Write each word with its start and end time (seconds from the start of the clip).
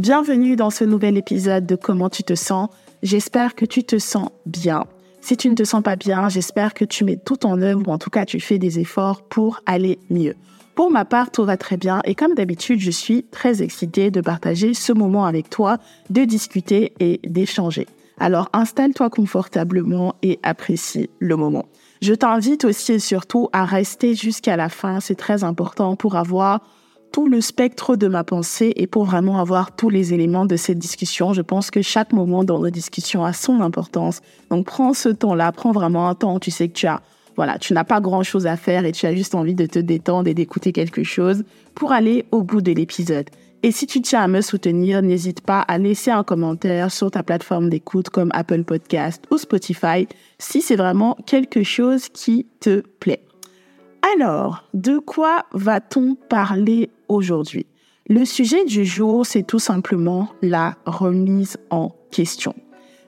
Bienvenue 0.00 0.56
dans 0.56 0.70
ce 0.70 0.82
nouvel 0.82 1.18
épisode 1.18 1.66
de 1.66 1.76
Comment 1.76 2.08
tu 2.08 2.22
te 2.22 2.34
sens. 2.34 2.70
J'espère 3.02 3.54
que 3.54 3.66
tu 3.66 3.84
te 3.84 3.98
sens 3.98 4.30
bien. 4.46 4.86
Si 5.20 5.36
tu 5.36 5.50
ne 5.50 5.54
te 5.54 5.62
sens 5.62 5.82
pas 5.82 5.96
bien, 5.96 6.30
j'espère 6.30 6.72
que 6.72 6.86
tu 6.86 7.04
mets 7.04 7.18
tout 7.18 7.44
en 7.44 7.60
œuvre 7.60 7.86
ou 7.86 7.92
en 7.92 7.98
tout 7.98 8.08
cas 8.08 8.24
tu 8.24 8.40
fais 8.40 8.56
des 8.58 8.78
efforts 8.78 9.20
pour 9.20 9.60
aller 9.66 9.98
mieux. 10.08 10.36
Pour 10.74 10.90
ma 10.90 11.04
part, 11.04 11.30
tout 11.30 11.44
va 11.44 11.58
très 11.58 11.76
bien 11.76 12.00
et 12.06 12.14
comme 12.14 12.34
d'habitude, 12.34 12.80
je 12.80 12.90
suis 12.90 13.24
très 13.24 13.60
excitée 13.60 14.10
de 14.10 14.22
partager 14.22 14.72
ce 14.72 14.94
moment 14.94 15.26
avec 15.26 15.50
toi, 15.50 15.76
de 16.08 16.24
discuter 16.24 16.94
et 16.98 17.20
d'échanger. 17.24 17.86
Alors 18.18 18.48
installe-toi 18.54 19.10
confortablement 19.10 20.14
et 20.22 20.38
apprécie 20.42 21.10
le 21.18 21.36
moment. 21.36 21.66
Je 22.00 22.14
t'invite 22.14 22.64
aussi 22.64 22.92
et 22.92 22.98
surtout 23.00 23.50
à 23.52 23.66
rester 23.66 24.14
jusqu'à 24.14 24.56
la 24.56 24.70
fin, 24.70 25.00
c'est 25.00 25.14
très 25.14 25.44
important 25.44 25.94
pour 25.94 26.16
avoir 26.16 26.62
tout 27.12 27.28
le 27.28 27.40
spectre 27.40 27.96
de 27.96 28.08
ma 28.08 28.24
pensée 28.24 28.72
et 28.76 28.86
pour 28.86 29.04
vraiment 29.04 29.38
avoir 29.38 29.74
tous 29.74 29.90
les 29.90 30.14
éléments 30.14 30.46
de 30.46 30.56
cette 30.56 30.78
discussion. 30.78 31.32
Je 31.32 31.42
pense 31.42 31.70
que 31.70 31.82
chaque 31.82 32.12
moment 32.12 32.44
dans 32.44 32.62
la 32.62 32.70
discussion 32.70 33.24
a 33.24 33.32
son 33.32 33.60
importance. 33.60 34.20
Donc 34.50 34.66
prends 34.66 34.94
ce 34.94 35.08
temps-là, 35.08 35.52
prends 35.52 35.72
vraiment 35.72 36.08
un 36.08 36.14
temps. 36.14 36.38
Tu 36.38 36.50
sais 36.50 36.68
que 36.68 36.74
tu 36.74 36.86
as, 36.86 37.00
voilà, 37.36 37.58
tu 37.58 37.72
n'as 37.72 37.84
pas 37.84 38.00
grand-chose 38.00 38.46
à 38.46 38.56
faire 38.56 38.84
et 38.84 38.92
tu 38.92 39.06
as 39.06 39.14
juste 39.14 39.34
envie 39.34 39.54
de 39.54 39.66
te 39.66 39.78
détendre 39.78 40.28
et 40.28 40.34
d'écouter 40.34 40.72
quelque 40.72 41.04
chose 41.04 41.44
pour 41.74 41.92
aller 41.92 42.24
au 42.30 42.42
bout 42.42 42.62
de 42.62 42.72
l'épisode. 42.72 43.28
Et 43.62 43.72
si 43.72 43.86
tu 43.86 44.00
tiens 44.00 44.22
à 44.22 44.28
me 44.28 44.40
soutenir, 44.40 45.02
n'hésite 45.02 45.42
pas 45.42 45.60
à 45.60 45.76
laisser 45.76 46.10
un 46.10 46.24
commentaire 46.24 46.90
sur 46.90 47.10
ta 47.10 47.22
plateforme 47.22 47.68
d'écoute 47.68 48.08
comme 48.08 48.30
Apple 48.32 48.64
Podcast 48.64 49.24
ou 49.30 49.36
Spotify 49.36 50.08
si 50.38 50.62
c'est 50.62 50.76
vraiment 50.76 51.16
quelque 51.26 51.62
chose 51.62 52.08
qui 52.08 52.46
te 52.60 52.82
plaît. 53.00 53.22
Alors, 54.02 54.64
de 54.74 54.98
quoi 54.98 55.44
va-t-on 55.52 56.14
parler 56.14 56.90
aujourd'hui? 57.08 57.66
Le 58.08 58.24
sujet 58.24 58.64
du 58.64 58.84
jour, 58.84 59.24
c'est 59.26 59.42
tout 59.42 59.58
simplement 59.58 60.28
la 60.42 60.76
remise 60.84 61.58
en 61.70 61.92
question. 62.10 62.54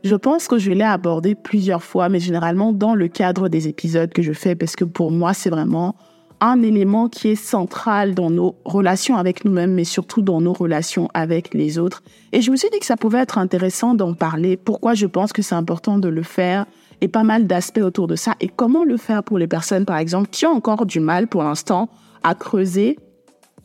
Je 0.05 0.15
pense 0.15 0.49
que 0.49 0.59
je 0.59 0.71
l'ai 0.71 0.85
abordé 0.85 1.35
plusieurs 1.35 1.83
fois, 1.83 2.09
mais 2.09 2.21
généralement 2.21 2.73
dans 2.73 2.95
le 2.95 3.09
cadre 3.09 3.49
des 3.49 3.69
épisodes 3.69 4.13
que 4.13 4.23
je 4.23 4.33
fais, 4.33 4.55
parce 4.55 4.77
que 4.77 4.85
pour 4.85 5.11
moi, 5.11 5.35
c'est 5.35 5.51
vraiment 5.51 5.97
un 6.41 6.61
élément 6.63 7.09
qui 7.09 7.29
est 7.29 7.37
central 7.37 8.15
dans 8.15 8.31
nos 8.31 8.57
relations 8.65 9.17
avec 9.17 9.45
nous-mêmes, 9.45 9.75
mais 9.75 9.85
surtout 9.85 10.23
dans 10.23 10.41
nos 10.41 10.53
relations 10.53 11.09
avec 11.15 11.55
les 11.55 11.79
autres. 11.79 12.03
Et 12.33 12.43
je 12.43 12.51
me 12.51 12.57
suis 12.57 12.69
dit 12.71 12.81
que 12.81 12.87
ça 12.87 12.97
pouvait 12.97 13.21
être 13.21 13.39
intéressant 13.39 13.95
d'en 13.95 14.13
parler. 14.13 14.57
Pourquoi 14.57 14.95
je 14.95 15.07
pense 15.07 15.33
que 15.33 15.41
c'est 15.41 15.55
important 15.55 15.99
de 15.99 16.09
le 16.09 16.25
faire 16.25 16.67
et 17.03 17.09
pas 17.09 17.25
mal 17.25 17.47
d'aspects 17.47 17.83
autour 17.83 18.07
de 18.07 18.17
ça. 18.17 18.37
Et 18.41 18.49
comment 18.49 18.85
le 18.85 18.97
faire 18.97 19.23
pour 19.25 19.37
les 19.37 19.49
personnes, 19.49 19.85
par 19.85 19.99
exemple, 19.99 20.31
qui 20.31 20.47
ont 20.47 20.53
encore 20.53 20.87
du 20.87 21.01
mal 21.01 21.27
pour 21.27 21.43
l'instant 21.43 21.91
à 22.23 22.35
creuser, 22.35 22.97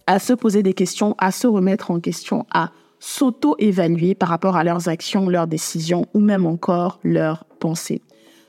à 0.07 0.19
se 0.19 0.33
poser 0.33 0.63
des 0.63 0.73
questions, 0.73 1.15
à 1.19 1.31
se 1.31 1.47
remettre 1.47 1.91
en 1.91 1.99
question, 1.99 2.45
à 2.51 2.71
s'auto-évaluer 2.99 4.15
par 4.15 4.29
rapport 4.29 4.57
à 4.57 4.63
leurs 4.63 4.89
actions, 4.89 5.29
leurs 5.29 5.47
décisions 5.47 6.07
ou 6.15 6.19
même 6.19 6.47
encore 6.47 6.99
leurs 7.03 7.45
pensées? 7.59 8.01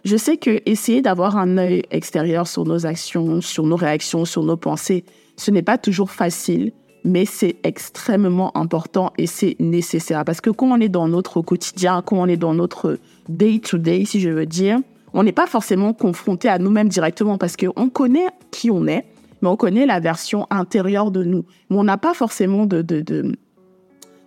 Je 0.04 0.16
sais 0.16 0.38
que 0.38 0.62
essayer 0.64 1.02
d'avoir 1.02 1.36
un 1.36 1.58
œil 1.58 1.82
extérieur 1.90 2.48
sur 2.48 2.64
nos 2.64 2.86
actions, 2.86 3.42
sur 3.42 3.66
nos 3.66 3.76
réactions, 3.76 4.24
sur 4.24 4.42
nos 4.42 4.56
pensées, 4.56 5.04
ce 5.36 5.50
n'est 5.50 5.62
pas 5.62 5.76
toujours 5.76 6.10
facile, 6.10 6.72
mais 7.04 7.26
c'est 7.26 7.56
extrêmement 7.62 8.56
important 8.56 9.12
et 9.18 9.26
c'est 9.26 9.56
nécessaire. 9.60 10.24
Parce 10.24 10.40
que 10.40 10.50
quand 10.50 10.68
on 10.68 10.80
est 10.80 10.88
dans 10.88 11.08
notre 11.08 11.42
quotidien, 11.42 12.00
quand 12.00 12.16
on 12.16 12.26
est 12.26 12.38
dans 12.38 12.54
notre 12.54 12.98
day-to-day, 13.28 14.04
si 14.04 14.20
je 14.20 14.30
veux 14.30 14.46
dire, 14.46 14.78
on 15.12 15.22
n'est 15.22 15.32
pas 15.32 15.46
forcément 15.46 15.92
confronté 15.92 16.48
à 16.48 16.58
nous-mêmes 16.58 16.88
directement 16.88 17.38
parce 17.38 17.56
qu'on 17.56 17.88
connaît 17.88 18.26
qui 18.50 18.70
on 18.70 18.86
est, 18.86 19.04
mais 19.40 19.48
on 19.48 19.56
connaît 19.56 19.86
la 19.86 20.00
version 20.00 20.46
intérieure 20.50 21.10
de 21.10 21.24
nous. 21.24 21.44
Mais 21.70 21.76
on 21.76 21.84
n'a 21.84 21.98
pas 21.98 22.14
forcément 22.14 22.66
de, 22.66 22.82
de, 22.82 23.32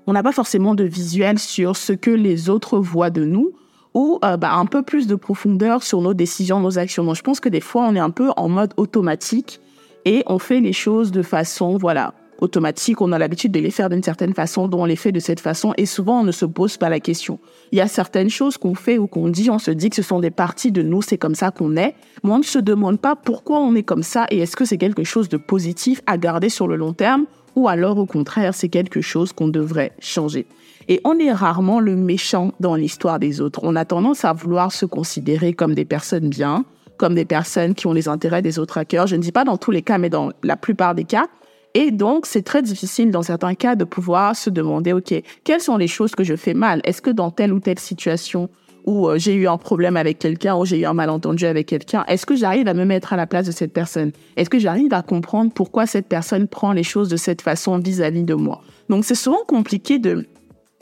on 0.07 0.13
n'a 0.13 0.23
pas 0.23 0.31
forcément 0.31 0.75
de 0.75 0.83
visuel 0.83 1.39
sur 1.39 1.75
ce 1.75 1.93
que 1.93 2.11
les 2.11 2.49
autres 2.49 2.79
voient 2.79 3.09
de 3.09 3.25
nous 3.25 3.51
ou 3.93 4.19
euh, 4.23 4.37
bah, 4.37 4.53
un 4.53 4.65
peu 4.65 4.83
plus 4.83 5.07
de 5.07 5.15
profondeur 5.15 5.83
sur 5.83 6.01
nos 6.01 6.13
décisions, 6.13 6.59
nos 6.59 6.79
actions. 6.79 7.03
Donc, 7.03 7.15
je 7.15 7.21
pense 7.21 7.39
que 7.39 7.49
des 7.49 7.61
fois, 7.61 7.83
on 7.83 7.95
est 7.95 7.99
un 7.99 8.09
peu 8.09 8.31
en 8.37 8.47
mode 8.47 8.73
automatique 8.77 9.59
et 10.05 10.23
on 10.27 10.39
fait 10.39 10.61
les 10.61 10.73
choses 10.73 11.11
de 11.11 11.21
façon, 11.21 11.77
voilà, 11.77 12.13
automatique, 12.41 13.01
on 13.01 13.11
a 13.11 13.19
l'habitude 13.19 13.51
de 13.51 13.59
les 13.59 13.71
faire 13.71 13.89
d'une 13.89 14.03
certaine 14.03 14.33
façon, 14.33 14.67
dont 14.67 14.81
on 14.81 14.85
les 14.85 14.95
fait 14.95 15.11
de 15.11 15.19
cette 15.19 15.39
façon, 15.39 15.73
et 15.77 15.85
souvent 15.85 16.21
on 16.21 16.23
ne 16.23 16.31
se 16.31 16.45
pose 16.45 16.77
pas 16.77 16.89
la 16.89 16.99
question. 16.99 17.39
Il 17.71 17.77
y 17.77 17.81
a 17.81 17.87
certaines 17.87 18.29
choses 18.29 18.57
qu'on 18.57 18.75
fait 18.75 18.97
ou 18.97 19.07
qu'on 19.07 19.29
dit, 19.29 19.49
on 19.49 19.59
se 19.59 19.71
dit 19.71 19.89
que 19.89 19.95
ce 19.95 20.01
sont 20.01 20.19
des 20.19 20.31
parties 20.31 20.71
de 20.71 20.81
nous, 20.81 21.01
c'est 21.01 21.17
comme 21.17 21.35
ça 21.35 21.51
qu'on 21.51 21.77
est, 21.77 21.95
mais 22.23 22.31
on 22.31 22.39
ne 22.39 22.43
se 22.43 22.59
demande 22.59 22.99
pas 22.99 23.15
pourquoi 23.15 23.59
on 23.59 23.75
est 23.75 23.83
comme 23.83 24.03
ça 24.03 24.25
et 24.31 24.39
est-ce 24.39 24.55
que 24.55 24.65
c'est 24.65 24.77
quelque 24.77 25.03
chose 25.03 25.29
de 25.29 25.37
positif 25.37 26.01
à 26.07 26.17
garder 26.17 26.49
sur 26.49 26.67
le 26.67 26.75
long 26.75 26.93
terme 26.93 27.25
ou 27.55 27.67
alors 27.67 27.97
au 27.97 28.05
contraire 28.05 28.53
c'est 28.53 28.69
quelque 28.69 29.01
chose 29.01 29.33
qu'on 29.33 29.47
devrait 29.47 29.93
changer. 29.99 30.47
Et 30.87 30.99
on 31.03 31.19
est 31.19 31.31
rarement 31.31 31.79
le 31.79 31.95
méchant 31.95 32.53
dans 32.59 32.75
l'histoire 32.75 33.19
des 33.19 33.39
autres. 33.39 33.59
On 33.63 33.75
a 33.75 33.85
tendance 33.85 34.25
à 34.25 34.33
vouloir 34.33 34.71
se 34.71 34.85
considérer 34.85 35.53
comme 35.53 35.75
des 35.75 35.85
personnes 35.85 36.27
bien, 36.27 36.65
comme 36.97 37.15
des 37.15 37.25
personnes 37.25 37.75
qui 37.75 37.87
ont 37.87 37.93
les 37.93 38.07
intérêts 38.07 38.41
des 38.41 38.59
autres 38.59 38.77
à 38.77 38.85
cœur. 38.85 39.07
Je 39.07 39.15
ne 39.15 39.21
dis 39.21 39.31
pas 39.31 39.43
dans 39.43 39.57
tous 39.57 39.71
les 39.71 39.81
cas, 39.81 39.97
mais 39.97 40.09
dans 40.09 40.31
la 40.43 40.57
plupart 40.57 40.95
des 40.95 41.03
cas. 41.03 41.27
Et 41.73 41.91
donc, 41.91 42.25
c'est 42.25 42.41
très 42.41 42.61
difficile 42.61 43.11
dans 43.11 43.21
certains 43.21 43.55
cas 43.55 43.75
de 43.75 43.85
pouvoir 43.85 44.35
se 44.35 44.49
demander, 44.49 44.93
OK, 44.93 45.13
quelles 45.43 45.61
sont 45.61 45.77
les 45.77 45.87
choses 45.87 46.15
que 46.15 46.23
je 46.23 46.35
fais 46.35 46.53
mal? 46.53 46.81
Est-ce 46.83 47.01
que 47.01 47.09
dans 47.09 47.31
telle 47.31 47.53
ou 47.53 47.59
telle 47.59 47.79
situation 47.79 48.49
où 48.85 49.07
euh, 49.07 49.17
j'ai 49.17 49.35
eu 49.35 49.47
un 49.47 49.57
problème 49.57 49.95
avec 49.95 50.19
quelqu'un 50.19 50.55
ou 50.55 50.65
j'ai 50.65 50.79
eu 50.79 50.85
un 50.85 50.93
malentendu 50.93 51.45
avec 51.45 51.67
quelqu'un, 51.67 52.03
est-ce 52.07 52.25
que 52.25 52.35
j'arrive 52.35 52.67
à 52.67 52.73
me 52.73 52.83
mettre 52.83 53.13
à 53.13 53.15
la 53.15 53.27
place 53.27 53.45
de 53.45 53.51
cette 53.51 53.73
personne? 53.73 54.11
Est-ce 54.35 54.49
que 54.49 54.59
j'arrive 54.59 54.93
à 54.93 55.01
comprendre 55.01 55.51
pourquoi 55.53 55.85
cette 55.85 56.07
personne 56.07 56.47
prend 56.47 56.73
les 56.73 56.83
choses 56.83 57.07
de 57.07 57.17
cette 57.17 57.41
façon 57.41 57.77
vis-à-vis 57.77 58.23
de 58.23 58.33
moi? 58.33 58.61
Donc, 58.89 59.05
c'est 59.05 59.15
souvent 59.15 59.43
compliqué 59.47 59.99
de 59.99 60.27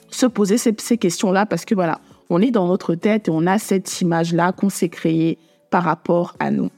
se 0.09 0.25
poser 0.25 0.57
ces, 0.57 0.73
ces 0.79 0.97
questions-là 0.97 1.45
parce 1.45 1.65
que 1.65 1.75
voilà, 1.75 1.99
on 2.29 2.41
est 2.41 2.51
dans 2.51 2.67
notre 2.67 2.95
tête 2.95 3.27
et 3.27 3.31
on 3.31 3.45
a 3.45 3.59
cette 3.59 4.01
image-là 4.01 4.53
qu'on 4.53 4.69
s'est 4.69 4.89
créée 4.89 5.37
par 5.69 5.83
rapport 5.83 6.35
à 6.39 6.49
nous. 6.51 6.69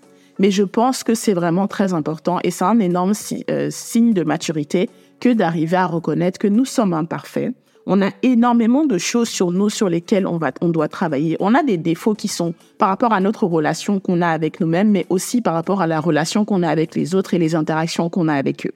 Mais 0.41 0.49
je 0.49 0.63
pense 0.63 1.03
que 1.03 1.13
c'est 1.13 1.35
vraiment 1.35 1.67
très 1.67 1.93
important 1.93 2.39
et 2.43 2.49
c'est 2.49 2.63
un 2.63 2.79
énorme 2.79 3.13
euh, 3.51 3.67
signe 3.69 4.11
de 4.11 4.23
maturité 4.23 4.89
que 5.19 5.29
d'arriver 5.29 5.77
à 5.77 5.85
reconnaître 5.85 6.39
que 6.39 6.47
nous 6.47 6.65
sommes 6.65 6.95
imparfaits. 6.95 7.53
On 7.85 8.01
a 8.01 8.09
énormément 8.23 8.87
de 8.87 8.97
choses 8.97 9.29
sur 9.29 9.51
nous 9.51 9.69
sur 9.69 9.87
lesquelles 9.87 10.25
on, 10.25 10.37
va, 10.37 10.51
on 10.61 10.69
doit 10.69 10.87
travailler. 10.87 11.37
On 11.41 11.53
a 11.53 11.61
des 11.61 11.77
défauts 11.77 12.15
qui 12.15 12.27
sont 12.27 12.55
par 12.79 12.89
rapport 12.89 13.13
à 13.13 13.19
notre 13.19 13.45
relation 13.45 13.99
qu'on 13.99 14.19
a 14.23 14.29
avec 14.29 14.59
nous-mêmes, 14.59 14.89
mais 14.89 15.05
aussi 15.09 15.41
par 15.41 15.53
rapport 15.53 15.79
à 15.79 15.85
la 15.85 15.99
relation 15.99 16.43
qu'on 16.43 16.63
a 16.63 16.69
avec 16.69 16.95
les 16.95 17.13
autres 17.13 17.35
et 17.35 17.37
les 17.37 17.53
interactions 17.53 18.09
qu'on 18.09 18.27
a 18.27 18.33
avec 18.33 18.65
eux. 18.65 18.73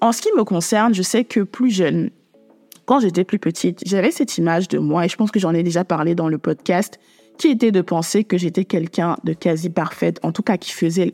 En 0.00 0.10
ce 0.10 0.20
qui 0.20 0.30
me 0.36 0.42
concerne, 0.42 0.92
je 0.92 1.02
sais 1.02 1.22
que 1.22 1.38
plus 1.38 1.70
jeune, 1.70 2.10
quand 2.84 2.98
j'étais 2.98 3.22
plus 3.22 3.38
petite, 3.38 3.80
j'avais 3.86 4.10
cette 4.10 4.38
image 4.38 4.66
de 4.66 4.80
moi, 4.80 5.04
et 5.04 5.08
je 5.08 5.14
pense 5.14 5.30
que 5.30 5.38
j'en 5.38 5.54
ai 5.54 5.62
déjà 5.62 5.84
parlé 5.84 6.16
dans 6.16 6.28
le 6.28 6.38
podcast, 6.38 6.98
qui 7.36 7.48
était 7.48 7.72
de 7.72 7.80
penser 7.80 8.24
que 8.24 8.38
j'étais 8.38 8.64
quelqu'un 8.64 9.16
de 9.24 9.32
quasi 9.32 9.70
parfaite, 9.70 10.18
en 10.22 10.32
tout 10.32 10.42
cas 10.42 10.56
qui 10.56 10.72
faisait 10.72 11.12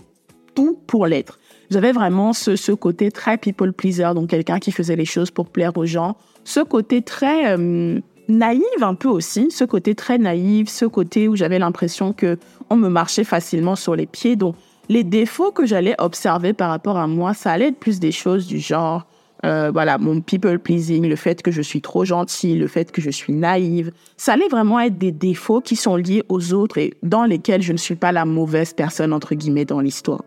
tout 0.54 0.78
pour 0.86 1.06
l'être. 1.06 1.38
J'avais 1.70 1.92
vraiment 1.92 2.32
ce, 2.32 2.56
ce, 2.56 2.72
côté 2.72 3.10
très 3.10 3.38
people 3.38 3.72
pleaser, 3.72 4.14
donc 4.14 4.28
quelqu'un 4.28 4.58
qui 4.58 4.72
faisait 4.72 4.96
les 4.96 5.04
choses 5.04 5.30
pour 5.30 5.48
plaire 5.48 5.76
aux 5.76 5.86
gens. 5.86 6.16
Ce 6.44 6.60
côté 6.60 7.02
très 7.02 7.56
euh, 7.56 8.00
naïf 8.28 8.82
un 8.82 8.94
peu 8.94 9.08
aussi, 9.08 9.50
ce 9.50 9.64
côté 9.64 9.94
très 9.94 10.18
naïf, 10.18 10.68
ce 10.68 10.84
côté 10.84 11.28
où 11.28 11.36
j'avais 11.36 11.58
l'impression 11.58 12.12
que 12.12 12.38
on 12.70 12.76
me 12.76 12.88
marchait 12.88 13.24
facilement 13.24 13.76
sur 13.76 13.96
les 13.96 14.06
pieds. 14.06 14.36
Donc 14.36 14.56
les 14.88 15.04
défauts 15.04 15.52
que 15.52 15.64
j'allais 15.64 15.94
observer 15.98 16.52
par 16.52 16.70
rapport 16.70 16.98
à 16.98 17.06
moi, 17.06 17.34
ça 17.34 17.52
allait 17.52 17.68
être 17.68 17.78
plus 17.78 18.00
des 18.00 18.12
choses 18.12 18.46
du 18.46 18.58
genre 18.58 19.06
euh, 19.44 19.70
voilà, 19.72 19.98
mon 19.98 20.20
people 20.20 20.58
pleasing, 20.60 21.08
le 21.08 21.16
fait 21.16 21.42
que 21.42 21.50
je 21.50 21.62
suis 21.62 21.80
trop 21.80 22.04
gentille, 22.04 22.56
le 22.56 22.68
fait 22.68 22.92
que 22.92 23.00
je 23.00 23.10
suis 23.10 23.32
naïve, 23.32 23.90
ça 24.16 24.34
allait 24.34 24.48
vraiment 24.48 24.78
être 24.78 24.98
des 24.98 25.10
défauts 25.10 25.60
qui 25.60 25.74
sont 25.74 25.96
liés 25.96 26.22
aux 26.28 26.52
autres 26.52 26.78
et 26.78 26.94
dans 27.02 27.24
lesquels 27.24 27.62
je 27.62 27.72
ne 27.72 27.78
suis 27.78 27.96
pas 27.96 28.12
la 28.12 28.24
mauvaise 28.24 28.72
personne, 28.72 29.12
entre 29.12 29.34
guillemets, 29.34 29.64
dans 29.64 29.80
l'histoire. 29.80 30.22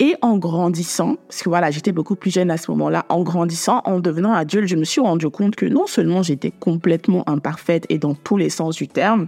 Et 0.00 0.14
en 0.22 0.38
grandissant, 0.38 1.16
parce 1.28 1.42
que 1.42 1.48
voilà, 1.48 1.70
j'étais 1.70 1.92
beaucoup 1.92 2.14
plus 2.14 2.30
jeune 2.30 2.50
à 2.50 2.56
ce 2.56 2.70
moment-là, 2.70 3.04
en 3.08 3.22
grandissant, 3.22 3.82
en 3.84 3.98
devenant 3.98 4.32
adulte, 4.32 4.68
je 4.68 4.76
me 4.76 4.84
suis 4.84 5.00
rendu 5.00 5.28
compte 5.28 5.56
que 5.56 5.66
non 5.66 5.86
seulement 5.86 6.22
j'étais 6.22 6.52
complètement 6.52 7.28
imparfaite 7.28 7.84
et 7.88 7.98
dans 7.98 8.14
tous 8.14 8.36
les 8.36 8.48
sens 8.48 8.76
du 8.76 8.88
terme, 8.88 9.26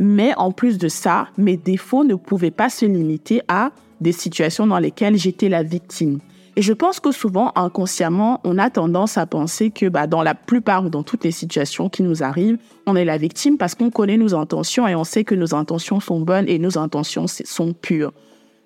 mais 0.00 0.34
en 0.38 0.50
plus 0.50 0.78
de 0.78 0.88
ça, 0.88 1.28
mes 1.36 1.58
défauts 1.58 2.04
ne 2.04 2.14
pouvaient 2.14 2.50
pas 2.50 2.70
se 2.70 2.86
limiter 2.86 3.42
à 3.46 3.70
des 4.00 4.12
situations 4.12 4.66
dans 4.66 4.78
lesquelles 4.78 5.18
j'étais 5.18 5.50
la 5.50 5.62
victime. 5.62 6.20
Et 6.60 6.62
je 6.62 6.74
pense 6.74 7.00
que 7.00 7.10
souvent, 7.10 7.52
inconsciemment, 7.56 8.42
on 8.44 8.58
a 8.58 8.68
tendance 8.68 9.16
à 9.16 9.24
penser 9.24 9.70
que 9.70 9.86
bah, 9.86 10.06
dans 10.06 10.22
la 10.22 10.34
plupart 10.34 10.84
ou 10.84 10.90
dans 10.90 11.02
toutes 11.02 11.24
les 11.24 11.30
situations 11.30 11.88
qui 11.88 12.02
nous 12.02 12.22
arrivent, 12.22 12.58
on 12.86 12.96
est 12.96 13.06
la 13.06 13.16
victime 13.16 13.56
parce 13.56 13.74
qu'on 13.74 13.88
connaît 13.88 14.18
nos 14.18 14.34
intentions 14.34 14.86
et 14.86 14.94
on 14.94 15.04
sait 15.04 15.24
que 15.24 15.34
nos 15.34 15.54
intentions 15.54 16.00
sont 16.00 16.20
bonnes 16.20 16.46
et 16.50 16.58
nos 16.58 16.76
intentions 16.76 17.24
sont 17.26 17.72
pures. 17.72 18.12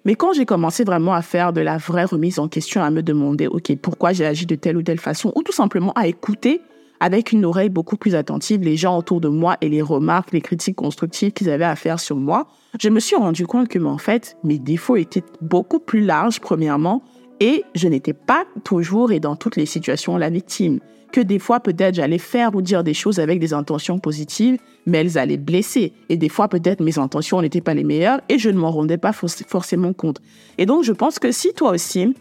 Mais 0.05 0.17
quand 0.17 0.33
j'ai 0.33 0.45
commencé 0.45 0.83
vraiment 0.83 1.15
à 1.15 1.23
faire 1.23 1.53
de 1.53 1.61
la 1.61 1.77
vraie 1.79 2.07
remise 2.07 2.41
en 2.41 2.49
question, 2.49 2.83
à 2.83 2.91
me 2.91 3.01
demander, 3.01 3.47
OK, 3.47 3.73
pourquoi 3.77 4.13
j'ai 4.13 4.27
agi 4.27 4.45
de 4.45 4.57
telle 4.57 4.77
ou 4.77 4.83
telle 4.83 4.99
façon, 4.99 5.31
ou 5.37 5.45
tout 5.45 5.53
simplement 5.53 5.93
à 5.93 6.09
écouter 6.09 6.63
avec 6.99 7.31
une 7.31 7.45
oreille 7.45 7.69
beaucoup 7.69 7.97
plus 7.97 8.17
attentive 8.17 8.63
les 8.63 8.77
gens 8.77 8.99
autour 8.99 9.21
de 9.21 9.29
moi 9.29 9.57
et 9.61 9.69
les 9.69 9.83
remarques, 9.83 10.33
les 10.33 10.41
critiques 10.41 10.75
constructives 10.75 11.31
qu'ils 11.31 11.49
avaient 11.49 11.65
à 11.65 11.77
faire 11.77 12.01
sur 12.01 12.17
moi, 12.17 12.49
je 12.81 12.89
me 12.89 12.99
suis 12.99 13.15
rendu 13.15 13.47
compte 13.47 13.69
que, 13.69 13.79
en 13.79 13.99
fait, 13.99 14.37
mes 14.43 14.59
défauts 14.59 14.97
étaient 14.97 15.23
beaucoup 15.41 15.79
plus 15.79 16.01
larges, 16.01 16.41
premièrement, 16.41 17.05
et 17.41 17.65
je 17.75 17.89
n'étais 17.89 18.13
pas 18.13 18.45
toujours 18.63 19.13
et 19.13 19.21
dans 19.21 19.37
toutes 19.37 19.57
les 19.57 19.67
situations 19.67 20.17
la 20.17 20.31
victime. 20.31 20.81
Que 21.13 21.21
des 21.21 21.39
fois, 21.39 21.61
peut-être, 21.61 21.95
j'allais 21.95 22.19
faire 22.19 22.55
ou 22.57 22.63
dire 22.63 22.83
des 22.83 22.95
choses 22.95 23.21
avec 23.21 23.39
des 23.39 23.55
intentions 23.55 24.01
positives, 24.01 24.59
mais 24.85 24.99
elles 24.99 25.17
allaient 25.17 25.37
blesser. 25.37 25.93
Et 26.09 26.17
des 26.17 26.29
fois, 26.29 26.49
peut-être, 26.49 26.81
mes 26.81 26.99
intentions 26.99 27.41
n'étaient 27.41 27.61
pas 27.61 27.75
les 27.75 27.85
meilleures 27.85 28.21
et 28.29 28.39
je 28.39 28.51
ne 28.51 28.59
m'en 28.59 28.73
rendais 28.73 28.99
pas 28.99 29.13
forcément 29.13 29.93
compte. 29.93 30.21
Et 30.59 30.67
donc, 30.67 30.83
je 30.83 30.93
pense 30.93 31.21
que 31.21 31.31
si 31.31 31.53
toi 31.55 31.71
aussi, 31.71 32.15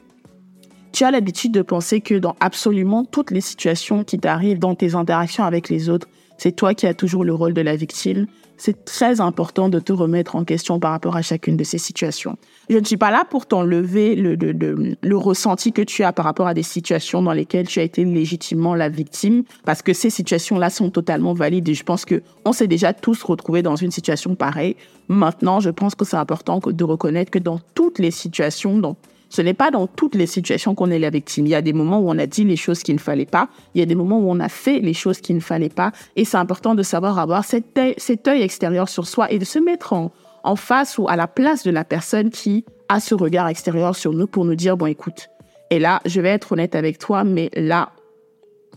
tu 0.92 1.04
as 1.04 1.12
l'habitude 1.12 1.52
de 1.52 1.64
penser 1.64 2.02
que 2.02 2.14
dans 2.14 2.36
absolument 2.40 3.04
toutes 3.04 3.32
les 3.32 3.42
situations 3.42 4.04
qui 4.04 4.20
t'arrivent, 4.20 4.60
dans 4.60 4.76
tes 4.76 4.94
interactions 4.94 5.44
avec 5.44 5.70
les 5.70 5.90
autres, 5.90 6.08
c'est 6.38 6.56
toi 6.56 6.76
qui 6.76 6.86
as 6.86 6.94
toujours 6.94 7.24
le 7.24 7.34
rôle 7.34 7.54
de 7.54 7.62
la 7.62 7.76
victime, 7.76 8.28
c'est 8.64 8.86
très 8.86 9.20
important 9.20 9.68
de 9.68 9.78
te 9.78 9.92
remettre 9.92 10.38
en 10.38 10.46
question 10.46 10.80
par 10.80 10.92
rapport 10.92 11.18
à 11.18 11.22
chacune 11.22 11.58
de 11.58 11.66
ces 11.66 11.78
situations. 11.78 12.38
Je 12.70 12.78
ne 12.78 12.86
suis 12.86 12.96
pas 12.96 13.12
là 13.12 13.26
pour 13.30 13.46
t'enlever 13.46 14.16
le, 14.16 14.36
le, 14.36 15.18
ressenti 15.18 15.74
que 15.74 15.82
tu 15.82 16.02
as 16.06 16.14
par 16.14 16.24
rapport 16.24 16.48
à 16.48 16.54
des 16.54 16.64
situations 16.64 17.22
dans 17.22 17.34
lesquelles 17.34 17.68
tu 17.68 17.82
as 17.82 17.84
été 17.84 18.06
légitimement 18.06 18.74
la 18.74 18.88
victime, 18.88 19.44
parce 19.66 19.82
que 19.82 19.92
ces 19.92 20.10
situations-là 20.10 20.70
sont 20.70 20.90
totalement 20.92 21.34
valides 21.34 21.68
et 21.68 21.74
je 21.74 21.84
pense 21.84 22.06
que 22.06 22.24
on 22.46 22.54
s'est 22.54 22.68
déjà 22.68 22.94
tous 22.94 23.22
retrouvés 23.24 23.64
dans 23.64 23.76
une 23.76 23.92
situation 23.92 24.34
pareille. 24.34 24.78
Maintenant, 25.10 25.60
je 25.60 25.70
pense 25.70 25.94
que 25.94 26.06
c'est 26.06 26.16
important 26.16 26.62
de 26.66 26.84
reconnaître 26.86 27.32
que 27.32 27.40
dans 27.40 27.60
toutes 27.76 28.00
les 28.00 28.12
situations, 28.12 28.78
dans 28.78 28.96
ce 29.34 29.42
n'est 29.42 29.56
pas 29.56 29.72
dans 29.72 29.88
toutes 29.88 30.14
les 30.14 30.28
situations 30.28 30.76
qu'on 30.76 30.92
est 30.92 31.00
la 31.00 31.10
victime. 31.10 31.48
Il 31.48 31.50
y 31.50 31.56
a 31.56 31.64
des 31.64 31.74
moments 31.74 31.98
où 31.98 32.08
on 32.08 32.20
a 32.20 32.28
dit 32.28 32.44
les 32.44 32.56
choses 32.56 32.84
qu'il 32.84 32.94
ne 32.94 33.00
fallait 33.00 33.26
pas. 33.26 33.50
Il 33.74 33.80
y 33.80 33.82
a 33.82 33.88
des 33.88 33.96
moments 33.96 34.20
où 34.20 34.30
on 34.30 34.40
a 34.40 34.48
fait 34.48 34.80
les 34.80 34.94
choses 34.94 35.22
qu'il 35.22 35.36
ne 35.36 35.42
fallait 35.42 35.70
pas. 35.70 35.92
Et 36.16 36.24
c'est 36.24 36.38
important 36.38 36.76
de 36.76 36.84
savoir 36.84 37.18
avoir 37.18 37.44
cet 37.44 37.76
œil, 37.80 38.42
extérieur 38.44 38.90
sur 38.90 39.08
soi 39.08 39.32
et 39.32 39.40
de 39.40 39.46
se 39.46 39.58
mettre 39.58 39.94
en, 39.94 40.12
en 40.44 40.56
face 40.56 41.00
ou 41.00 41.08
à 41.10 41.16
la 41.16 41.26
place 41.26 41.64
de 41.64 41.72
la 41.72 41.84
personne 41.84 42.30
qui 42.30 42.64
a 42.90 43.00
ce 43.00 43.16
regard 43.16 43.48
extérieur 43.48 43.96
sur 43.96 44.14
nous 44.14 44.28
pour 44.28 44.46
nous 44.46 44.54
dire, 44.54 44.78
bon, 44.78 44.86
écoute, 44.86 45.30
et 45.72 45.80
là, 45.80 46.00
je 46.06 46.22
vais 46.22 46.30
être 46.30 46.52
honnête 46.52 46.76
avec 46.76 47.00
toi, 47.00 47.24
mais 47.24 47.50
là, 47.56 47.90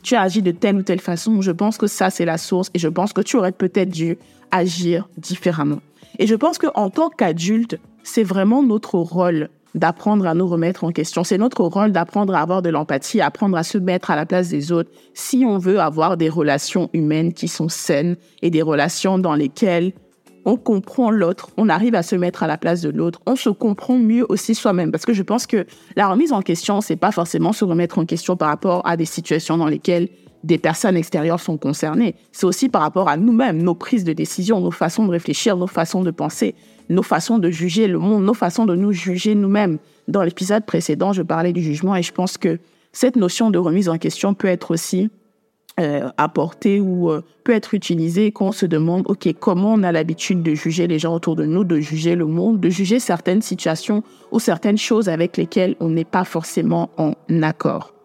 tu 0.02 0.14
as 0.14 0.22
agi 0.22 0.40
de 0.40 0.52
telle 0.52 0.76
ou 0.76 0.82
telle 0.82 1.02
façon. 1.02 1.42
Je 1.42 1.52
pense 1.52 1.76
que 1.76 1.86
ça, 1.86 2.08
c'est 2.08 2.24
la 2.24 2.38
source 2.38 2.70
et 2.72 2.78
je 2.78 2.88
pense 2.88 3.12
que 3.12 3.20
tu 3.20 3.36
aurais 3.36 3.52
peut-être 3.52 3.90
dû 3.90 4.16
agir 4.50 5.06
différemment. 5.18 5.80
Et 6.18 6.26
je 6.26 6.34
pense 6.34 6.56
qu'en 6.56 6.88
tant 6.88 7.10
qu'adulte, 7.10 7.78
c'est 8.02 8.22
vraiment 8.22 8.62
notre 8.62 8.94
rôle 8.94 9.50
d'apprendre 9.74 10.26
à 10.26 10.34
nous 10.34 10.46
remettre 10.46 10.84
en 10.84 10.92
question. 10.92 11.24
C'est 11.24 11.38
notre 11.38 11.62
rôle 11.62 11.92
d'apprendre 11.92 12.34
à 12.34 12.40
avoir 12.40 12.62
de 12.62 12.70
l'empathie, 12.70 13.20
apprendre 13.20 13.56
à 13.56 13.62
se 13.62 13.78
mettre 13.78 14.10
à 14.10 14.16
la 14.16 14.26
place 14.26 14.48
des 14.48 14.72
autres 14.72 14.90
si 15.14 15.44
on 15.46 15.58
veut 15.58 15.80
avoir 15.80 16.16
des 16.16 16.28
relations 16.28 16.88
humaines 16.92 17.32
qui 17.32 17.48
sont 17.48 17.68
saines 17.68 18.16
et 18.42 18.50
des 18.50 18.62
relations 18.62 19.18
dans 19.18 19.34
lesquelles 19.34 19.92
on 20.46 20.56
comprend 20.56 21.10
l'autre, 21.10 21.50
on 21.56 21.68
arrive 21.68 21.96
à 21.96 22.04
se 22.04 22.14
mettre 22.14 22.44
à 22.44 22.46
la 22.46 22.56
place 22.56 22.80
de 22.80 22.88
l'autre, 22.88 23.20
on 23.26 23.34
se 23.34 23.50
comprend 23.50 23.98
mieux 23.98 24.24
aussi 24.28 24.54
soi-même. 24.54 24.92
Parce 24.92 25.04
que 25.04 25.12
je 25.12 25.24
pense 25.24 25.44
que 25.44 25.66
la 25.96 26.08
remise 26.08 26.32
en 26.32 26.40
question, 26.40 26.80
c'est 26.80 26.96
pas 26.96 27.10
forcément 27.10 27.52
se 27.52 27.64
remettre 27.64 27.98
en 27.98 28.06
question 28.06 28.36
par 28.36 28.48
rapport 28.48 28.86
à 28.86 28.96
des 28.96 29.04
situations 29.06 29.58
dans 29.58 29.66
lesquelles 29.66 30.08
des 30.44 30.58
personnes 30.58 30.96
extérieures 30.96 31.40
sont 31.40 31.56
concernées. 31.56 32.14
C'est 32.32 32.46
aussi 32.46 32.68
par 32.68 32.82
rapport 32.82 33.08
à 33.08 33.16
nous-mêmes, 33.16 33.62
nos 33.62 33.74
prises 33.74 34.04
de 34.04 34.12
décision, 34.12 34.60
nos 34.60 34.70
façons 34.70 35.06
de 35.06 35.10
réfléchir, 35.10 35.56
nos 35.56 35.66
façons 35.66 36.02
de 36.02 36.10
penser 36.10 36.54
nos 36.88 37.02
façons 37.02 37.38
de 37.38 37.50
juger 37.50 37.88
le 37.88 37.98
monde, 37.98 38.24
nos 38.24 38.34
façons 38.34 38.66
de 38.66 38.74
nous 38.74 38.92
juger 38.92 39.34
nous-mêmes. 39.34 39.78
Dans 40.08 40.22
l'épisode 40.22 40.64
précédent, 40.64 41.12
je 41.12 41.22
parlais 41.22 41.52
du 41.52 41.62
jugement 41.62 41.96
et 41.96 42.02
je 42.02 42.12
pense 42.12 42.38
que 42.38 42.58
cette 42.92 43.16
notion 43.16 43.50
de 43.50 43.58
remise 43.58 43.88
en 43.88 43.98
question 43.98 44.34
peut 44.34 44.48
être 44.48 44.70
aussi 44.70 45.10
euh, 45.78 46.08
apportée 46.16 46.80
ou 46.80 47.10
euh, 47.10 47.22
peut 47.44 47.52
être 47.52 47.74
utilisée 47.74 48.32
quand 48.32 48.46
on 48.46 48.52
se 48.52 48.64
demande, 48.64 49.04
OK, 49.08 49.28
comment 49.38 49.74
on 49.74 49.82
a 49.82 49.92
l'habitude 49.92 50.42
de 50.42 50.54
juger 50.54 50.86
les 50.86 50.98
gens 50.98 51.14
autour 51.14 51.36
de 51.36 51.44
nous, 51.44 51.64
de 51.64 51.80
juger 51.80 52.14
le 52.14 52.26
monde, 52.26 52.60
de 52.60 52.70
juger 52.70 52.98
certaines 52.98 53.42
situations 53.42 54.02
ou 54.32 54.40
certaines 54.40 54.78
choses 54.78 55.08
avec 55.08 55.36
lesquelles 55.36 55.76
on 55.80 55.90
n'est 55.90 56.04
pas 56.04 56.24
forcément 56.24 56.90
en 56.96 57.14
accord. 57.42 57.95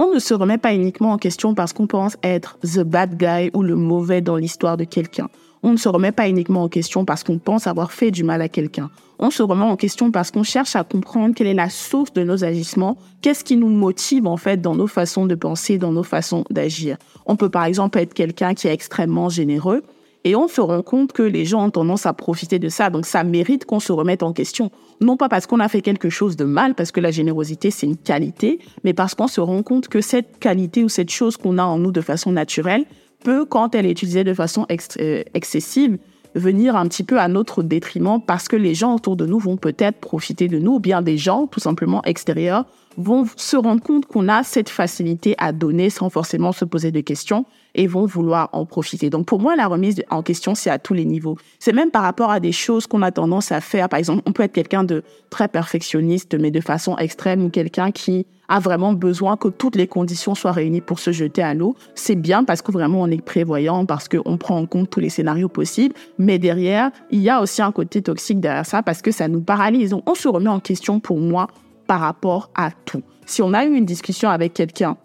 On 0.00 0.14
ne 0.14 0.20
se 0.20 0.32
remet 0.32 0.58
pas 0.58 0.74
uniquement 0.74 1.10
en 1.10 1.18
question 1.18 1.54
parce 1.54 1.72
qu'on 1.72 1.88
pense 1.88 2.16
être 2.22 2.56
the 2.62 2.84
bad 2.84 3.16
guy 3.16 3.50
ou 3.52 3.64
le 3.64 3.74
mauvais 3.74 4.20
dans 4.20 4.36
l'histoire 4.36 4.76
de 4.76 4.84
quelqu'un. 4.84 5.28
On 5.64 5.72
ne 5.72 5.76
se 5.76 5.88
remet 5.88 6.12
pas 6.12 6.28
uniquement 6.28 6.62
en 6.62 6.68
question 6.68 7.04
parce 7.04 7.24
qu'on 7.24 7.38
pense 7.38 7.66
avoir 7.66 7.90
fait 7.90 8.12
du 8.12 8.22
mal 8.22 8.40
à 8.40 8.48
quelqu'un. 8.48 8.90
On 9.18 9.30
se 9.30 9.42
remet 9.42 9.64
en 9.64 9.74
question 9.74 10.12
parce 10.12 10.30
qu'on 10.30 10.44
cherche 10.44 10.76
à 10.76 10.84
comprendre 10.84 11.34
quelle 11.34 11.48
est 11.48 11.54
la 11.54 11.68
source 11.68 12.12
de 12.12 12.22
nos 12.22 12.44
agissements, 12.44 12.96
qu'est-ce 13.22 13.42
qui 13.42 13.56
nous 13.56 13.68
motive 13.68 14.28
en 14.28 14.36
fait 14.36 14.60
dans 14.60 14.76
nos 14.76 14.86
façons 14.86 15.26
de 15.26 15.34
penser, 15.34 15.78
dans 15.78 15.90
nos 15.90 16.04
façons 16.04 16.44
d'agir. 16.48 16.96
On 17.26 17.34
peut 17.34 17.50
par 17.50 17.64
exemple 17.64 17.98
être 17.98 18.14
quelqu'un 18.14 18.54
qui 18.54 18.68
est 18.68 18.72
extrêmement 18.72 19.28
généreux 19.28 19.82
et 20.28 20.36
on 20.36 20.46
se 20.46 20.60
rend 20.60 20.82
compte 20.82 21.12
que 21.12 21.22
les 21.22 21.46
gens 21.46 21.64
ont 21.64 21.70
tendance 21.70 22.04
à 22.04 22.12
profiter 22.12 22.58
de 22.58 22.68
ça. 22.68 22.90
Donc 22.90 23.06
ça 23.06 23.24
mérite 23.24 23.64
qu'on 23.64 23.80
se 23.80 23.92
remette 23.92 24.22
en 24.22 24.34
question. 24.34 24.70
Non 25.00 25.16
pas 25.16 25.30
parce 25.30 25.46
qu'on 25.46 25.58
a 25.58 25.68
fait 25.68 25.80
quelque 25.80 26.10
chose 26.10 26.36
de 26.36 26.44
mal, 26.44 26.74
parce 26.74 26.92
que 26.92 27.00
la 27.00 27.10
générosité 27.10 27.70
c'est 27.70 27.86
une 27.86 27.96
qualité, 27.96 28.58
mais 28.84 28.92
parce 28.92 29.14
qu'on 29.14 29.26
se 29.26 29.40
rend 29.40 29.62
compte 29.62 29.88
que 29.88 30.02
cette 30.02 30.38
qualité 30.38 30.84
ou 30.84 30.90
cette 30.90 31.10
chose 31.10 31.38
qu'on 31.38 31.56
a 31.56 31.64
en 31.64 31.78
nous 31.78 31.92
de 31.92 32.02
façon 32.02 32.30
naturelle 32.30 32.84
peut, 33.24 33.46
quand 33.46 33.74
elle 33.74 33.86
est 33.86 33.92
utilisée 33.92 34.22
de 34.22 34.34
façon 34.34 34.66
euh, 35.00 35.22
excessive, 35.32 35.98
venir 36.34 36.76
un 36.76 36.86
petit 36.86 37.04
peu 37.04 37.18
à 37.18 37.28
notre 37.28 37.62
détriment 37.62 38.20
parce 38.20 38.48
que 38.48 38.56
les 38.56 38.74
gens 38.74 38.94
autour 38.94 39.16
de 39.16 39.24
nous 39.24 39.38
vont 39.38 39.56
peut-être 39.56 39.98
profiter 39.98 40.46
de 40.46 40.58
nous 40.58 40.74
ou 40.74 40.80
bien 40.80 41.00
des 41.00 41.16
gens 41.16 41.46
tout 41.46 41.60
simplement 41.60 42.02
extérieurs 42.04 42.66
vont 42.98 43.24
se 43.36 43.56
rendre 43.56 43.80
compte 43.80 44.06
qu'on 44.06 44.28
a 44.28 44.42
cette 44.42 44.68
facilité 44.68 45.36
à 45.38 45.52
donner 45.52 45.88
sans 45.88 46.10
forcément 46.10 46.52
se 46.52 46.64
poser 46.64 46.90
de 46.90 47.00
questions 47.00 47.46
et 47.74 47.86
vont 47.86 48.06
vouloir 48.06 48.50
en 48.52 48.66
profiter. 48.66 49.08
Donc 49.08 49.26
pour 49.26 49.38
moi, 49.38 49.54
la 49.54 49.68
remise 49.68 50.02
en 50.10 50.22
question, 50.22 50.56
c'est 50.56 50.68
à 50.68 50.80
tous 50.80 50.94
les 50.94 51.04
niveaux. 51.04 51.36
C'est 51.60 51.72
même 51.72 51.92
par 51.92 52.02
rapport 52.02 52.30
à 52.30 52.40
des 52.40 52.50
choses 52.50 52.88
qu'on 52.88 53.02
a 53.02 53.12
tendance 53.12 53.52
à 53.52 53.60
faire. 53.60 53.88
Par 53.88 54.00
exemple, 54.00 54.22
on 54.26 54.32
peut 54.32 54.42
être 54.42 54.52
quelqu'un 54.52 54.82
de 54.82 55.04
très 55.30 55.46
perfectionniste, 55.46 56.36
mais 56.38 56.50
de 56.50 56.60
façon 56.60 56.98
extrême, 56.98 57.44
ou 57.44 57.50
quelqu'un 57.50 57.92
qui 57.92 58.26
a 58.48 58.58
vraiment 58.58 58.94
besoin 58.94 59.36
que 59.36 59.48
toutes 59.48 59.76
les 59.76 59.86
conditions 59.86 60.34
soient 60.34 60.52
réunies 60.52 60.80
pour 60.80 60.98
se 60.98 61.12
jeter 61.12 61.42
à 61.42 61.54
l'eau. 61.54 61.76
C'est 61.94 62.16
bien 62.16 62.42
parce 62.42 62.62
que 62.62 62.72
vraiment 62.72 63.02
on 63.02 63.10
est 63.10 63.22
prévoyant, 63.22 63.86
parce 63.86 64.08
qu'on 64.08 64.38
prend 64.38 64.58
en 64.58 64.66
compte 64.66 64.90
tous 64.90 65.00
les 65.00 65.10
scénarios 65.10 65.48
possibles. 65.48 65.94
Mais 66.18 66.40
derrière, 66.40 66.90
il 67.12 67.20
y 67.20 67.30
a 67.30 67.40
aussi 67.40 67.62
un 67.62 67.70
côté 67.70 68.02
toxique 68.02 68.40
derrière 68.40 68.66
ça 68.66 68.82
parce 68.82 69.02
que 69.02 69.12
ça 69.12 69.28
nous 69.28 69.42
paralyse. 69.42 69.90
Donc 69.90 70.02
on 70.10 70.16
se 70.16 70.26
remet 70.26 70.48
en 70.48 70.60
question 70.60 70.98
pour 70.98 71.20
moi 71.20 71.46
par 71.88 72.00
rapport 72.00 72.50
à 72.54 72.70
tout. 72.70 73.02
Si 73.26 73.42
on 73.42 73.52
a 73.52 73.64
eu 73.64 73.74
une 73.74 73.86
discussion 73.86 74.28
avec 74.28 74.54
quelqu'un 74.54 74.96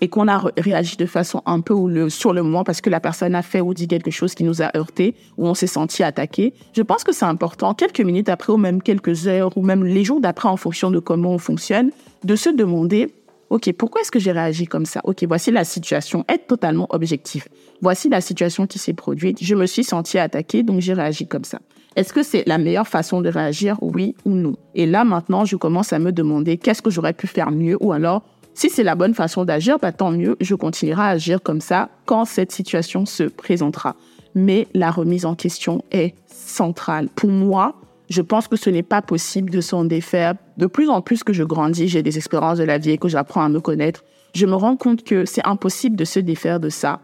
et 0.00 0.08
qu'on 0.08 0.28
a 0.28 0.42
réagi 0.58 0.96
de 0.96 1.06
façon 1.06 1.42
un 1.46 1.60
peu 1.60 1.74
sur 2.10 2.32
le 2.32 2.42
moment 2.42 2.64
parce 2.64 2.80
que 2.80 2.90
la 2.90 3.00
personne 3.00 3.34
a 3.34 3.42
fait 3.42 3.60
ou 3.60 3.72
dit 3.72 3.88
quelque 3.88 4.10
chose 4.10 4.34
qui 4.34 4.44
nous 4.44 4.60
a 4.60 4.76
heurté 4.76 5.14
ou 5.38 5.46
on 5.46 5.54
s'est 5.54 5.66
senti 5.66 6.02
attaqué, 6.02 6.52
je 6.76 6.82
pense 6.82 7.04
que 7.04 7.12
c'est 7.12 7.24
important, 7.24 7.72
quelques 7.72 8.00
minutes 8.00 8.28
après 8.28 8.52
ou 8.52 8.58
même 8.58 8.82
quelques 8.82 9.26
heures 9.26 9.56
ou 9.56 9.62
même 9.62 9.84
les 9.84 10.04
jours 10.04 10.20
d'après 10.20 10.48
en 10.48 10.56
fonction 10.56 10.90
de 10.90 10.98
comment 10.98 11.30
on 11.30 11.38
fonctionne, 11.38 11.90
de 12.24 12.36
se 12.36 12.50
demander, 12.50 13.12
OK, 13.50 13.72
pourquoi 13.72 14.02
est-ce 14.02 14.10
que 14.10 14.18
j'ai 14.18 14.32
réagi 14.32 14.66
comme 14.66 14.86
ça? 14.86 15.00
OK, 15.04 15.24
voici 15.26 15.50
la 15.50 15.64
situation. 15.64 16.24
Être 16.28 16.48
totalement 16.48 16.86
objectif. 16.90 17.48
Voici 17.80 18.08
la 18.08 18.20
situation 18.20 18.66
qui 18.66 18.78
s'est 18.78 18.92
produite. 18.92 19.42
Je 19.42 19.54
me 19.54 19.66
suis 19.66 19.84
senti 19.84 20.18
attaqué, 20.18 20.62
donc 20.62 20.80
j'ai 20.80 20.92
réagi 20.92 21.26
comme 21.26 21.44
ça. 21.44 21.60
Est-ce 21.98 22.12
que 22.12 22.22
c'est 22.22 22.44
la 22.46 22.58
meilleure 22.58 22.86
façon 22.86 23.22
de 23.22 23.28
réagir, 23.28 23.76
oui 23.80 24.14
ou 24.24 24.30
non? 24.30 24.54
Et 24.76 24.86
là, 24.86 25.02
maintenant, 25.02 25.44
je 25.44 25.56
commence 25.56 25.92
à 25.92 25.98
me 25.98 26.12
demander 26.12 26.56
qu'est-ce 26.56 26.80
que 26.80 26.90
j'aurais 26.90 27.12
pu 27.12 27.26
faire 27.26 27.50
mieux? 27.50 27.76
Ou 27.80 27.90
alors 27.90 28.22
si 28.54 28.70
c'est 28.70 28.84
la 28.84 28.94
bonne 28.94 29.14
façon 29.14 29.44
d'agir, 29.44 29.80
bah, 29.80 29.90
tant 29.90 30.12
mieux, 30.12 30.36
je 30.40 30.54
continuerai 30.54 31.02
à 31.02 31.06
agir 31.06 31.42
comme 31.42 31.60
ça 31.60 31.88
quand 32.06 32.24
cette 32.24 32.52
situation 32.52 33.04
se 33.04 33.24
présentera. 33.24 33.96
Mais 34.36 34.68
la 34.74 34.92
remise 34.92 35.26
en 35.26 35.34
question 35.34 35.82
est 35.90 36.14
centrale. 36.28 37.08
Pour 37.16 37.30
moi, 37.30 37.74
je 38.08 38.22
pense 38.22 38.46
que 38.46 38.54
ce 38.54 38.70
n'est 38.70 38.84
pas 38.84 39.02
possible 39.02 39.50
de 39.50 39.60
s'en 39.60 39.84
défaire. 39.84 40.34
De 40.56 40.66
plus 40.66 40.88
en 40.90 41.02
plus 41.02 41.24
que 41.24 41.32
je 41.32 41.42
grandis, 41.42 41.88
j'ai 41.88 42.04
des 42.04 42.16
expériences 42.16 42.58
de 42.58 42.64
la 42.64 42.78
vie 42.78 42.92
et 42.92 42.98
que 42.98 43.08
j'apprends 43.08 43.42
à 43.42 43.48
me 43.48 43.58
connaître, 43.58 44.04
je 44.36 44.46
me 44.46 44.54
rends 44.54 44.76
compte 44.76 45.02
que 45.02 45.24
c'est 45.24 45.44
impossible 45.44 45.96
de 45.96 46.04
se 46.04 46.20
défaire 46.20 46.60
de 46.60 46.68
ça 46.68 47.00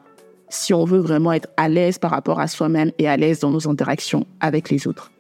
si 0.54 0.72
on 0.72 0.84
veut 0.84 0.98
vraiment 0.98 1.32
être 1.32 1.48
à 1.56 1.68
l'aise 1.68 1.98
par 1.98 2.10
rapport 2.10 2.40
à 2.40 2.46
soi-même 2.46 2.92
et 2.98 3.08
à 3.08 3.16
l'aise 3.16 3.40
dans 3.40 3.50
nos 3.50 3.68
interactions 3.68 4.26
avec 4.40 4.70
les 4.70 4.86
autres. 4.86 5.10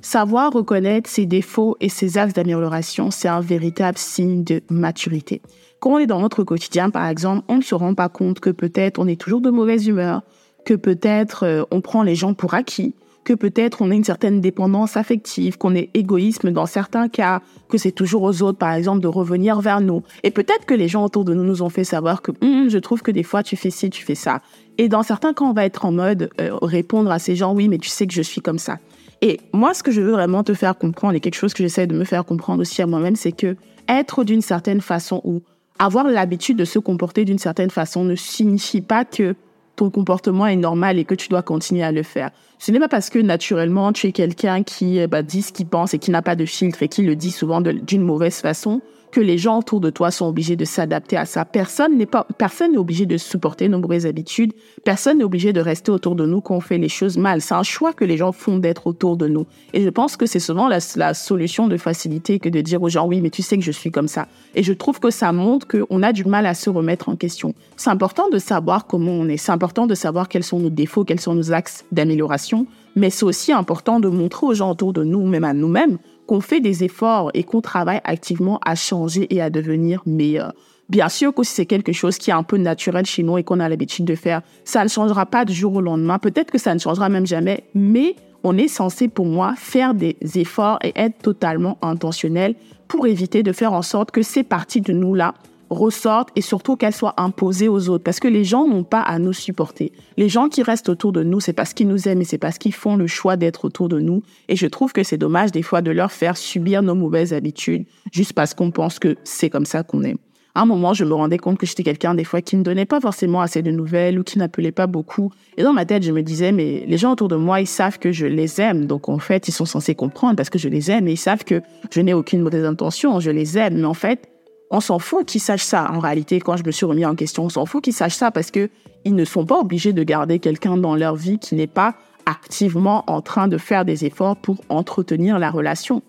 Savoir 0.00 0.52
reconnaître 0.52 1.10
ses 1.10 1.26
défauts 1.26 1.76
et 1.80 1.88
ses 1.88 2.18
axes 2.18 2.32
d'amélioration, 2.32 3.10
c'est 3.10 3.28
un 3.28 3.40
véritable 3.40 3.98
signe 3.98 4.44
de 4.44 4.62
maturité. 4.70 5.42
Quand 5.80 5.90
on 5.90 5.98
est 5.98 6.06
dans 6.06 6.20
notre 6.20 6.44
quotidien, 6.44 6.90
par 6.90 7.06
exemple, 7.08 7.44
on 7.48 7.56
ne 7.56 7.62
se 7.62 7.74
rend 7.74 7.94
pas 7.94 8.08
compte 8.08 8.40
que 8.40 8.50
peut-être 8.50 8.98
on 8.98 9.06
est 9.06 9.20
toujours 9.20 9.40
de 9.40 9.50
mauvaise 9.50 9.86
humeur, 9.86 10.22
que 10.64 10.74
peut-être 10.74 11.44
euh, 11.44 11.62
on 11.70 11.80
prend 11.80 12.02
les 12.02 12.14
gens 12.14 12.34
pour 12.34 12.54
acquis, 12.54 12.94
que 13.28 13.34
peut-être 13.34 13.82
on 13.82 13.90
a 13.90 13.94
une 13.94 14.04
certaine 14.04 14.40
dépendance 14.40 14.96
affective, 14.96 15.58
qu'on 15.58 15.74
est 15.74 15.90
égoïsme 15.92 16.50
dans 16.50 16.64
certains 16.64 17.10
cas, 17.10 17.42
que 17.68 17.76
c'est 17.76 17.92
toujours 17.92 18.22
aux 18.22 18.40
autres, 18.40 18.56
par 18.56 18.72
exemple, 18.72 19.00
de 19.00 19.06
revenir 19.06 19.60
vers 19.60 19.82
nous. 19.82 20.02
Et 20.22 20.30
peut-être 20.30 20.64
que 20.64 20.72
les 20.72 20.88
gens 20.88 21.04
autour 21.04 21.26
de 21.26 21.34
nous 21.34 21.44
nous 21.44 21.60
ont 21.60 21.68
fait 21.68 21.84
savoir 21.84 22.22
que 22.22 22.32
hum, 22.40 22.70
je 22.70 22.78
trouve 22.78 23.02
que 23.02 23.10
des 23.10 23.22
fois 23.22 23.42
tu 23.42 23.54
fais 23.54 23.68
ci, 23.68 23.90
tu 23.90 24.02
fais 24.02 24.14
ça. 24.14 24.40
Et 24.78 24.88
dans 24.88 25.02
certains 25.02 25.34
cas, 25.34 25.44
on 25.44 25.52
va 25.52 25.66
être 25.66 25.84
en 25.84 25.92
mode 25.92 26.30
euh, 26.40 26.56
répondre 26.62 27.10
à 27.10 27.18
ces 27.18 27.36
gens, 27.36 27.52
oui, 27.52 27.68
mais 27.68 27.76
tu 27.76 27.90
sais 27.90 28.06
que 28.06 28.14
je 28.14 28.22
suis 28.22 28.40
comme 28.40 28.58
ça. 28.58 28.78
Et 29.20 29.40
moi, 29.52 29.74
ce 29.74 29.82
que 29.82 29.90
je 29.90 30.00
veux 30.00 30.12
vraiment 30.12 30.42
te 30.42 30.54
faire 30.54 30.78
comprendre, 30.78 31.14
et 31.14 31.20
quelque 31.20 31.34
chose 31.34 31.52
que 31.52 31.62
j'essaie 31.62 31.86
de 31.86 31.94
me 31.94 32.04
faire 32.04 32.24
comprendre 32.24 32.62
aussi 32.62 32.80
à 32.80 32.86
moi-même, 32.86 33.16
c'est 33.16 33.32
que 33.32 33.56
être 33.88 34.24
d'une 34.24 34.40
certaine 34.40 34.80
façon 34.80 35.20
ou 35.24 35.42
avoir 35.78 36.08
l'habitude 36.08 36.56
de 36.56 36.64
se 36.64 36.78
comporter 36.78 37.26
d'une 37.26 37.38
certaine 37.38 37.70
façon 37.70 38.04
ne 38.04 38.14
signifie 38.14 38.80
pas 38.80 39.04
que 39.04 39.34
ton 39.78 39.90
comportement 39.90 40.46
est 40.46 40.56
normal 40.56 40.98
et 40.98 41.04
que 41.04 41.14
tu 41.14 41.28
dois 41.28 41.42
continuer 41.42 41.82
à 41.82 41.92
le 41.92 42.02
faire. 42.02 42.30
Ce 42.58 42.72
n'est 42.72 42.80
pas 42.80 42.88
parce 42.88 43.10
que 43.10 43.18
naturellement 43.18 43.92
tu 43.92 44.08
es 44.08 44.12
quelqu'un 44.12 44.62
qui 44.62 45.06
bah, 45.06 45.22
dit 45.22 45.42
ce 45.42 45.52
qu'il 45.52 45.66
pense 45.66 45.94
et 45.94 45.98
qui 45.98 46.10
n'a 46.10 46.22
pas 46.22 46.36
de 46.36 46.44
filtre 46.44 46.82
et 46.82 46.88
qui 46.88 47.02
le 47.02 47.16
dit 47.16 47.30
souvent 47.30 47.60
d'une 47.60 48.02
mauvaise 48.02 48.40
façon 48.40 48.82
que 49.10 49.20
les 49.20 49.38
gens 49.38 49.58
autour 49.58 49.80
de 49.80 49.90
toi 49.90 50.10
sont 50.10 50.26
obligés 50.26 50.56
de 50.56 50.64
s'adapter 50.64 51.16
à 51.16 51.24
ça. 51.24 51.44
Personne 51.44 51.96
n'est 51.96 52.06
pas, 52.06 52.26
personne 52.36 52.72
n'est 52.72 52.78
obligé 52.78 53.06
de 53.06 53.16
supporter 53.16 53.68
nos 53.68 53.78
mauvaises 53.78 54.06
habitudes. 54.06 54.52
Personne 54.84 55.18
n'est 55.18 55.24
obligé 55.24 55.52
de 55.52 55.60
rester 55.60 55.90
autour 55.90 56.14
de 56.14 56.26
nous 56.26 56.40
quand 56.40 56.56
on 56.56 56.60
fait 56.60 56.78
les 56.78 56.88
choses 56.88 57.16
mal. 57.16 57.40
C'est 57.40 57.54
un 57.54 57.62
choix 57.62 57.92
que 57.92 58.04
les 58.04 58.16
gens 58.16 58.32
font 58.32 58.58
d'être 58.58 58.86
autour 58.86 59.16
de 59.16 59.28
nous. 59.28 59.46
Et 59.72 59.82
je 59.82 59.88
pense 59.88 60.16
que 60.16 60.26
c'est 60.26 60.40
souvent 60.40 60.68
la, 60.68 60.78
la, 60.96 61.14
solution 61.14 61.68
de 61.68 61.76
facilité 61.76 62.38
que 62.38 62.48
de 62.48 62.60
dire 62.60 62.82
aux 62.82 62.88
gens, 62.88 63.06
oui, 63.06 63.20
mais 63.20 63.30
tu 63.30 63.42
sais 63.42 63.56
que 63.56 63.64
je 63.64 63.72
suis 63.72 63.90
comme 63.90 64.08
ça. 64.08 64.28
Et 64.54 64.62
je 64.62 64.72
trouve 64.72 65.00
que 65.00 65.10
ça 65.10 65.32
montre 65.32 65.66
qu'on 65.66 66.02
a 66.02 66.12
du 66.12 66.24
mal 66.24 66.46
à 66.46 66.54
se 66.54 66.70
remettre 66.70 67.08
en 67.08 67.16
question. 67.16 67.54
C'est 67.76 67.90
important 67.90 68.28
de 68.28 68.38
savoir 68.38 68.86
comment 68.86 69.12
on 69.12 69.28
est. 69.28 69.36
C'est 69.36 69.52
important 69.52 69.86
de 69.86 69.94
savoir 69.94 70.28
quels 70.28 70.44
sont 70.44 70.58
nos 70.58 70.70
défauts, 70.70 71.04
quels 71.04 71.20
sont 71.20 71.34
nos 71.34 71.52
axes 71.52 71.84
d'amélioration. 71.92 72.66
Mais 72.96 73.10
c'est 73.10 73.24
aussi 73.24 73.52
important 73.52 74.00
de 74.00 74.08
montrer 74.08 74.46
aux 74.46 74.54
gens 74.54 74.70
autour 74.70 74.92
de 74.92 75.04
nous, 75.04 75.26
même 75.26 75.44
à 75.44 75.54
nous-mêmes, 75.54 75.98
qu'on 76.28 76.40
fait 76.40 76.60
des 76.60 76.84
efforts 76.84 77.30
et 77.34 77.42
qu'on 77.42 77.62
travaille 77.62 78.00
activement 78.04 78.60
à 78.64 78.76
changer 78.76 79.26
et 79.34 79.40
à 79.40 79.50
devenir 79.50 80.02
meilleur. 80.06 80.52
Bien 80.88 81.08
sûr 81.08 81.34
que 81.34 81.42
si 81.42 81.54
c'est 81.54 81.66
quelque 81.66 81.92
chose 81.92 82.18
qui 82.18 82.30
est 82.30 82.34
un 82.34 82.42
peu 82.42 82.58
naturel 82.58 83.04
chez 83.06 83.22
nous 83.22 83.38
et 83.38 83.44
qu'on 83.44 83.60
a 83.60 83.68
l'habitude 83.68 84.04
de 84.04 84.14
faire, 84.14 84.42
ça 84.64 84.84
ne 84.84 84.88
changera 84.88 85.26
pas 85.26 85.44
du 85.44 85.52
jour 85.52 85.74
au 85.74 85.80
lendemain. 85.80 86.18
Peut-être 86.18 86.50
que 86.50 86.58
ça 86.58 86.74
ne 86.74 86.78
changera 86.78 87.08
même 87.08 87.26
jamais, 87.26 87.64
mais 87.74 88.14
on 88.44 88.56
est 88.56 88.68
censé, 88.68 89.08
pour 89.08 89.26
moi, 89.26 89.54
faire 89.56 89.94
des 89.94 90.16
efforts 90.36 90.78
et 90.84 90.92
être 90.96 91.18
totalement 91.18 91.78
intentionnel 91.82 92.54
pour 92.86 93.06
éviter 93.06 93.42
de 93.42 93.52
faire 93.52 93.72
en 93.72 93.82
sorte 93.82 94.10
que 94.10 94.22
ces 94.22 94.44
parties 94.44 94.80
de 94.82 94.92
nous-là 94.92 95.34
ressortent 95.70 96.30
et 96.36 96.40
surtout 96.40 96.76
qu'elles 96.76 96.94
soient 96.94 97.14
imposées 97.16 97.68
aux 97.68 97.88
autres 97.88 98.04
parce 98.04 98.20
que 98.20 98.28
les 98.28 98.44
gens 98.44 98.66
n'ont 98.66 98.84
pas 98.84 99.00
à 99.00 99.18
nous 99.18 99.32
supporter. 99.32 99.92
Les 100.16 100.28
gens 100.28 100.48
qui 100.48 100.62
restent 100.62 100.88
autour 100.88 101.12
de 101.12 101.22
nous, 101.22 101.40
c'est 101.40 101.52
parce 101.52 101.74
qu'ils 101.74 101.88
nous 101.88 102.08
aiment 102.08 102.20
et 102.20 102.24
c'est 102.24 102.38
parce 102.38 102.58
qu'ils 102.58 102.74
font 102.74 102.96
le 102.96 103.06
choix 103.06 103.36
d'être 103.36 103.64
autour 103.64 103.88
de 103.88 104.00
nous. 104.00 104.22
Et 104.48 104.56
je 104.56 104.66
trouve 104.66 104.92
que 104.92 105.02
c'est 105.02 105.18
dommage 105.18 105.52
des 105.52 105.62
fois 105.62 105.82
de 105.82 105.90
leur 105.90 106.12
faire 106.12 106.36
subir 106.36 106.82
nos 106.82 106.94
mauvaises 106.94 107.32
habitudes 107.32 107.84
juste 108.12 108.32
parce 108.32 108.54
qu'on 108.54 108.70
pense 108.70 108.98
que 108.98 109.16
c'est 109.24 109.50
comme 109.50 109.66
ça 109.66 109.82
qu'on 109.82 110.02
est. 110.02 110.16
À 110.54 110.62
un 110.62 110.66
moment, 110.66 110.92
je 110.92 111.04
me 111.04 111.14
rendais 111.14 111.38
compte 111.38 111.56
que 111.56 111.66
j'étais 111.66 111.84
quelqu'un 111.84 112.14
des 112.14 112.24
fois 112.24 112.42
qui 112.42 112.56
ne 112.56 112.64
donnait 112.64 112.84
pas 112.84 113.00
forcément 113.00 113.40
assez 113.40 113.62
de 113.62 113.70
nouvelles 113.70 114.18
ou 114.18 114.24
qui 114.24 114.38
n'appelait 114.38 114.72
pas 114.72 114.88
beaucoup. 114.88 115.30
Et 115.56 115.62
dans 115.62 115.72
ma 115.72 115.84
tête, 115.84 116.02
je 116.02 116.10
me 116.10 116.22
disais, 116.22 116.50
mais 116.50 116.84
les 116.84 116.98
gens 116.98 117.12
autour 117.12 117.28
de 117.28 117.36
moi, 117.36 117.60
ils 117.60 117.66
savent 117.66 118.00
que 118.00 118.10
je 118.10 118.26
les 118.26 118.60
aime. 118.60 118.86
Donc 118.86 119.08
en 119.08 119.20
fait, 119.20 119.46
ils 119.46 119.52
sont 119.52 119.66
censés 119.66 119.94
comprendre 119.94 120.34
parce 120.34 120.50
que 120.50 120.58
je 120.58 120.68
les 120.68 120.90
aime 120.90 121.06
et 121.06 121.12
ils 121.12 121.16
savent 121.16 121.44
que 121.44 121.60
je 121.92 122.00
n'ai 122.00 122.12
aucune 122.12 122.40
mauvaise 122.40 122.64
intention, 122.64 123.20
je 123.20 123.30
les 123.30 123.56
aime. 123.56 123.76
Mais 123.76 123.84
en 123.84 123.94
fait, 123.94 124.28
on 124.70 124.80
s'en 124.80 124.98
fout 124.98 125.26
qu'ils 125.26 125.40
sachent 125.40 125.64
ça. 125.64 125.90
En 125.92 125.98
réalité, 125.98 126.40
quand 126.40 126.56
je 126.56 126.64
me 126.64 126.70
suis 126.70 126.86
remis 126.86 127.06
en 127.06 127.14
question, 127.14 127.44
on 127.44 127.48
s'en 127.48 127.66
fout 127.66 127.82
qu'ils 127.82 127.92
sachent 127.92 128.16
ça 128.16 128.30
parce 128.30 128.50
que 128.50 128.70
ils 129.04 129.14
ne 129.14 129.24
sont 129.24 129.46
pas 129.46 129.58
obligés 129.58 129.92
de 129.92 130.02
garder 130.02 130.38
quelqu'un 130.38 130.76
dans 130.76 130.94
leur 130.94 131.16
vie 131.16 131.38
qui 131.38 131.54
n'est 131.54 131.66
pas 131.66 131.94
activement 132.26 133.04
en 133.06 133.22
train 133.22 133.48
de 133.48 133.56
faire 133.56 133.84
des 133.84 134.04
efforts 134.04 134.36
pour 134.36 134.58
entretenir 134.68 135.38
la 135.38 135.50
relation. 135.50 136.02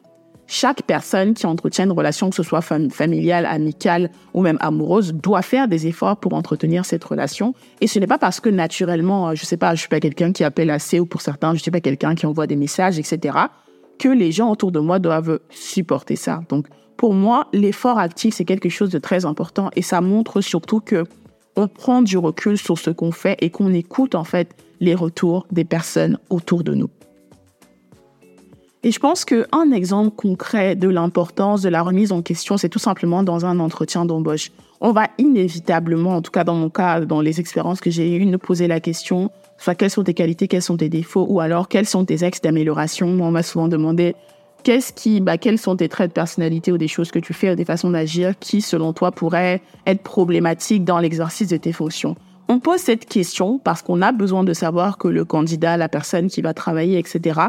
Chaque 0.48 0.82
personne 0.82 1.36
qui 1.36 1.46
entretient 1.46 1.86
une 1.86 1.92
relation, 1.92 2.32
que 2.32 2.36
ce 2.36 2.42
soit 2.42 2.62
familiale, 2.62 3.46
amicale 3.46 4.10
ou 4.34 4.42
même 4.42 4.58
amoureuse, 4.62 5.14
doit 5.14 5.44
faire 5.44 5.68
des 5.68 5.86
efforts 5.86 6.18
pour 6.18 6.34
entretenir 6.34 6.86
cette 6.86 7.04
relation. 7.04 7.54
Et 7.82 7.88
ce 7.88 8.00
n'est 8.00 8.08
pas 8.08 8.18
parce 8.18 8.40
que 8.40 8.50
naturellement, 8.50 9.36
je 9.36 9.46
sais 9.46 9.58
pas, 9.58 9.76
je 9.76 9.82
suis 9.82 9.90
pas 9.90 10.00
quelqu'un 10.00 10.32
qui 10.32 10.44
appelle 10.44 10.72
assez 10.72 11.00
ou 11.00 11.06
pour 11.06 11.22
certains, 11.22 11.54
je 11.54 11.62
suis 11.62 11.70
pas 11.70 11.82
quelqu'un 11.82 12.16
qui 12.16 12.26
envoie 12.26 12.48
des 12.48 12.56
messages, 12.56 12.98
etc., 12.98 13.38
que 14.00 14.10
les 14.10 14.32
gens 14.32 14.50
autour 14.50 14.72
de 14.72 14.80
moi 14.80 14.98
doivent 14.98 15.40
supporter 15.50 16.16
ça. 16.16 16.42
Donc, 16.50 16.68
pour 16.98 17.14
moi, 17.14 17.48
l'effort 17.54 18.00
actif, 18.00 18.34
c'est 18.34 18.46
quelque 18.46 18.70
chose 18.70 18.90
de 18.90 18.98
très 18.98 19.26
important 19.26 19.70
et 19.76 19.82
ça 19.82 20.02
montre 20.02 20.42
surtout 20.42 20.80
que 20.80 21.04
on 21.56 21.68
prend 21.68 22.02
du 22.02 22.18
recul 22.18 22.58
sur 22.58 22.78
ce 22.78 22.90
qu'on 22.90 23.12
fait 23.12 23.38
et 23.42 23.50
qu'on 23.50 23.74
écoute 23.74 24.16
en 24.16 24.24
fait 24.24 24.56
les 24.80 24.96
retours 24.96 25.46
des 25.52 25.66
personnes 25.66 26.18
autour 26.30 26.64
de 26.64 26.74
nous. 26.74 26.90
Et 28.82 28.92
je 28.92 29.00
pense 29.00 29.26
qu'un 29.26 29.72
exemple 29.74 30.16
concret 30.16 30.78
de 30.78 30.88
l'importance 30.88 31.62
de 31.62 31.68
la 31.68 31.82
remise 31.82 32.14
en 32.14 32.22
question, 32.22 32.56
c'est 32.56 32.70
tout 32.70 32.80
simplement 32.80 33.24
dans 33.24 33.46
un 33.46 33.60
entretien 33.60 34.06
d'embauche. 34.06 34.52
On 34.80 34.94
va 34.94 35.10
inévitablement, 35.18 36.16
en 36.16 36.22
tout 36.22 36.32
cas 36.32 36.46
dans 36.46 36.56
mon 36.56 36.70
cas, 36.70 37.02
dans 37.02 37.20
les 37.20 37.42
expériences 37.42 37.82
que 37.82 37.90
j'ai 37.90 38.16
eues, 38.16 38.26
nous 38.26 38.40
poser 38.40 38.68
la 38.68 38.80
question, 38.80 39.32
soit 39.60 39.76
quelles 39.76 39.92
sont 39.92 40.04
tes 40.04 40.14
qualités, 40.14 40.48
quels 40.48 40.64
sont 40.64 40.78
tes 40.78 40.90
défauts, 40.90 41.26
ou 41.30 41.40
alors 41.40 41.68
quels 41.68 41.86
sont 41.86 42.06
tes 42.06 42.24
axes 42.24 42.42
d'amélioration? 42.42 43.08
On 43.08 43.32
m'a 43.32 43.44
souvent 43.44 43.68
demandé 43.68 44.16
Qu'est-ce 44.64 44.92
qui, 44.92 45.22
bah, 45.22 45.38
quels 45.38 45.58
sont 45.58 45.78
tes 45.78 45.88
traits 45.88 46.10
de 46.10 46.14
personnalité 46.14 46.72
ou 46.72 46.78
des 46.78 46.90
choses 46.90 47.12
que 47.12 47.20
tu 47.20 47.34
fais 47.34 47.52
ou 47.52 47.56
des 47.56 47.64
façons 47.64 47.92
d'agir 47.92 48.38
qui, 48.40 48.62
selon 48.62 48.92
toi, 48.92 49.12
pourraient 49.12 49.62
être 49.86 50.04
problématiques 50.04 50.84
dans 50.84 51.00
l'exercice 51.00 51.48
de 51.48 51.58
tes 51.58 51.72
fonctions? 51.72 52.16
On 52.50 52.60
pose 52.60 52.80
cette 52.80 53.06
question 53.06 53.60
parce 53.60 53.82
qu'on 53.82 54.02
a 54.02 54.12
besoin 54.12 54.44
de 54.44 54.54
savoir 54.54 54.98
que 54.98 55.08
le 55.08 55.24
candidat, 55.24 55.78
la 55.78 55.88
personne 55.88 56.28
qui 56.28 56.42
va 56.42 56.54
travailler, 56.54 56.98
etc., 56.98 57.40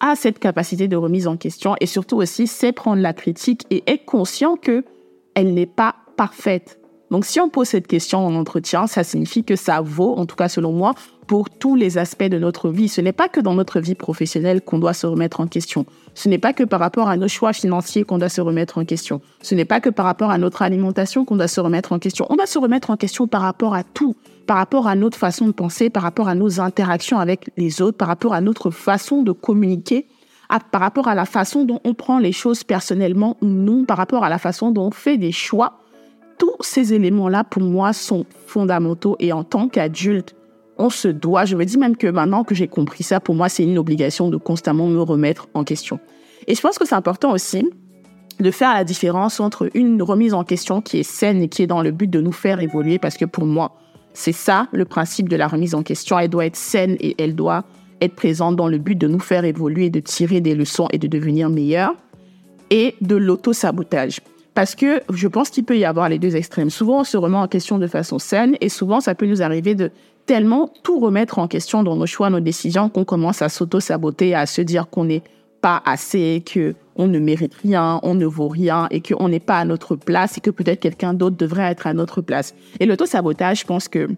a 0.00 0.14
cette 0.14 0.38
capacité 0.38 0.88
de 0.88 0.96
remise 0.96 1.26
en 1.26 1.36
question 1.36 1.74
et 1.80 1.86
surtout 1.86 2.16
aussi 2.16 2.46
sait 2.46 2.72
prendre 2.72 3.00
la 3.00 3.12
critique 3.12 3.62
et 3.70 3.82
est 3.86 4.04
conscient 4.04 4.56
que 4.56 4.84
elle 5.34 5.54
n'est 5.54 5.66
pas 5.66 5.96
parfaite. 6.16 6.77
Donc, 7.10 7.24
si 7.24 7.40
on 7.40 7.48
pose 7.48 7.68
cette 7.68 7.86
question 7.86 8.26
en 8.26 8.34
entretien, 8.34 8.86
ça 8.86 9.02
signifie 9.02 9.44
que 9.44 9.56
ça 9.56 9.80
vaut, 9.80 10.14
en 10.16 10.26
tout 10.26 10.36
cas 10.36 10.48
selon 10.48 10.72
moi, 10.72 10.94
pour 11.26 11.50
tous 11.50 11.76
les 11.76 11.98
aspects 11.98 12.24
de 12.24 12.38
notre 12.38 12.70
vie. 12.70 12.88
Ce 12.88 13.00
n'est 13.00 13.12
pas 13.12 13.28
que 13.28 13.40
dans 13.40 13.54
notre 13.54 13.80
vie 13.80 13.94
professionnelle 13.94 14.62
qu'on 14.62 14.78
doit 14.78 14.94
se 14.94 15.06
remettre 15.06 15.40
en 15.40 15.46
question. 15.46 15.86
Ce 16.14 16.28
n'est 16.28 16.38
pas 16.38 16.52
que 16.52 16.64
par 16.64 16.80
rapport 16.80 17.08
à 17.08 17.16
nos 17.16 17.28
choix 17.28 17.52
financiers 17.52 18.04
qu'on 18.04 18.18
doit 18.18 18.30
se 18.30 18.40
remettre 18.40 18.78
en 18.78 18.84
question. 18.84 19.20
Ce 19.42 19.54
n'est 19.54 19.66
pas 19.66 19.80
que 19.80 19.90
par 19.90 20.06
rapport 20.06 20.30
à 20.30 20.38
notre 20.38 20.62
alimentation 20.62 21.24
qu'on 21.24 21.36
doit 21.36 21.48
se 21.48 21.60
remettre 21.60 21.92
en 21.92 21.98
question. 21.98 22.26
On 22.30 22.36
doit 22.36 22.46
se 22.46 22.58
remettre 22.58 22.90
en 22.90 22.96
question 22.96 23.28
par 23.28 23.42
rapport 23.42 23.74
à 23.74 23.84
tout, 23.84 24.16
par 24.46 24.56
rapport 24.56 24.86
à 24.86 24.96
notre 24.96 25.18
façon 25.18 25.46
de 25.46 25.52
penser, 25.52 25.90
par 25.90 26.02
rapport 26.02 26.28
à 26.28 26.34
nos 26.34 26.60
interactions 26.60 27.18
avec 27.18 27.50
les 27.58 27.82
autres, 27.82 27.98
par 27.98 28.08
rapport 28.08 28.32
à 28.32 28.40
notre 28.40 28.70
façon 28.70 29.22
de 29.22 29.32
communiquer, 29.32 30.06
par 30.70 30.80
rapport 30.80 31.08
à 31.08 31.14
la 31.14 31.26
façon 31.26 31.64
dont 31.64 31.80
on 31.84 31.92
prend 31.92 32.18
les 32.18 32.32
choses 32.32 32.64
personnellement 32.64 33.36
ou 33.42 33.46
non, 33.46 33.84
par 33.84 33.98
rapport 33.98 34.24
à 34.24 34.30
la 34.30 34.38
façon 34.38 34.70
dont 34.70 34.86
on 34.86 34.90
fait 34.90 35.18
des 35.18 35.32
choix. 35.32 35.80
Tous 36.38 36.56
ces 36.60 36.94
éléments-là, 36.94 37.44
pour 37.44 37.62
moi, 37.62 37.92
sont 37.92 38.24
fondamentaux 38.46 39.16
et 39.18 39.32
en 39.32 39.44
tant 39.44 39.68
qu'adulte, 39.68 40.34
on 40.78 40.90
se 40.90 41.08
doit, 41.08 41.44
je 41.44 41.56
me 41.56 41.64
dis 41.64 41.76
même 41.76 41.96
que 41.96 42.06
maintenant 42.06 42.44
que 42.44 42.54
j'ai 42.54 42.68
compris 42.68 43.02
ça, 43.02 43.18
pour 43.18 43.34
moi, 43.34 43.48
c'est 43.48 43.64
une 43.64 43.78
obligation 43.78 44.28
de 44.28 44.36
constamment 44.36 44.86
me 44.86 45.00
remettre 45.00 45.48
en 45.54 45.64
question. 45.64 45.98
Et 46.46 46.54
je 46.54 46.60
pense 46.60 46.78
que 46.78 46.86
c'est 46.86 46.94
important 46.94 47.32
aussi 47.32 47.68
de 48.38 48.50
faire 48.52 48.72
la 48.72 48.84
différence 48.84 49.40
entre 49.40 49.68
une 49.74 50.00
remise 50.00 50.34
en 50.34 50.44
question 50.44 50.80
qui 50.80 50.98
est 50.98 51.02
saine 51.02 51.42
et 51.42 51.48
qui 51.48 51.62
est 51.62 51.66
dans 51.66 51.82
le 51.82 51.90
but 51.90 52.08
de 52.08 52.20
nous 52.20 52.32
faire 52.32 52.60
évoluer, 52.60 52.98
parce 52.98 53.16
que 53.16 53.24
pour 53.24 53.44
moi, 53.44 53.72
c'est 54.12 54.32
ça 54.32 54.68
le 54.72 54.84
principe 54.84 55.28
de 55.28 55.36
la 55.36 55.48
remise 55.48 55.74
en 55.74 55.82
question. 55.82 56.18
Elle 56.18 56.30
doit 56.30 56.46
être 56.46 56.56
saine 56.56 56.96
et 57.00 57.16
elle 57.18 57.34
doit 57.34 57.64
être 58.00 58.14
présente 58.14 58.54
dans 58.54 58.68
le 58.68 58.78
but 58.78 58.96
de 58.96 59.08
nous 59.08 59.18
faire 59.18 59.44
évoluer, 59.44 59.90
de 59.90 59.98
tirer 59.98 60.40
des 60.40 60.54
leçons 60.54 60.86
et 60.92 60.98
de 60.98 61.08
devenir 61.08 61.50
meilleur, 61.50 61.94
et 62.70 62.94
de 63.00 63.16
l'auto-sabotage. 63.16 64.20
Parce 64.58 64.74
que 64.74 65.02
je 65.14 65.28
pense 65.28 65.50
qu'il 65.50 65.62
peut 65.62 65.78
y 65.78 65.84
avoir 65.84 66.08
les 66.08 66.18
deux 66.18 66.34
extrêmes. 66.34 66.68
Souvent, 66.68 67.02
on 67.02 67.04
se 67.04 67.16
remet 67.16 67.36
en 67.36 67.46
question 67.46 67.78
de 67.78 67.86
façon 67.86 68.18
saine 68.18 68.56
et 68.60 68.68
souvent, 68.68 69.00
ça 69.00 69.14
peut 69.14 69.26
nous 69.26 69.40
arriver 69.40 69.76
de 69.76 69.92
tellement 70.26 70.72
tout 70.82 70.98
remettre 70.98 71.38
en 71.38 71.46
question 71.46 71.84
dans 71.84 71.94
nos 71.94 72.06
choix, 72.06 72.28
nos 72.28 72.40
décisions, 72.40 72.88
qu'on 72.88 73.04
commence 73.04 73.40
à 73.40 73.50
s'auto-saboter, 73.50 74.34
à 74.34 74.46
se 74.46 74.60
dire 74.60 74.90
qu'on 74.90 75.04
n'est 75.04 75.22
pas 75.60 75.80
assez, 75.86 76.42
que 76.44 76.74
on 76.96 77.06
ne 77.06 77.20
mérite 77.20 77.54
rien, 77.54 78.00
on 78.02 78.14
ne 78.14 78.26
vaut 78.26 78.48
rien 78.48 78.88
et 78.90 79.00
qu'on 79.00 79.28
n'est 79.28 79.38
pas 79.38 79.58
à 79.58 79.64
notre 79.64 79.94
place 79.94 80.38
et 80.38 80.40
que 80.40 80.50
peut-être 80.50 80.80
quelqu'un 80.80 81.14
d'autre 81.14 81.36
devrait 81.36 81.70
être 81.70 81.86
à 81.86 81.94
notre 81.94 82.20
place. 82.20 82.52
Et 82.80 82.86
l'auto-sabotage, 82.86 83.60
je 83.60 83.64
pense 83.64 83.86
que 83.86 84.08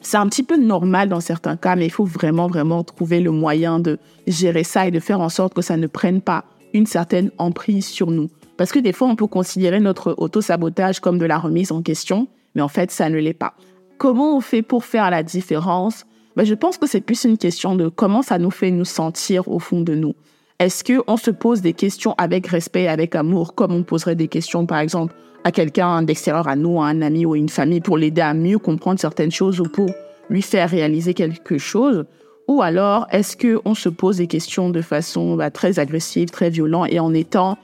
C'est 0.00 0.18
un 0.18 0.28
petit 0.28 0.44
peu 0.44 0.56
normal 0.56 1.08
dans 1.08 1.18
certains 1.18 1.56
cas, 1.56 1.74
mais 1.74 1.86
il 1.86 1.90
faut 1.90 2.04
vraiment, 2.04 2.46
vraiment 2.46 2.84
trouver 2.84 3.18
le 3.18 3.32
moyen 3.32 3.80
de 3.80 3.98
gérer 4.28 4.62
ça 4.62 4.86
et 4.86 4.92
de 4.92 5.00
faire 5.00 5.20
en 5.20 5.28
sorte 5.28 5.54
que 5.54 5.62
ça 5.62 5.76
ne 5.76 5.88
prenne 5.88 6.20
pas 6.20 6.44
une 6.72 6.86
certaine 6.86 7.32
emprise 7.38 7.86
sur 7.86 8.12
nous. 8.12 8.28
Parce 8.56 8.72
que 8.72 8.78
des 8.78 8.92
fois, 8.92 9.08
on 9.08 9.16
peut 9.16 9.26
considérer 9.26 9.80
notre 9.80 10.14
auto-sabotage 10.16 11.00
comme 11.00 11.18
de 11.18 11.26
la 11.26 11.38
remise 11.38 11.72
en 11.72 11.82
question, 11.82 12.28
mais 12.54 12.62
en 12.62 12.68
fait, 12.68 12.90
ça 12.90 13.08
ne 13.10 13.18
l'est 13.18 13.34
pas. 13.34 13.54
Comment 13.98 14.36
on 14.36 14.40
fait 14.40 14.62
pour 14.62 14.84
faire 14.84 15.10
la 15.10 15.22
différence? 15.22 16.06
Ben, 16.36 16.44
Je 16.44 16.54
pense 16.54 16.78
que 16.78 16.86
c'est 16.86 17.00
plus 17.00 17.24
une 17.24 17.38
question 17.38 17.76
de 17.76 17.88
comment 17.88 18.22
ça 18.22 18.38
nous 18.38 18.50
fait 18.50 18.70
nous 18.70 18.84
sentir 18.84 19.48
au 19.48 19.58
fond 19.58 19.80
de 19.80 19.94
nous. 19.94 20.14
Est-ce 20.58 20.84
qu'on 20.84 21.18
se 21.18 21.30
pose 21.30 21.60
des 21.60 21.74
questions 21.74 22.14
avec 22.16 22.46
respect, 22.46 22.88
avec 22.88 23.14
amour, 23.14 23.54
comme 23.54 23.72
on 23.72 23.82
poserait 23.82 24.14
des 24.14 24.28
questions, 24.28 24.64
par 24.64 24.78
exemple, 24.78 25.14
à 25.44 25.52
quelqu'un 25.52 26.02
d'extérieur 26.02 26.48
à 26.48 26.56
nous, 26.56 26.80
à 26.80 26.86
un 26.86 27.02
ami 27.02 27.26
ou 27.26 27.36
une 27.36 27.50
famille 27.50 27.82
pour 27.82 27.98
l'aider 27.98 28.22
à 28.22 28.32
mieux 28.32 28.58
comprendre 28.58 28.98
certaines 28.98 29.30
choses 29.30 29.60
ou 29.60 29.64
pour 29.64 29.90
lui 30.30 30.40
faire 30.40 30.70
réaliser 30.70 31.12
quelque 31.12 31.58
chose? 31.58 32.04
Ou 32.48 32.62
alors, 32.62 33.06
est-ce 33.10 33.36
qu'on 33.36 33.74
se 33.74 33.88
pose 33.88 34.16
des 34.16 34.28
questions 34.28 34.70
de 34.70 34.80
façon 34.80 35.36
bah, 35.36 35.50
très 35.50 35.78
agressive, 35.78 36.30
très 36.30 36.48
violente 36.48 36.88
et 36.90 37.00
en 37.00 37.12
étant 37.12 37.58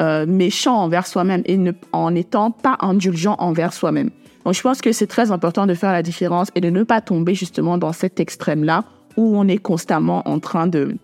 euh, 0.00 0.26
méchant 0.26 0.76
envers 0.76 1.06
soi-même 1.06 1.42
et 1.46 1.56
ne, 1.56 1.72
en 1.92 2.10
n'étant 2.10 2.50
pas 2.50 2.76
indulgent 2.80 3.36
envers 3.38 3.72
soi-même 3.72 4.10
Donc, 4.44 4.54
je 4.54 4.60
pense 4.60 4.80
que 4.80 4.92
c'est 4.92 5.06
très 5.06 5.30
important 5.30 5.66
de 5.66 5.74
faire 5.74 5.92
la 5.92 6.02
différence 6.02 6.48
et 6.54 6.60
de 6.60 6.70
ne 6.70 6.82
pas 6.82 7.00
tomber 7.00 7.34
justement 7.34 7.78
dans 7.78 7.92
cet 7.92 8.20
extrême-là 8.20 8.84
où 9.16 9.36
on 9.36 9.48
est 9.48 9.58
constamment 9.58 10.28
en 10.28 10.38
train 10.38 10.66
de 10.66 10.96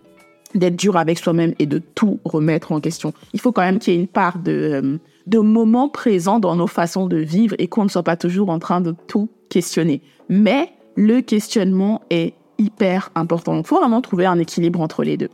d'être 0.53 0.75
dur 0.75 0.97
avec 0.97 1.17
soi-même 1.17 1.55
et 1.57 1.65
de 1.65 1.79
tout 1.79 2.19
remettre 2.23 2.71
en 2.71 2.79
question. 2.79 3.11
Il 3.33 3.39
faut 3.39 3.51
quand 3.51 3.63
même 3.63 3.79
qu'il 3.79 3.93
y 3.93 3.97
ait 3.97 3.99
une 3.99 4.07
part 4.07 4.37
de, 4.37 4.51
euh, 4.51 4.97
de 5.25 5.39
moments 5.39 5.89
présents 5.89 6.39
dans 6.39 6.55
nos 6.55 6.67
façons 6.67 7.07
de 7.07 7.17
vivre 7.17 7.55
et 7.57 7.67
qu'on 7.67 7.85
ne 7.85 7.89
soit 7.89 8.03
pas 8.03 8.17
toujours 8.17 8.49
en 8.49 8.59
train 8.59 8.79
de 8.79 8.93
tout 9.07 9.29
questionner. 9.49 10.01
Mais 10.29 10.69
le 10.95 11.21
questionnement 11.21 12.01
est 12.11 12.35
hyper 12.59 13.09
important. 13.15 13.57
Il 13.57 13.65
faut 13.65 13.79
vraiment 13.79 14.01
trouver 14.01 14.25
un 14.25 14.37
équilibre 14.37 14.79
entre 14.81 15.03
les 15.03 15.17
deux. 15.17 15.29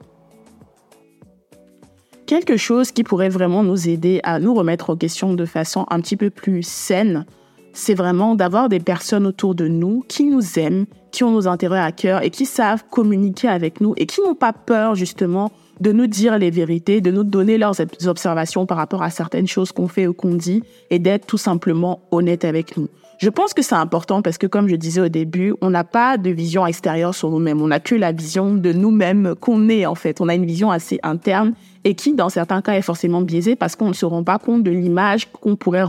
Quelque 2.30 2.58
chose 2.58 2.92
qui 2.92 3.04
pourrait 3.04 3.30
vraiment 3.30 3.64
nous 3.64 3.90
aider 3.90 4.20
à 4.22 4.38
nous 4.40 4.54
remettre 4.54 4.92
en 4.92 4.96
question 4.96 5.34
de 5.34 5.46
façon 5.46 5.88
un 5.90 6.00
petit 6.00 6.16
peu 6.16 6.30
plus 6.30 6.62
saine, 6.62 7.26
c'est 7.74 7.96
vraiment 7.96 8.36
d'avoir 8.36 8.70
des 8.70 8.80
personnes 8.80 9.26
autour 9.26 9.56
de 9.56 9.68
nous 9.68 10.06
qui 10.08 10.26
nous 10.26 10.60
aiment, 10.60 10.86
qui 11.10 11.24
ont 11.24 11.32
nos 11.32 11.48
intérêts 11.48 11.80
à 11.80 11.92
cœur 11.92 12.22
et 12.22 12.30
qui 12.30 12.46
savent 12.46 12.84
communiquer 12.92 13.48
avec 13.48 13.82
nous 13.82 13.96
et 13.98 14.06
qui 14.06 14.22
n'ont 14.22 14.36
pas 14.36 14.54
peur 14.54 14.94
justement 14.94 15.52
de 15.80 15.92
nous 15.92 16.06
dire 16.06 16.38
les 16.38 16.52
vérités, 16.52 17.02
de 17.02 17.10
nous 17.10 17.24
donner 17.24 17.58
leurs 17.58 17.82
observations 18.06 18.68
par 18.68 18.78
rapport 18.78 19.02
à 19.02 19.10
certaines 19.10 19.48
choses 19.48 19.72
qu'on 19.72 19.88
fait 19.88 20.06
ou 20.06 20.14
qu'on 20.14 20.36
dit 20.36 20.62
et 20.92 21.00
d'être 21.00 21.26
tout 21.26 21.40
simplement 21.40 22.02
honnête 22.12 22.46
avec 22.46 22.78
nous. 22.78 22.90
Je 23.18 23.30
pense 23.30 23.56
que 23.56 23.64
c'est 23.64 23.74
important 23.74 24.22
parce 24.22 24.38
que, 24.38 24.46
comme 24.46 24.70
je 24.70 24.76
disais 24.76 25.02
au 25.02 25.10
début, 25.10 25.56
on 25.62 25.72
n'a 25.72 25.84
pas 25.84 26.18
de 26.18 26.30
vision 26.30 26.66
extérieure 26.68 27.16
sur 27.16 27.32
nous-mêmes. 27.32 27.60
On 27.60 27.68
n'a 27.68 27.80
que 27.80 27.96
la 27.96 28.12
vision 28.12 28.54
de 28.54 28.72
nous-mêmes 28.72 29.34
qu'on 29.36 29.68
est, 29.68 29.88
en 29.88 29.96
fait. 29.96 30.22
On 30.22 30.30
a 30.30 30.36
une 30.36 30.46
vision 30.46 30.70
assez 30.70 31.00
interne 31.04 31.54
et 31.84 31.96
qui, 31.96 32.14
dans 32.14 32.30
certains 32.30 32.62
cas, 32.62 32.74
est 32.74 32.82
forcément 32.82 33.22
biaisée 33.22 33.56
parce 33.56 33.76
qu'on 33.76 33.90
ne 33.90 33.94
se 33.94 34.06
rend 34.06 34.24
pas 34.24 34.38
compte 34.38 34.64
de 34.64 34.72
l'image 34.72 35.32
qu'on 35.32 35.56
pourrait 35.56 35.86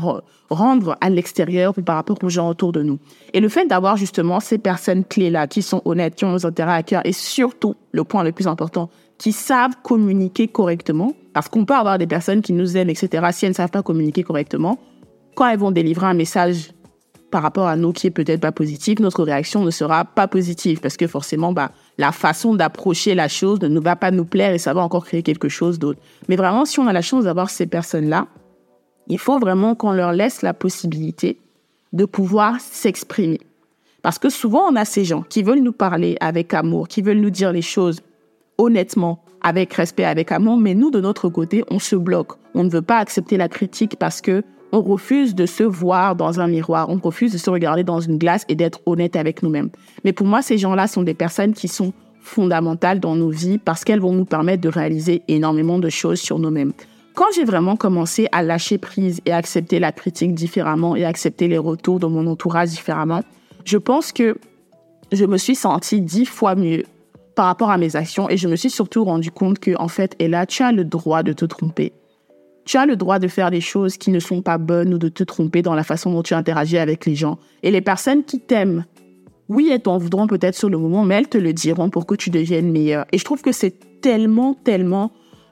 rendre 0.50 0.96
à 1.00 1.10
l'extérieur 1.10 1.74
par 1.74 1.96
rapport 1.96 2.18
aux 2.22 2.28
gens 2.28 2.48
autour 2.48 2.72
de 2.72 2.82
nous. 2.82 2.98
Et 3.32 3.40
le 3.40 3.48
fait 3.48 3.66
d'avoir 3.66 3.96
justement 3.96 4.40
ces 4.40 4.58
personnes 4.58 5.04
clés-là 5.04 5.46
qui 5.46 5.62
sont 5.62 5.82
honnêtes, 5.84 6.14
qui 6.14 6.24
ont 6.24 6.32
nos 6.32 6.46
intérêts 6.46 6.74
à 6.74 6.82
cœur 6.82 7.02
et 7.04 7.12
surtout, 7.12 7.74
le 7.92 8.04
point 8.04 8.22
le 8.22 8.32
plus 8.32 8.46
important, 8.46 8.90
qui 9.18 9.32
savent 9.32 9.74
communiquer 9.82 10.48
correctement, 10.48 11.12
parce 11.34 11.48
qu'on 11.48 11.64
peut 11.64 11.74
avoir 11.74 11.98
des 11.98 12.06
personnes 12.06 12.40
qui 12.40 12.52
nous 12.52 12.76
aiment, 12.76 12.90
etc. 12.90 13.26
Si 13.32 13.44
elles 13.44 13.50
ne 13.50 13.54
savent 13.54 13.70
pas 13.70 13.82
communiquer 13.82 14.22
correctement, 14.22 14.78
quand 15.34 15.46
elles 15.46 15.58
vont 15.58 15.70
délivrer 15.70 16.06
un 16.06 16.14
message 16.14 16.72
par 17.30 17.42
rapport 17.42 17.66
à 17.66 17.76
nous 17.76 17.92
qui 17.92 18.06
est 18.06 18.10
peut-être 18.10 18.40
pas 18.40 18.52
positif, 18.52 18.98
notre 18.98 19.22
réaction 19.22 19.62
ne 19.62 19.70
sera 19.70 20.04
pas 20.04 20.26
positive 20.26 20.80
parce 20.80 20.96
que 20.96 21.06
forcément, 21.06 21.52
bah, 21.52 21.70
la 22.00 22.12
façon 22.12 22.54
d'approcher 22.54 23.14
la 23.14 23.28
chose 23.28 23.60
ne 23.60 23.78
va 23.78 23.94
pas 23.94 24.10
nous 24.10 24.24
plaire 24.24 24.54
et 24.54 24.58
ça 24.58 24.72
va 24.72 24.80
encore 24.80 25.04
créer 25.04 25.22
quelque 25.22 25.50
chose 25.50 25.78
d'autre. 25.78 26.00
Mais 26.28 26.36
vraiment, 26.36 26.64
si 26.64 26.80
on 26.80 26.86
a 26.86 26.94
la 26.94 27.02
chance 27.02 27.24
d'avoir 27.24 27.50
ces 27.50 27.66
personnes-là, 27.66 28.26
il 29.08 29.18
faut 29.18 29.38
vraiment 29.38 29.74
qu'on 29.74 29.92
leur 29.92 30.12
laisse 30.12 30.40
la 30.40 30.54
possibilité 30.54 31.38
de 31.92 32.06
pouvoir 32.06 32.58
s'exprimer. 32.58 33.40
Parce 34.00 34.18
que 34.18 34.30
souvent, 34.30 34.62
on 34.70 34.76
a 34.76 34.86
ces 34.86 35.04
gens 35.04 35.20
qui 35.28 35.42
veulent 35.42 35.60
nous 35.60 35.74
parler 35.74 36.16
avec 36.20 36.54
amour, 36.54 36.88
qui 36.88 37.02
veulent 37.02 37.20
nous 37.20 37.28
dire 37.28 37.52
les 37.52 37.60
choses 37.60 38.00
honnêtement, 38.56 39.22
avec 39.42 39.72
respect, 39.74 40.04
avec 40.04 40.32
amour, 40.32 40.56
mais 40.56 40.74
nous, 40.74 40.90
de 40.90 41.00
notre 41.00 41.28
côté, 41.28 41.64
on 41.70 41.78
se 41.78 41.96
bloque. 41.96 42.32
On 42.54 42.64
ne 42.64 42.70
veut 42.70 42.82
pas 42.82 42.98
accepter 42.98 43.36
la 43.36 43.48
critique 43.48 43.96
parce 43.98 44.20
que 44.20 44.42
on 44.72 44.82
refuse 44.82 45.34
de 45.34 45.46
se 45.46 45.64
voir 45.64 46.14
dans 46.14 46.40
un 46.40 46.46
miroir, 46.46 46.90
on 46.90 46.98
refuse 46.98 47.32
de 47.32 47.38
se 47.38 47.50
regarder 47.50 47.82
dans 47.82 48.00
une 48.00 48.18
glace 48.18 48.44
et 48.48 48.54
d'être 48.54 48.80
honnête 48.86 49.16
avec 49.16 49.42
nous-mêmes. 49.42 49.70
Mais 50.04 50.12
pour 50.12 50.26
moi, 50.26 50.42
ces 50.42 50.58
gens-là 50.58 50.86
sont 50.86 51.02
des 51.02 51.14
personnes 51.14 51.54
qui 51.54 51.66
sont 51.66 51.92
fondamentales 52.20 53.00
dans 53.00 53.16
nos 53.16 53.30
vies 53.30 53.58
parce 53.58 53.84
qu'elles 53.84 54.00
vont 54.00 54.12
nous 54.12 54.24
permettre 54.24 54.62
de 54.62 54.68
réaliser 54.68 55.22
énormément 55.26 55.78
de 55.78 55.88
choses 55.88 56.20
sur 56.20 56.38
nous-mêmes. 56.38 56.72
Quand 57.14 57.26
j'ai 57.34 57.44
vraiment 57.44 57.76
commencé 57.76 58.28
à 58.30 58.42
lâcher 58.42 58.78
prise 58.78 59.20
et 59.26 59.32
accepter 59.32 59.80
la 59.80 59.90
critique 59.90 60.34
différemment 60.34 60.94
et 60.94 61.04
accepter 61.04 61.48
les 61.48 61.58
retours 61.58 61.98
de 61.98 62.06
mon 62.06 62.26
entourage 62.26 62.70
différemment, 62.70 63.22
je 63.64 63.78
pense 63.78 64.12
que 64.12 64.36
je 65.10 65.24
me 65.24 65.36
suis 65.36 65.56
sentie 65.56 66.00
dix 66.00 66.26
fois 66.26 66.54
mieux 66.54 66.84
par 67.34 67.46
rapport 67.46 67.70
à 67.70 67.78
mes 67.78 67.96
actions 67.96 68.28
et 68.28 68.36
je 68.36 68.48
me 68.48 68.56
suis 68.56 68.70
surtout 68.70 69.04
rendu 69.04 69.30
compte 69.30 69.58
que, 69.58 69.76
en 69.78 69.88
fait, 69.88 70.14
Ella, 70.18 70.46
tu 70.46 70.62
as 70.62 70.72
le 70.72 70.84
droit 70.84 71.22
de 71.22 71.32
te 71.32 71.44
tromper. 71.44 71.92
Tu 72.64 72.76
as 72.76 72.86
le 72.86 72.96
droit 72.96 73.18
de 73.18 73.28
faire 73.28 73.50
des 73.50 73.60
choses 73.60 73.96
qui 73.96 74.10
ne 74.10 74.20
sont 74.20 74.42
pas 74.42 74.58
bonnes 74.58 74.94
ou 74.94 74.98
de 74.98 75.08
te 75.08 75.24
tromper 75.24 75.62
dans 75.62 75.74
la 75.74 75.82
façon 75.82 76.12
dont 76.12 76.22
tu 76.22 76.34
interagis 76.34 76.78
avec 76.78 77.06
les 77.06 77.14
gens. 77.14 77.38
Et 77.62 77.70
les 77.70 77.80
personnes 77.80 78.24
qui 78.24 78.38
t'aiment, 78.38 78.84
oui, 79.48 79.70
elles 79.72 79.82
t'en 79.82 79.98
voudront 79.98 80.26
peut-être 80.26 80.54
sur 80.54 80.68
le 80.68 80.78
moment, 80.78 81.04
mais 81.04 81.16
elles 81.16 81.28
te 81.28 81.38
le 81.38 81.52
diront 81.52 81.90
pour 81.90 82.06
que 82.06 82.14
tu 82.14 82.30
deviennes 82.30 82.70
meilleur. 82.70 83.06
Et 83.12 83.18
je 83.18 83.24
trouve 83.24 83.42
que 83.42 83.52
c'est 83.52 83.74
tellement, 84.00 84.54
tellement 84.54 85.10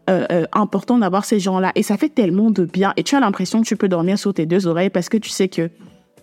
euh, 0.08 0.24
euh, 0.30 0.44
important 0.52 0.98
d'avoir 0.98 1.24
ces 1.24 1.40
gens-là. 1.40 1.72
Et 1.74 1.82
ça 1.82 1.96
fait 1.96 2.08
tellement 2.08 2.50
de 2.50 2.64
bien. 2.64 2.92
Et 2.96 3.02
tu 3.02 3.16
as 3.16 3.20
l'impression 3.20 3.60
que 3.60 3.66
tu 3.66 3.76
peux 3.76 3.88
dormir 3.88 4.18
sur 4.18 4.32
tes 4.32 4.46
deux 4.46 4.66
oreilles 4.66 4.90
parce 4.90 5.08
que 5.08 5.16
tu 5.16 5.30
sais 5.30 5.48
que 5.48 5.70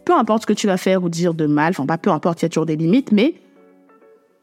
peu 0.05 0.13
importe 0.13 0.43
ce 0.43 0.47
que 0.47 0.53
tu 0.53 0.67
vas 0.67 0.77
faire 0.77 1.03
ou 1.03 1.09
dire 1.09 1.33
de 1.33 1.45
mal, 1.45 1.71
enfin 1.71 1.85
pas 1.85 1.97
peu 1.97 2.11
importe, 2.11 2.41
il 2.41 2.45
y 2.45 2.47
a 2.47 2.49
toujours 2.49 2.65
des 2.65 2.77
limites, 2.77 3.11
mais 3.11 3.35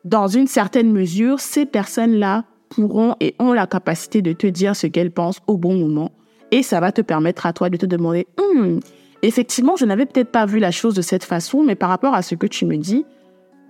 dans 0.04 0.26
une 0.26 0.46
certaine 0.46 0.92
mesure, 0.92 1.40
ces 1.40 1.66
personnes-là 1.66 2.44
pourront 2.70 3.14
et 3.20 3.34
ont 3.38 3.52
la 3.52 3.66
capacité 3.66 4.22
de 4.22 4.32
te 4.32 4.46
dire 4.46 4.74
ce 4.74 4.86
qu'elles 4.86 5.10
pensent 5.12 5.40
au 5.46 5.56
bon 5.56 5.74
moment. 5.74 6.12
Et 6.50 6.62
ça 6.62 6.80
va 6.80 6.92
te 6.92 7.00
permettre 7.00 7.46
à 7.46 7.52
toi 7.52 7.70
de 7.70 7.76
te 7.76 7.86
demander, 7.86 8.26
hum, 8.38 8.80
effectivement, 9.22 9.76
je 9.76 9.84
n'avais 9.84 10.06
peut-être 10.06 10.30
pas 10.30 10.46
vu 10.46 10.58
la 10.58 10.70
chose 10.70 10.94
de 10.94 11.02
cette 11.02 11.24
façon, 11.24 11.62
mais 11.62 11.74
par 11.74 11.88
rapport 11.88 12.14
à 12.14 12.22
ce 12.22 12.34
que 12.34 12.46
tu 12.46 12.66
me 12.66 12.76
dis, 12.76 13.04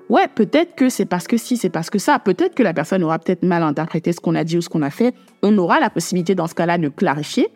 ouais, 0.08 0.26
peut-être 0.34 0.74
que 0.74 0.88
c'est 0.88 1.04
parce 1.04 1.26
que 1.26 1.36
si, 1.36 1.56
c'est 1.56 1.70
parce 1.70 1.90
que 1.90 1.98
ça, 1.98 2.18
peut-être 2.18 2.54
que 2.54 2.62
la 2.62 2.74
personne 2.74 3.02
aura 3.04 3.18
peut-être 3.18 3.42
mal 3.42 3.62
interprété 3.62 4.12
ce 4.12 4.20
qu'on 4.20 4.34
a 4.34 4.44
dit 4.44 4.58
ou 4.58 4.60
ce 4.60 4.68
qu'on 4.68 4.82
a 4.82 4.90
fait. 4.90 5.14
On 5.42 5.56
aura 5.58 5.80
la 5.80 5.90
possibilité 5.90 6.34
dans 6.34 6.46
ce 6.46 6.54
cas-là 6.54 6.78
de 6.78 6.88
clarifier 6.88 7.48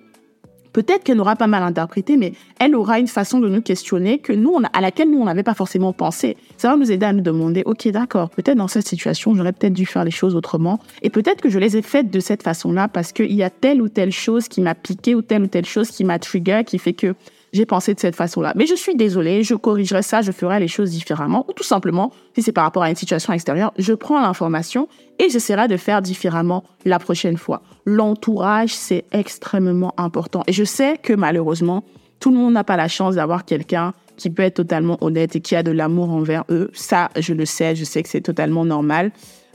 Peut-être 0.77 1.05
qu'elle 1.05 1.17
n'aura 1.17 1.37
pas 1.37 1.47
mal 1.47 1.62
interprété, 1.62 2.19
mais 2.19 2.35
elle 2.61 2.75
aura 2.75 2.99
une 2.99 3.07
façon 3.07 3.41
de 3.41 3.49
nous 3.49 3.62
questionner 3.62 4.19
que 4.19 4.35
nous, 4.35 4.59
à 4.75 4.83
laquelle 4.83 5.11
nous, 5.11 5.19
on 5.19 5.25
n'avait 5.25 5.43
pas 5.43 5.55
forcément 5.55 5.95
pensé. 5.95 6.37
Ça 6.59 6.69
va 6.69 6.77
nous 6.77 6.93
aider 6.93 7.07
à 7.07 7.15
nous 7.15 7.23
demander, 7.23 7.62
OK, 7.65 7.89
d'accord, 7.89 8.29
peut-être 8.29 8.59
dans 8.59 8.69
cette 8.69 8.87
situation, 8.87 9.35
j'aurais 9.35 9.55
peut-être 9.55 9.73
dû 9.73 9.87
faire 9.87 10.05
les 10.05 10.11
choses 10.11 10.37
autrement. 10.37 10.79
Et 11.01 11.09
peut-être 11.09 11.41
que 11.41 11.49
je 11.49 11.59
les 11.59 11.79
ai 11.79 11.83
faites 11.83 12.11
de 12.11 12.21
cette 12.21 12.43
façon-là 12.43 12.89
parce 12.89 13.12
qu'il 13.12 13.33
y 13.33 13.43
a 13.43 13.49
telle 13.49 13.81
ou 13.81 13.89
telle 13.89 14.12
chose 14.12 14.49
qui 14.49 14.61
m'a 14.61 14.75
piqué 14.75 15.15
ou 15.15 15.23
telle 15.23 15.45
ou 15.45 15.47
telle 15.47 15.65
chose 15.65 15.91
qui 15.91 16.05
m'a 16.05 16.19
trigger, 16.19 16.61
qui 16.67 16.79
fait 16.79 16.93
que 16.93 17.15
j'ai 17.57 17.66
pensé 17.66 17.95
de 17.95 18.01
cette 18.01 18.14
façon-là. 18.14 18.53
Mais 18.55 18.66
je 18.66 18.75
suis 18.75 18.95
désolée, 18.95 19.42
je 19.42 19.55
corrigerai 19.55 20.03
ça, 20.03 20.21
je 20.21 20.31
ferai 20.31 20.61
les 20.61 20.69
choses 20.69 20.90
différemment. 20.90 21.45
Ou 21.49 21.53
tout 21.53 21.64
simplement, 21.64 22.12
si 22.35 22.42
c'est 22.42 22.53
par 22.53 22.64
rapport 22.64 22.83
à 22.83 22.90
une 22.90 22.97
situation 22.97 23.33
extérieure, 23.33 23.73
je 23.79 23.95
prends 23.95 24.21
l'information 24.21 24.88
et 25.19 25.29
j'essaierai 25.31 25.66
de 25.66 25.77
faire 25.77 26.03
différemment 26.03 26.64
la 26.85 26.99
prochaine 26.99 27.37
fois. 27.37 27.62
L'entourage, 27.87 28.75
c'est 28.75 29.05
extrêmement 29.11 29.95
important. 29.97 30.42
Et 30.47 30.53
je 30.53 30.64
sais 30.64 30.99
que 31.03 31.14
malheureusement, 31.14 31.83
tout 32.21 32.31
le 32.31 32.37
monde 32.37 32.55
n'a 32.55 32.64
pas 32.64 32.77
la 32.77 32.88
chance 32.88 33.14
d'avoir 33.16 33.45
quelqu'un 33.45 33.92
qui 34.16 34.31
peut 34.31 34.42
être 34.42 34.55
totalement 34.55 34.99
honnête 35.01 35.37
et 35.37 35.40
qui 35.40 35.57
a 35.57 35.62
de 35.62 35.71
l'amour 35.71 36.11
envers 36.11 36.45
eux. 36.51 36.71
Ça, 36.75 37.11
je 37.19 37.35
le 37.35 37.45
sais, 37.45 37.75
je 37.75 37.85
sais 37.85 38.03
que 38.03 38.09
c'est 38.09 38.21
totalement 38.21 38.64
normal. 38.64 39.12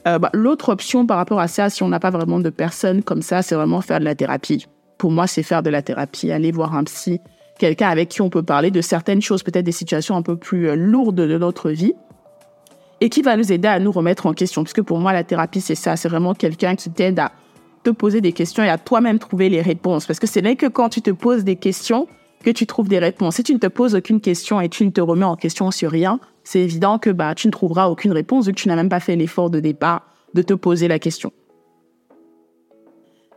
Euh, 0.07 0.19
bah, 0.19 0.29
L'autre 0.33 0.69
option 0.69 1.05
par 1.05 1.17
rapport 1.17 1.39
à 1.39 1.47
ça, 1.47 1.69
si 1.69 1.83
on 1.83 1.89
n'a 1.89 1.99
pas 1.99 2.09
vraiment 2.09 2.39
de 2.39 2.49
personnes 2.49 3.03
comme 3.03 3.21
ça, 3.21 3.41
c'est 3.41 3.55
vraiment 3.55 3.81
faire 3.81 3.99
de 3.99 4.05
la 4.05 4.15
thérapie. 4.15 4.65
Pour 4.97 5.11
moi, 5.11 5.27
c'est 5.27 5.43
faire 5.43 5.63
de 5.63 5.69
la 5.69 5.81
thérapie, 5.81 6.31
aller 6.31 6.51
voir 6.51 6.75
un 6.75 6.83
psy, 6.83 7.19
quelqu'un 7.61 7.89
avec 7.89 8.09
qui 8.09 8.21
on 8.21 8.31
peut 8.31 8.41
parler 8.41 8.71
de 8.71 8.81
certaines 8.81 9.21
choses, 9.21 9.43
peut-être 9.43 9.65
des 9.65 9.71
situations 9.71 10.15
un 10.15 10.23
peu 10.23 10.35
plus 10.35 10.67
euh, 10.67 10.75
lourdes 10.75 11.15
de 11.15 11.37
notre 11.37 11.69
vie, 11.69 11.93
et 13.01 13.09
qui 13.09 13.21
va 13.21 13.37
nous 13.37 13.51
aider 13.51 13.67
à 13.67 13.79
nous 13.79 13.91
remettre 13.91 14.25
en 14.25 14.33
question. 14.33 14.63
Puisque 14.63 14.81
pour 14.81 14.97
moi, 14.97 15.13
la 15.13 15.23
thérapie, 15.23 15.61
c'est 15.61 15.75
ça, 15.75 15.95
c'est 15.95 16.09
vraiment 16.09 16.33
quelqu'un 16.33 16.75
qui 16.75 16.89
t'aide 16.89 17.19
à 17.19 17.31
te 17.83 17.91
poser 17.91 18.19
des 18.19 18.31
questions 18.31 18.63
et 18.63 18.69
à 18.69 18.79
toi-même 18.79 19.19
trouver 19.19 19.49
les 19.49 19.61
réponses. 19.61 20.07
Parce 20.07 20.19
que 20.19 20.27
ce 20.27 20.39
n'est 20.39 20.55
que 20.55 20.65
quand 20.65 20.89
tu 20.89 21.01
te 21.01 21.11
poses 21.11 21.43
des 21.43 21.55
questions 21.55 22.07
que 22.43 22.49
tu 22.49 22.65
trouves 22.65 22.87
des 22.87 22.97
réponses. 22.97 23.35
Si 23.35 23.43
tu 23.43 23.53
ne 23.53 23.59
te 23.59 23.67
poses 23.67 23.93
aucune 23.93 24.19
question 24.19 24.59
et 24.59 24.69
tu 24.69 24.83
ne 24.83 24.89
te 24.89 25.01
remets 25.01 25.25
en 25.25 25.35
question 25.35 25.69
sur 25.69 25.91
rien, 25.91 26.19
c'est 26.43 26.61
évident 26.61 26.97
que 26.97 27.11
bah, 27.11 27.35
tu 27.35 27.47
ne 27.47 27.51
trouveras 27.51 27.87
aucune 27.87 28.11
réponse 28.11 28.47
vu 28.47 28.53
que 28.53 28.59
tu 28.59 28.67
n'as 28.67 28.75
même 28.75 28.89
pas 28.89 28.99
fait 28.99 29.15
l'effort 29.15 29.51
de 29.51 29.59
départ 29.59 30.01
de 30.33 30.41
te 30.41 30.53
poser 30.55 30.87
la 30.87 30.97
question. 30.97 31.31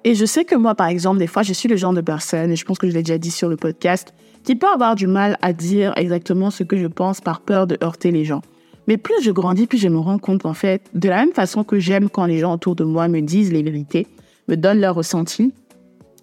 Et 0.07 0.15
je 0.15 0.27
sais 0.27 0.45
que 0.45 0.55
moi, 0.55 0.75
par 0.75 0.89
exemple, 0.89 1.19
des 1.19 1.27
fois, 1.27 1.43
je 1.43 1.55
suis 1.55 1.67
le 1.67 1.77
genre 1.77 1.95
de 1.95 2.03
personne, 2.03 2.53
et 2.53 2.57
je 2.57 2.65
pense 2.67 2.79
que 2.79 2.87
je 2.87 2.93
l'ai 2.93 3.03
déjà 3.03 3.17
dit 3.17 3.31
sur 3.31 3.49
le 3.49 3.57
podcast, 3.57 4.13
qui 4.43 4.55
peut 4.55 4.67
avoir 4.67 4.97
du 4.97 5.07
mal 5.07 5.39
à 5.41 5.55
dire 5.55 5.95
exactement 5.97 6.51
ce 6.51 6.63
que 6.63 6.77
je 6.77 6.87
pense 6.87 7.23
par 7.23 7.41
peur 7.41 7.67
de 7.67 7.79
heurter 7.83 8.11
les 8.11 8.27
gens. 8.27 8.43
Mais 8.87 8.99
plus 8.99 9.23
je 9.23 9.31
grandis, 9.31 9.67
plus 9.67 9.79
je 9.79 9.89
me 9.89 9.99
rends 9.99 10.19
compte 10.19 10.43
qu'en 10.43 10.53
fait, 10.53 10.83
de 10.93 11.09
la 11.09 11.17
même 11.17 11.33
façon 11.33 11.65
que 11.65 11.79
j'aime 11.79 12.11
quand 12.11 12.27
les 12.27 12.41
gens 12.41 12.53
autour 12.53 12.77
de 12.77 12.85
moi 12.85 13.09
me 13.09 13.21
disent 13.21 13.51
les 13.51 13.63
vérités, 13.63 14.07
me 14.47 14.57
donnent 14.57 14.81
leur 14.81 14.95
ressenti, 14.95 15.55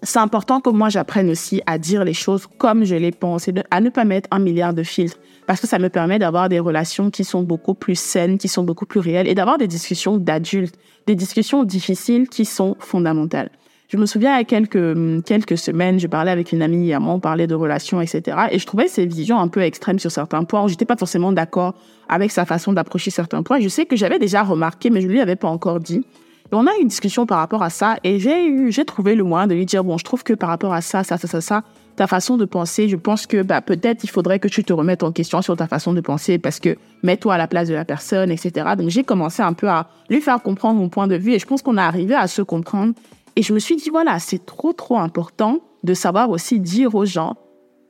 c'est 0.04 0.20
important 0.20 0.60
que 0.60 0.70
moi 0.70 0.88
j'apprenne 0.88 1.30
aussi 1.30 1.60
à 1.66 1.78
dire 1.78 2.04
les 2.04 2.14
choses 2.14 2.46
comme 2.58 2.84
je 2.84 2.94
les 2.94 3.12
pense 3.12 3.48
et 3.48 3.54
à 3.70 3.80
ne 3.80 3.88
pas 3.88 4.04
mettre 4.04 4.28
un 4.32 4.38
milliard 4.38 4.74
de 4.74 4.82
filtres 4.82 5.18
parce 5.46 5.60
que 5.60 5.66
ça 5.66 5.78
me 5.78 5.88
permet 5.88 6.18
d'avoir 6.18 6.48
des 6.48 6.60
relations 6.60 7.10
qui 7.10 7.24
sont 7.24 7.42
beaucoup 7.42 7.74
plus 7.74 7.98
saines, 7.98 8.38
qui 8.38 8.48
sont 8.48 8.64
beaucoup 8.64 8.86
plus 8.86 9.00
réelles 9.00 9.28
et 9.28 9.34
d'avoir 9.34 9.58
des 9.58 9.68
discussions 9.68 10.18
d'adultes, 10.18 10.76
des 11.06 11.14
discussions 11.14 11.64
difficiles 11.64 12.28
qui 12.28 12.44
sont 12.44 12.76
fondamentales. 12.78 13.50
Je 13.92 13.98
me 13.98 14.06
souviens, 14.06 14.36
il 14.36 14.38
y 14.38 14.40
a 14.40 14.44
quelques, 14.44 15.22
quelques 15.26 15.58
semaines, 15.58 16.00
je 16.00 16.06
parlais 16.06 16.30
avec 16.30 16.52
une 16.52 16.62
amie 16.62 16.94
à 16.94 16.98
on 16.98 17.20
parlait 17.20 17.46
de 17.46 17.54
relations, 17.54 18.00
etc. 18.00 18.38
Et 18.50 18.58
je 18.58 18.64
trouvais 18.64 18.88
ses 18.88 19.04
visions 19.04 19.38
un 19.38 19.48
peu 19.48 19.60
extrêmes 19.60 19.98
sur 19.98 20.10
certains 20.10 20.44
points. 20.44 20.66
J'étais 20.66 20.86
pas 20.86 20.96
forcément 20.96 21.30
d'accord 21.30 21.74
avec 22.08 22.30
sa 22.30 22.46
façon 22.46 22.72
d'approcher 22.72 23.10
certains 23.10 23.42
points. 23.42 23.60
Je 23.60 23.68
sais 23.68 23.84
que 23.84 23.94
j'avais 23.94 24.18
déjà 24.18 24.44
remarqué, 24.44 24.88
mais 24.88 25.02
je 25.02 25.08
lui 25.08 25.20
avais 25.20 25.36
pas 25.36 25.48
encore 25.48 25.78
dit. 25.78 26.06
On 26.52 26.66
a 26.66 26.70
eu 26.78 26.80
une 26.80 26.88
discussion 26.88 27.26
par 27.26 27.36
rapport 27.36 27.62
à 27.62 27.68
ça 27.68 27.98
et 28.02 28.18
j'ai 28.18 28.46
eu, 28.46 28.72
j'ai 28.72 28.86
trouvé 28.86 29.14
le 29.14 29.24
moyen 29.24 29.46
de 29.46 29.54
lui 29.54 29.66
dire, 29.66 29.84
bon, 29.84 29.98
je 29.98 30.04
trouve 30.04 30.24
que 30.24 30.32
par 30.32 30.48
rapport 30.48 30.72
à 30.72 30.80
ça, 30.80 31.04
ça, 31.04 31.18
ça, 31.18 31.28
ça, 31.28 31.42
ça, 31.42 31.62
ta 31.94 32.06
façon 32.06 32.38
de 32.38 32.46
penser, 32.46 32.88
je 32.88 32.96
pense 32.96 33.26
que 33.26 33.42
bah, 33.42 33.60
peut-être 33.60 34.04
il 34.04 34.08
faudrait 34.08 34.38
que 34.38 34.48
tu 34.48 34.64
te 34.64 34.72
remettes 34.72 35.02
en 35.02 35.12
question 35.12 35.42
sur 35.42 35.54
ta 35.54 35.66
façon 35.66 35.92
de 35.92 36.00
penser 36.00 36.38
parce 36.38 36.60
que 36.60 36.76
mets-toi 37.02 37.34
à 37.34 37.38
la 37.38 37.46
place 37.46 37.68
de 37.68 37.74
la 37.74 37.84
personne, 37.84 38.30
etc. 38.30 38.70
Donc 38.78 38.88
j'ai 38.88 39.04
commencé 39.04 39.42
un 39.42 39.52
peu 39.52 39.68
à 39.68 39.88
lui 40.08 40.22
faire 40.22 40.40
comprendre 40.40 40.80
mon 40.80 40.88
point 40.88 41.08
de 41.08 41.16
vue 41.16 41.32
et 41.32 41.38
je 41.38 41.46
pense 41.46 41.60
qu'on 41.60 41.76
est 41.76 41.82
arrivé 41.82 42.14
à 42.14 42.26
se 42.26 42.40
comprendre 42.40 42.94
et 43.36 43.42
je 43.42 43.52
me 43.52 43.58
suis 43.58 43.76
dit, 43.76 43.90
voilà, 43.90 44.18
c'est 44.18 44.44
trop, 44.44 44.72
trop 44.72 44.98
important 44.98 45.60
de 45.84 45.94
savoir 45.94 46.30
aussi 46.30 46.60
dire 46.60 46.94
aux 46.94 47.04
gens 47.04 47.36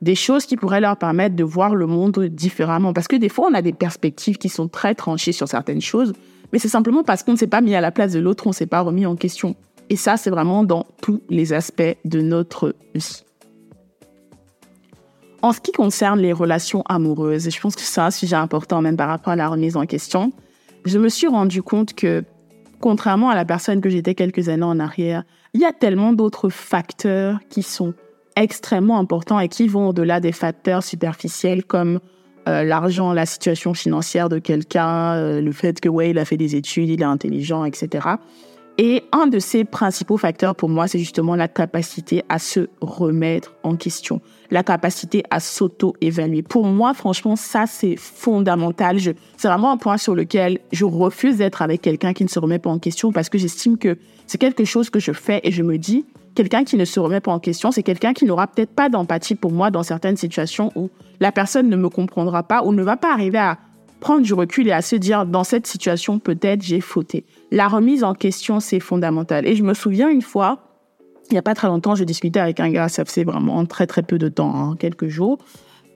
des 0.01 0.15
choses 0.15 0.45
qui 0.45 0.57
pourraient 0.57 0.81
leur 0.81 0.97
permettre 0.97 1.35
de 1.35 1.43
voir 1.43 1.75
le 1.75 1.87
monde 1.87 2.19
différemment. 2.25 2.93
Parce 2.93 3.07
que 3.07 3.15
des 3.15 3.29
fois, 3.29 3.47
on 3.49 3.53
a 3.53 3.61
des 3.61 3.73
perspectives 3.73 4.37
qui 4.37 4.49
sont 4.49 4.67
très 4.67 4.95
tranchées 4.95 5.31
sur 5.31 5.47
certaines 5.47 5.81
choses, 5.81 6.13
mais 6.51 6.59
c'est 6.59 6.67
simplement 6.67 7.03
parce 7.03 7.23
qu'on 7.23 7.33
ne 7.33 7.37
s'est 7.37 7.47
pas 7.47 7.61
mis 7.61 7.73
à 7.73 7.81
la 7.81 7.91
place 7.91 8.11
de 8.11 8.19
l'autre, 8.19 8.45
on 8.47 8.49
ne 8.49 8.55
s'est 8.55 8.65
pas 8.65 8.81
remis 8.81 9.05
en 9.05 9.15
question. 9.15 9.55
Et 9.89 9.95
ça, 9.95 10.17
c'est 10.17 10.29
vraiment 10.29 10.63
dans 10.63 10.85
tous 11.01 11.21
les 11.29 11.53
aspects 11.53 11.97
de 12.05 12.21
notre 12.21 12.75
vie. 12.93 13.23
En 15.41 15.51
ce 15.51 15.59
qui 15.59 15.71
concerne 15.71 16.19
les 16.19 16.31
relations 16.31 16.83
amoureuses, 16.87 17.47
et 17.47 17.51
je 17.51 17.59
pense 17.59 17.75
que 17.75 17.81
c'est 17.81 17.99
un 17.99 18.11
sujet 18.11 18.35
important 18.35 18.81
même 18.81 18.95
par 18.95 19.09
rapport 19.09 19.33
à 19.33 19.35
la 19.35 19.49
remise 19.49 19.75
en 19.75 19.85
question, 19.85 20.31
je 20.85 20.97
me 20.99 21.09
suis 21.09 21.27
rendu 21.27 21.61
compte 21.61 21.93
que 21.93 22.23
contrairement 22.83 23.29
à 23.29 23.35
la 23.35 23.45
personne 23.45 23.79
que 23.79 23.89
j'étais 23.89 24.13
quelques 24.13 24.49
années 24.49 24.61
en 24.63 24.77
arrière, 24.77 25.23
il 25.53 25.61
y 25.61 25.65
a 25.65 25.71
tellement 25.71 26.11
d'autres 26.11 26.49
facteurs 26.49 27.39
qui 27.47 27.63
sont 27.63 27.93
extrêmement 28.35 28.99
importants 28.99 29.39
et 29.39 29.47
qui 29.47 29.69
vont 29.69 29.87
au-delà 29.87 30.19
des 30.19 30.33
facteurs 30.33 30.83
superficiels 30.83 31.63
comme 31.63 32.01
euh, 32.49 32.65
l'argent, 32.65 33.13
la 33.13 33.25
situation 33.25 33.73
financière 33.73 34.27
de 34.27 34.37
quelqu'un, 34.37 35.13
euh, 35.13 35.39
le 35.39 35.53
fait 35.53 35.79
que 35.79 35.87
ouais, 35.87 36.09
il 36.09 36.17
a 36.19 36.25
fait 36.25 36.35
des 36.35 36.57
études, 36.57 36.89
il 36.89 37.01
est 37.01 37.05
intelligent, 37.05 37.63
etc. 37.63 38.05
Et 38.77 39.03
un 39.13 39.27
de 39.27 39.39
ces 39.39 39.63
principaux 39.63 40.17
facteurs 40.17 40.53
pour 40.53 40.67
moi, 40.67 40.89
c'est 40.89 40.99
justement 40.99 41.37
la 41.37 41.47
capacité 41.47 42.25
à 42.27 42.37
se 42.37 42.67
remettre 42.81 43.55
en 43.63 43.77
question, 43.77 44.19
la 44.53 44.63
capacité 44.63 45.23
à 45.31 45.39
s'auto-évaluer. 45.39 46.43
Pour 46.43 46.65
moi, 46.65 46.93
franchement, 46.93 47.35
ça, 47.35 47.65
c'est 47.65 47.95
fondamental. 47.97 48.99
C'est 48.99 49.47
vraiment 49.47 49.71
un 49.71 49.77
point 49.77 49.97
sur 49.97 50.13
lequel 50.13 50.59
je 50.71 50.85
refuse 50.85 51.37
d'être 51.37 51.63
avec 51.63 51.81
quelqu'un 51.81 52.13
qui 52.13 52.23
ne 52.23 52.29
se 52.29 52.37
remet 52.37 52.59
pas 52.59 52.69
en 52.69 52.77
question 52.77 53.11
parce 53.11 53.29
que 53.29 53.39
j'estime 53.39 53.79
que 53.79 53.97
c'est 54.27 54.37
quelque 54.37 54.63
chose 54.63 54.91
que 54.91 54.99
je 54.99 55.11
fais 55.11 55.41
et 55.43 55.51
je 55.51 55.63
me 55.63 55.79
dis, 55.79 56.05
quelqu'un 56.35 56.63
qui 56.65 56.77
ne 56.77 56.85
se 56.85 56.99
remet 56.99 57.19
pas 57.19 57.31
en 57.31 57.39
question, 57.39 57.71
c'est 57.71 57.81
quelqu'un 57.81 58.13
qui 58.13 58.25
n'aura 58.25 58.45
peut-être 58.45 58.69
pas 58.69 58.89
d'empathie 58.89 59.33
pour 59.33 59.51
moi 59.51 59.71
dans 59.71 59.81
certaines 59.81 60.17
situations 60.17 60.71
où 60.75 60.91
la 61.19 61.31
personne 61.31 61.67
ne 61.67 61.75
me 61.75 61.89
comprendra 61.89 62.43
pas 62.43 62.63
ou 62.63 62.73
ne 62.73 62.83
va 62.83 62.95
pas 62.95 63.11
arriver 63.11 63.39
à 63.39 63.57
prendre 64.01 64.21
du 64.21 64.35
recul 64.35 64.67
et 64.67 64.71
à 64.71 64.83
se 64.83 64.95
dire, 64.95 65.25
dans 65.25 65.43
cette 65.43 65.65
situation, 65.65 66.19
peut-être 66.19 66.61
j'ai 66.61 66.79
fauté. 66.79 67.25
La 67.49 67.67
remise 67.67 68.03
en 68.03 68.13
question, 68.13 68.59
c'est 68.59 68.79
fondamental. 68.79 69.47
Et 69.47 69.55
je 69.55 69.63
me 69.63 69.73
souviens 69.73 70.09
une 70.09 70.21
fois, 70.21 70.59
il 71.29 71.33
n'y 71.33 71.37
a 71.37 71.41
pas 71.41 71.55
très 71.55 71.67
longtemps, 71.67 71.95
je 71.95 72.03
discutais 72.03 72.39
avec 72.39 72.59
un 72.59 72.69
gars, 72.69 72.89
ça 72.89 73.05
faisait 73.05 73.23
vraiment 73.23 73.65
très 73.65 73.87
très 73.87 74.03
peu 74.03 74.17
de 74.17 74.29
temps, 74.29 74.53
hein, 74.55 74.75
quelques 74.77 75.07
jours. 75.07 75.39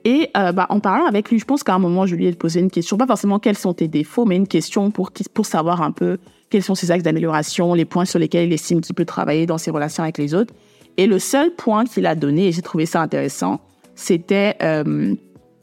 Et 0.04 0.30
euh, 0.36 0.52
bah, 0.52 0.66
en 0.70 0.80
parlant 0.80 1.06
avec 1.06 1.30
lui, 1.30 1.38
je 1.38 1.44
pense 1.44 1.62
qu'à 1.62 1.74
un 1.74 1.78
moment, 1.78 2.06
je 2.06 2.14
lui 2.14 2.26
ai 2.26 2.32
posé 2.32 2.60
une 2.60 2.70
question, 2.70 2.96
pas 2.96 3.06
forcément 3.06 3.38
quels 3.38 3.58
sont 3.58 3.74
tes 3.74 3.88
défauts, 3.88 4.24
mais 4.24 4.36
une 4.36 4.48
question 4.48 4.90
pour, 4.90 5.10
pour 5.34 5.46
savoir 5.46 5.82
un 5.82 5.90
peu 5.90 6.18
quels 6.50 6.62
sont 6.62 6.74
ses 6.74 6.90
axes 6.90 7.02
d'amélioration, 7.02 7.74
les 7.74 7.84
points 7.84 8.04
sur 8.04 8.18
lesquels 8.18 8.46
il 8.46 8.52
estime 8.52 8.80
qu'il 8.80 8.94
peut 8.94 9.04
travailler 9.04 9.44
dans 9.44 9.58
ses 9.58 9.70
relations 9.70 10.02
avec 10.02 10.18
les 10.18 10.34
autres. 10.34 10.54
Et 10.96 11.06
le 11.06 11.18
seul 11.18 11.54
point 11.54 11.84
qu'il 11.84 12.06
a 12.06 12.14
donné, 12.14 12.48
et 12.48 12.52
j'ai 12.52 12.62
trouvé 12.62 12.86
ça 12.86 13.02
intéressant, 13.02 13.60
c'était 13.94 14.56
euh, 14.62 15.14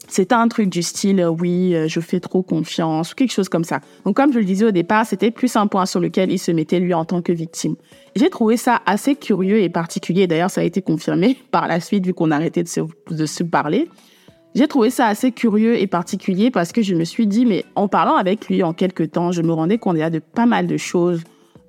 c'était 0.08 0.34
un 0.34 0.48
truc 0.48 0.68
du 0.68 0.82
style 0.82 1.20
euh, 1.20 1.28
oui, 1.28 1.74
euh, 1.74 1.88
je 1.88 2.00
fais 2.00 2.20
trop 2.20 2.42
confiance 2.42 3.12
ou 3.12 3.14
quelque 3.14 3.32
chose 3.32 3.48
comme 3.48 3.64
ça. 3.64 3.80
Donc 4.04 4.16
comme 4.16 4.32
je 4.32 4.38
le 4.38 4.44
disais 4.44 4.66
au 4.66 4.70
départ, 4.70 5.06
c'était 5.06 5.30
plus 5.30 5.56
un 5.56 5.66
point 5.66 5.86
sur 5.86 6.00
lequel 6.00 6.30
il 6.30 6.38
se 6.38 6.50
mettait 6.50 6.80
lui 6.80 6.94
en 6.94 7.04
tant 7.04 7.22
que 7.22 7.32
victime. 7.32 7.76
J'ai 8.14 8.30
trouvé 8.30 8.56
ça 8.56 8.80
assez 8.86 9.14
curieux 9.14 9.60
et 9.60 9.68
particulier. 9.68 10.26
D'ailleurs, 10.26 10.50
ça 10.50 10.60
a 10.60 10.64
été 10.64 10.82
confirmé 10.82 11.36
par 11.50 11.68
la 11.68 11.80
suite 11.80 12.06
vu 12.06 12.14
qu'on 12.14 12.30
a 12.30 12.36
arrêté 12.36 12.62
de 12.62 12.68
se, 12.68 12.80
de 13.10 13.26
se 13.26 13.42
parler. 13.42 13.88
J'ai 14.54 14.68
trouvé 14.68 14.88
ça 14.88 15.06
assez 15.06 15.32
curieux 15.32 15.78
et 15.78 15.86
particulier 15.86 16.50
parce 16.50 16.72
que 16.72 16.80
je 16.80 16.94
me 16.94 17.04
suis 17.04 17.26
dit, 17.26 17.44
mais 17.44 17.64
en 17.74 17.88
parlant 17.88 18.16
avec 18.16 18.48
lui 18.48 18.62
en 18.62 18.72
quelques 18.72 19.12
temps, 19.12 19.30
je 19.30 19.42
me 19.42 19.52
rendais 19.52 19.76
compte 19.76 19.96
qu'il 19.96 20.06
y 20.06 20.10
de 20.10 20.18
pas 20.18 20.46
mal 20.46 20.66
de 20.66 20.78
choses 20.78 21.20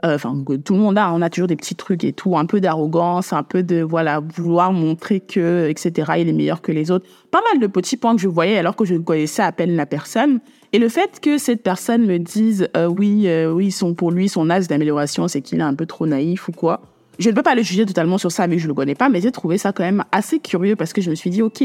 euh, 0.08 0.16
enfin 0.16 0.36
tout 0.64 0.74
le 0.74 0.80
monde 0.80 0.98
a, 0.98 1.12
on 1.14 1.22
a 1.22 1.30
toujours 1.30 1.48
des 1.48 1.56
petits 1.56 1.76
trucs 1.76 2.04
et 2.04 2.14
tout, 2.14 2.38
un 2.38 2.46
peu 2.46 2.60
d'arrogance, 2.60 3.34
un 3.34 3.44
peu 3.44 3.64
de 3.64 3.82
voilà 3.82 4.20
vouloir 4.20 4.72
montrer 4.72 5.20
que 5.20 5.68
etc. 5.70 6.14
Il 6.20 6.30
est 6.30 6.34
meilleur 6.34 6.62
que 6.62 6.72
les 6.72 6.92
autres. 6.92 7.06
Pas 7.32 7.42
mal 7.52 7.62
de 7.62 7.68
petits 7.68 7.98
points 7.98 8.16
que 8.16 8.22
je 8.22 8.28
voyais 8.28 8.58
alors 8.58 8.76
que 8.76 8.86
je 8.86 8.94
ne 8.94 9.00
connaissais 9.00 9.44
à 9.44 9.52
peine 9.52 9.76
la 9.76 9.86
personne. 9.86 10.40
Et 10.74 10.80
le 10.80 10.90
fait 10.90 11.20
que 11.22 11.38
cette 11.38 11.64
personne 11.64 12.06
me 12.06 12.18
dise 12.18 12.70
euh, 12.76 12.88
oui 12.88 13.28
euh, 13.28 13.52
oui 13.52 13.72
sont 13.72 13.94
pour 13.94 14.12
lui 14.12 14.30
son 14.30 14.50
axe 14.50 14.68
d'amélioration 14.68 15.28
c'est 15.28 15.42
qu'il 15.42 15.60
est 15.60 15.64
un 15.64 15.76
peu 15.76 15.86
trop 15.86 16.08
naïf 16.08 16.48
ou 16.48 16.52
quoi. 16.52 16.82
Je 17.20 17.30
ne 17.30 17.36
peux 17.36 17.44
pas 17.44 17.56
le 17.56 17.64
juger 17.64 17.86
totalement 17.86 18.18
sur 18.18 18.32
ça 18.32 18.48
mais 18.48 18.60
je 18.60 18.68
le 18.68 18.74
connais 18.74 18.96
pas 18.96 19.10
mais 19.10 19.22
j'ai 19.22 19.32
trouvé 19.32 19.58
ça 19.58 19.72
quand 19.72 19.84
même 19.84 20.04
assez 20.12 20.40
curieux 20.40 20.76
parce 20.76 20.94
que 20.94 21.02
je 21.02 21.10
me 21.10 21.16
suis 21.16 21.30
dit 21.30 21.42
ok 21.42 21.64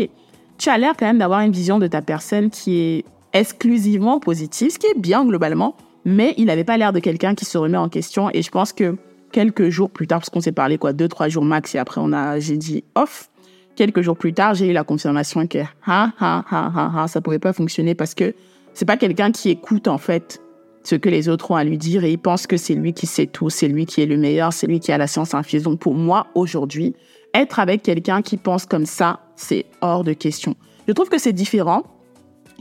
tu 0.59 0.68
as 0.68 0.78
l'air 0.78 0.92
quand 0.98 1.07
même 1.07 1.18
d'avoir 1.18 1.40
une 1.40 1.52
vision 1.52 1.78
de 1.78 1.87
ta 1.87 2.02
personne 2.02 2.50
qui 2.50 2.78
est 2.78 3.05
exclusivement 3.33 4.20
positive 4.20 4.70
ce 4.70 4.78
qui 4.78 4.87
est 4.87 4.98
bien 4.98 5.24
globalement 5.24 5.76
mais 6.05 6.35
il 6.37 6.47
n'avait 6.47 6.65
pas 6.65 6.77
l'air 6.77 6.93
de 6.93 7.01
quelqu'un 7.01 7.35
qui 7.35 7.45
se 7.45 7.57
remet 7.59 7.79
en 7.79 7.88
question. 7.88 8.31
Et 8.33 8.43
je 8.43 8.51
pense 8.51 8.73
que 8.73 8.97
quelques 9.31 9.69
jours 9.69 9.91
plus 9.91 10.07
tard, 10.07 10.21
parce 10.21 10.31
qu'on 10.31 10.41
s'est 10.41 10.53
parlé 10.53 10.79
quoi, 10.79 10.93
deux, 10.93 11.09
trois 11.09 11.29
jours 11.29 11.45
max, 11.45 11.75
et 11.75 11.79
après 11.79 12.01
on 12.01 12.12
a, 12.12 12.38
j'ai 12.38 12.57
dit 12.57 12.85
off. 12.95 13.29
Quelques 13.75 14.03
jours 14.03 14.19
plus 14.19 14.35
tard, 14.35 14.55
j'ai 14.55 14.69
eu 14.69 14.73
la 14.75 14.85
confirmation 14.85 15.47
que 15.47 15.59
ha 15.87 16.11
ha 16.21 17.07
ça 17.09 17.21
pourrait 17.23 17.38
pas 17.38 17.55
fonctionner 17.55 17.95
parce 17.95 18.15
que 18.15 18.35
c'est 18.75 18.85
pas 18.85 18.99
quelqu'un 18.99 19.33
qui 19.33 19.49
écoute 19.49 19.88
en 19.88 19.97
fait 19.97 20.43
ce 20.85 20.95
que 20.95 21.09
les 21.09 21.31
autres 21.31 21.51
ont 21.53 21.57
à 21.57 21.65
lui 21.65 21.79
dire 21.79 22.05
et 22.05 22.12
il 22.12 22.19
pense 22.19 22.47
que 22.47 22.59
c'est 22.59 22.75
lui 22.75 22.93
qui 22.93 23.07
sait 23.07 23.27
tout, 23.27 23.49
c'est 23.49 23.69
lui 23.69 23.87
qui 23.87 24.03
est 24.03 24.07
le 24.07 24.19
meilleur, 24.19 24.53
c'est 24.53 24.67
lui 24.67 24.79
qui 24.79 24.93
a 24.93 24.99
la 24.99 25.07
science 25.07 25.33
infuse. 25.33 25.62
Donc 25.62 25.79
pour 25.79 25.95
moi 25.95 26.27
aujourd'hui, 26.35 26.95
être 27.35 27.61
avec 27.61 27.83
quelqu'un 27.83 28.21
qui 28.21 28.37
pense 28.37 28.67
comme 28.67 28.85
ça, 28.85 29.21
c'est 29.37 29.65
hors 29.81 30.05
de 30.05 30.12
question. 30.12 30.55
Je 30.87 30.93
trouve 30.93 31.09
que 31.09 31.19
c'est 31.19 31.33
différent. 31.33 31.85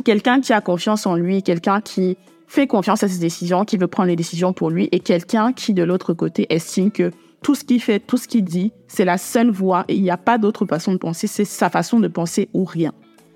Quelqu'un 0.05 0.39
qui 0.39 0.53
a 0.53 0.61
confiance 0.61 1.05
en 1.05 1.15
lui, 1.15 1.43
quelqu'un 1.43 1.81
qui 1.81 2.17
fait 2.51 2.67
confiance 2.67 3.01
à 3.01 3.07
ses 3.07 3.19
décisions, 3.19 3.63
qui 3.63 3.77
veut 3.77 3.87
prendre 3.87 4.09
les 4.09 4.17
décisions 4.17 4.51
pour 4.51 4.69
lui, 4.69 4.89
et 4.91 4.99
quelqu'un 4.99 5.53
qui, 5.53 5.73
de 5.73 5.83
l'autre 5.83 6.13
côté, 6.13 6.53
estime 6.53 6.91
que 6.91 7.11
tout 7.41 7.55
ce 7.55 7.63
qu'il 7.63 7.81
fait, 7.81 8.01
tout 8.01 8.17
ce 8.17 8.27
qu'il 8.27 8.43
dit, 8.43 8.73
c'est 8.89 9.05
la 9.05 9.17
seule 9.17 9.49
voie 9.49 9.85
et 9.87 9.95
il 9.95 10.03
n'y 10.03 10.11
a 10.11 10.17
pas 10.17 10.37
d'autre 10.37 10.65
façon 10.65 10.91
de 10.91 10.97
penser, 10.97 11.27
c'est 11.27 11.45
sa 11.45 11.69
façon 11.69 12.01
de 12.01 12.09
penser 12.09 12.49
ou 12.53 12.65
rien. 12.65 12.91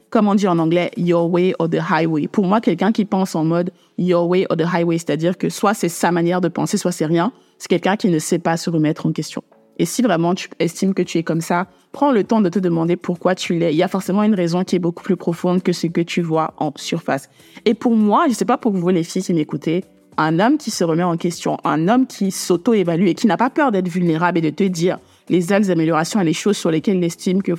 Comme 0.10 0.28
on 0.28 0.36
dit 0.36 0.49
en 0.49 0.60
anglais, 0.60 0.91
your 0.97 1.32
way 1.32 1.54
or 1.60 1.69
the 1.69 1.80
highway. 1.89 2.28
Pour 2.28 2.45
moi, 2.45 2.60
quelqu'un 2.60 2.91
qui 2.91 3.06
pense 3.06 3.36
en 3.36 3.45
mode 3.45 3.71
your 3.97 4.28
way 4.28 4.45
or 4.49 4.58
the 4.58 4.65
highway, 4.71 4.97
c'est-à-dire 4.97 5.38
que 5.38 5.47
soit 5.47 5.73
c'est 5.73 5.89
sa 5.89 6.12
manière 6.12 6.41
de 6.41 6.49
penser, 6.49 6.78
soit 6.78 6.91
c'est 6.91 7.06
rien, 7.06 7.32
c'est 7.58 7.69
quelqu'un 7.69 7.95
qui 7.95 8.10
ne 8.10 8.19
sait 8.19 8.39
pas 8.39 8.58
se 8.58 8.69
remettre 8.69 9.06
en 9.06 9.13
question. 9.13 9.43
Et 9.77 9.85
si 9.85 10.01
vraiment 10.01 10.35
tu 10.35 10.49
estimes 10.59 10.93
que 10.93 11.01
tu 11.01 11.17
es 11.17 11.23
comme 11.23 11.41
ça, 11.41 11.67
prends 11.91 12.11
le 12.11 12.23
temps 12.23 12.41
de 12.41 12.49
te 12.49 12.59
demander 12.59 12.95
pourquoi 12.95 13.35
tu 13.35 13.57
l'es. 13.57 13.73
Il 13.73 13.77
y 13.77 13.83
a 13.83 13.88
forcément 13.88 14.23
une 14.23 14.35
raison 14.35 14.63
qui 14.63 14.75
est 14.75 14.79
beaucoup 14.79 15.03
plus 15.03 15.15
profonde 15.15 15.63
que 15.63 15.73
ce 15.73 15.88
que 15.88 16.01
tu 16.01 16.21
vois 16.21 16.53
en 16.57 16.71
surface. 16.75 17.29
Et 17.65 17.73
pour 17.73 17.95
moi, 17.95 18.25
je 18.29 18.33
sais 18.33 18.45
pas 18.45 18.57
pour 18.57 18.71
vous 18.71 18.89
les 18.89 19.03
filles 19.03 19.23
qui 19.23 19.33
m'écoutez, 19.33 19.83
un 20.17 20.39
homme 20.39 20.57
qui 20.57 20.71
se 20.71 20.83
remet 20.83 21.03
en 21.03 21.17
question, 21.17 21.57
un 21.63 21.88
homme 21.88 22.07
qui 22.07 22.31
s'auto-évalue 22.31 23.07
et 23.07 23.15
qui 23.15 23.27
n'a 23.27 23.38
pas 23.38 23.49
peur 23.49 23.71
d'être 23.71 23.89
vulnérable 23.89 24.38
et 24.38 24.41
de 24.41 24.49
te 24.49 24.63
dire 24.63 24.97
les 25.29 25.51
axes 25.51 25.67
d'amélioration 25.67 26.21
et 26.21 26.23
les 26.23 26.33
choses 26.33 26.57
sur 26.57 26.71
lesquelles 26.71 26.97
il 26.97 27.03
estime 27.03 27.41
que 27.41 27.53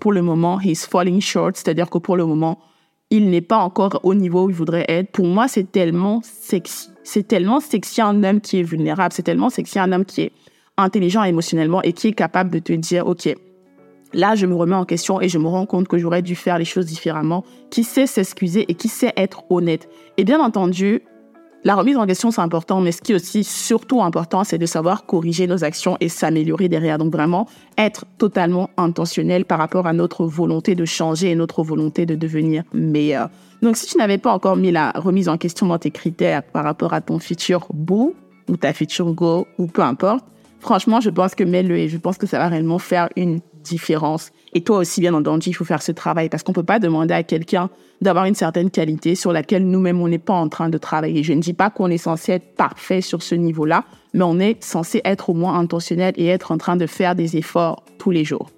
pour 0.00 0.12
le 0.12 0.22
moment, 0.22 0.60
he's 0.60 0.86
falling 0.86 1.20
short, 1.20 1.56
c'est-à-dire 1.56 1.88
que 1.88 1.98
pour 1.98 2.16
le 2.16 2.26
moment, 2.26 2.58
il 3.10 3.30
n'est 3.30 3.42
pas 3.42 3.58
encore 3.58 4.00
au 4.02 4.14
niveau 4.14 4.44
où 4.44 4.50
il 4.50 4.56
voudrait 4.56 4.86
être. 4.88 5.10
Pour 5.12 5.26
moi, 5.26 5.46
c'est 5.46 5.70
tellement 5.70 6.20
sexy. 6.22 6.88
C'est 7.04 7.28
tellement 7.28 7.60
sexy 7.60 8.00
un 8.00 8.24
homme 8.24 8.40
qui 8.40 8.60
est 8.60 8.62
vulnérable. 8.62 9.12
C'est 9.12 9.22
tellement 9.22 9.50
sexy 9.50 9.78
un 9.78 9.92
homme 9.92 10.04
qui 10.04 10.22
est 10.22 10.32
intelligent 10.82 11.22
émotionnellement 11.24 11.82
et 11.82 11.92
qui 11.92 12.08
est 12.08 12.12
capable 12.12 12.50
de 12.50 12.58
te 12.58 12.72
dire, 12.72 13.06
OK, 13.06 13.34
là, 14.12 14.34
je 14.34 14.46
me 14.46 14.54
remets 14.54 14.76
en 14.76 14.84
question 14.84 15.20
et 15.20 15.28
je 15.28 15.38
me 15.38 15.48
rends 15.48 15.66
compte 15.66 15.88
que 15.88 15.96
j'aurais 15.96 16.22
dû 16.22 16.34
faire 16.34 16.58
les 16.58 16.64
choses 16.64 16.86
différemment, 16.86 17.44
qui 17.70 17.84
sait 17.84 18.06
s'excuser 18.06 18.66
et 18.68 18.74
qui 18.74 18.88
sait 18.88 19.12
être 19.16 19.44
honnête? 19.50 19.88
Et 20.16 20.24
bien 20.24 20.40
entendu, 20.40 21.02
La 21.64 21.76
remise 21.76 21.96
en 21.96 22.06
question, 22.06 22.32
c'est 22.32 22.40
important, 22.40 22.80
mais 22.80 22.90
ce 22.90 23.00
qui 23.00 23.12
est 23.12 23.14
aussi 23.14 23.44
surtout 23.44 24.02
important, 24.02 24.42
c'est 24.42 24.58
de 24.58 24.66
savoir 24.66 25.06
corriger 25.06 25.46
nos 25.46 25.62
actions 25.62 25.96
et 26.00 26.08
s'améliorer 26.08 26.68
derrière. 26.68 26.98
Donc 26.98 27.12
vraiment, 27.12 27.46
être 27.78 28.04
totalement 28.18 28.68
intentionnel 28.76 29.44
par 29.44 29.58
rapport 29.58 29.86
à 29.86 29.92
notre 29.92 30.24
volonté 30.26 30.74
de 30.74 30.84
changer 30.84 31.30
et 31.30 31.34
notre 31.36 31.62
volonté 31.62 32.04
de 32.04 32.16
devenir 32.16 32.64
meilleur. 32.72 33.30
Donc 33.62 33.76
si 33.76 33.86
tu 33.86 33.96
n'avais 33.96 34.18
pas 34.18 34.32
encore 34.32 34.56
mis 34.56 34.72
la 34.72 34.90
remise 34.90 35.28
en 35.28 35.38
question 35.38 35.68
dans 35.68 35.78
tes 35.78 35.92
critères 35.92 36.42
par 36.42 36.64
rapport 36.64 36.94
à 36.94 37.00
ton 37.00 37.20
futur 37.20 37.68
beau 37.72 38.16
ou 38.48 38.56
ta 38.56 38.72
future 38.72 39.12
go 39.12 39.46
ou 39.56 39.68
peu 39.68 39.82
importe, 39.82 40.24
franchement, 40.62 41.00
je 41.00 41.10
pense 41.10 41.34
que 41.34 41.44
mets-le 41.44 41.76
et 41.76 41.88
je 41.88 41.98
pense 41.98 42.16
que 42.16 42.26
ça 42.26 42.38
va 42.38 42.48
réellement 42.48 42.78
faire 42.78 43.08
une 43.16 43.40
différence. 43.62 44.30
Et 44.54 44.62
toi 44.62 44.78
aussi, 44.78 45.00
bien 45.00 45.12
entendu, 45.12 45.50
il 45.50 45.52
faut 45.52 45.64
faire 45.64 45.82
ce 45.82 45.92
travail 45.92 46.28
parce 46.28 46.42
qu'on 46.42 46.52
peut 46.52 46.62
pas 46.62 46.78
demander 46.78 47.12
à 47.12 47.22
quelqu'un 47.22 47.68
d'avoir 48.00 48.24
une 48.24 48.34
certaine 48.34 48.70
qualité 48.70 49.14
sur 49.14 49.32
laquelle 49.32 49.66
nous-mêmes, 49.66 50.00
on 50.00 50.08
n'est 50.08 50.18
pas 50.18 50.34
en 50.34 50.48
train 50.48 50.68
de 50.68 50.78
travailler. 50.78 51.22
Je 51.22 51.32
ne 51.32 51.40
dis 51.40 51.52
pas 51.52 51.70
qu'on 51.70 51.88
est 51.88 51.98
censé 51.98 52.32
être 52.32 52.54
parfait 52.56 53.00
sur 53.00 53.22
ce 53.22 53.34
niveau-là, 53.34 53.84
mais 54.14 54.24
on 54.24 54.38
est 54.38 54.62
censé 54.62 55.00
être 55.04 55.30
au 55.30 55.34
moins 55.34 55.58
intentionnel 55.58 56.14
et 56.16 56.26
être 56.26 56.52
en 56.52 56.58
train 56.58 56.76
de 56.76 56.86
faire 56.86 57.14
des 57.14 57.36
efforts 57.36 57.84
tous 57.98 58.10
les 58.10 58.24
jours. 58.24 58.50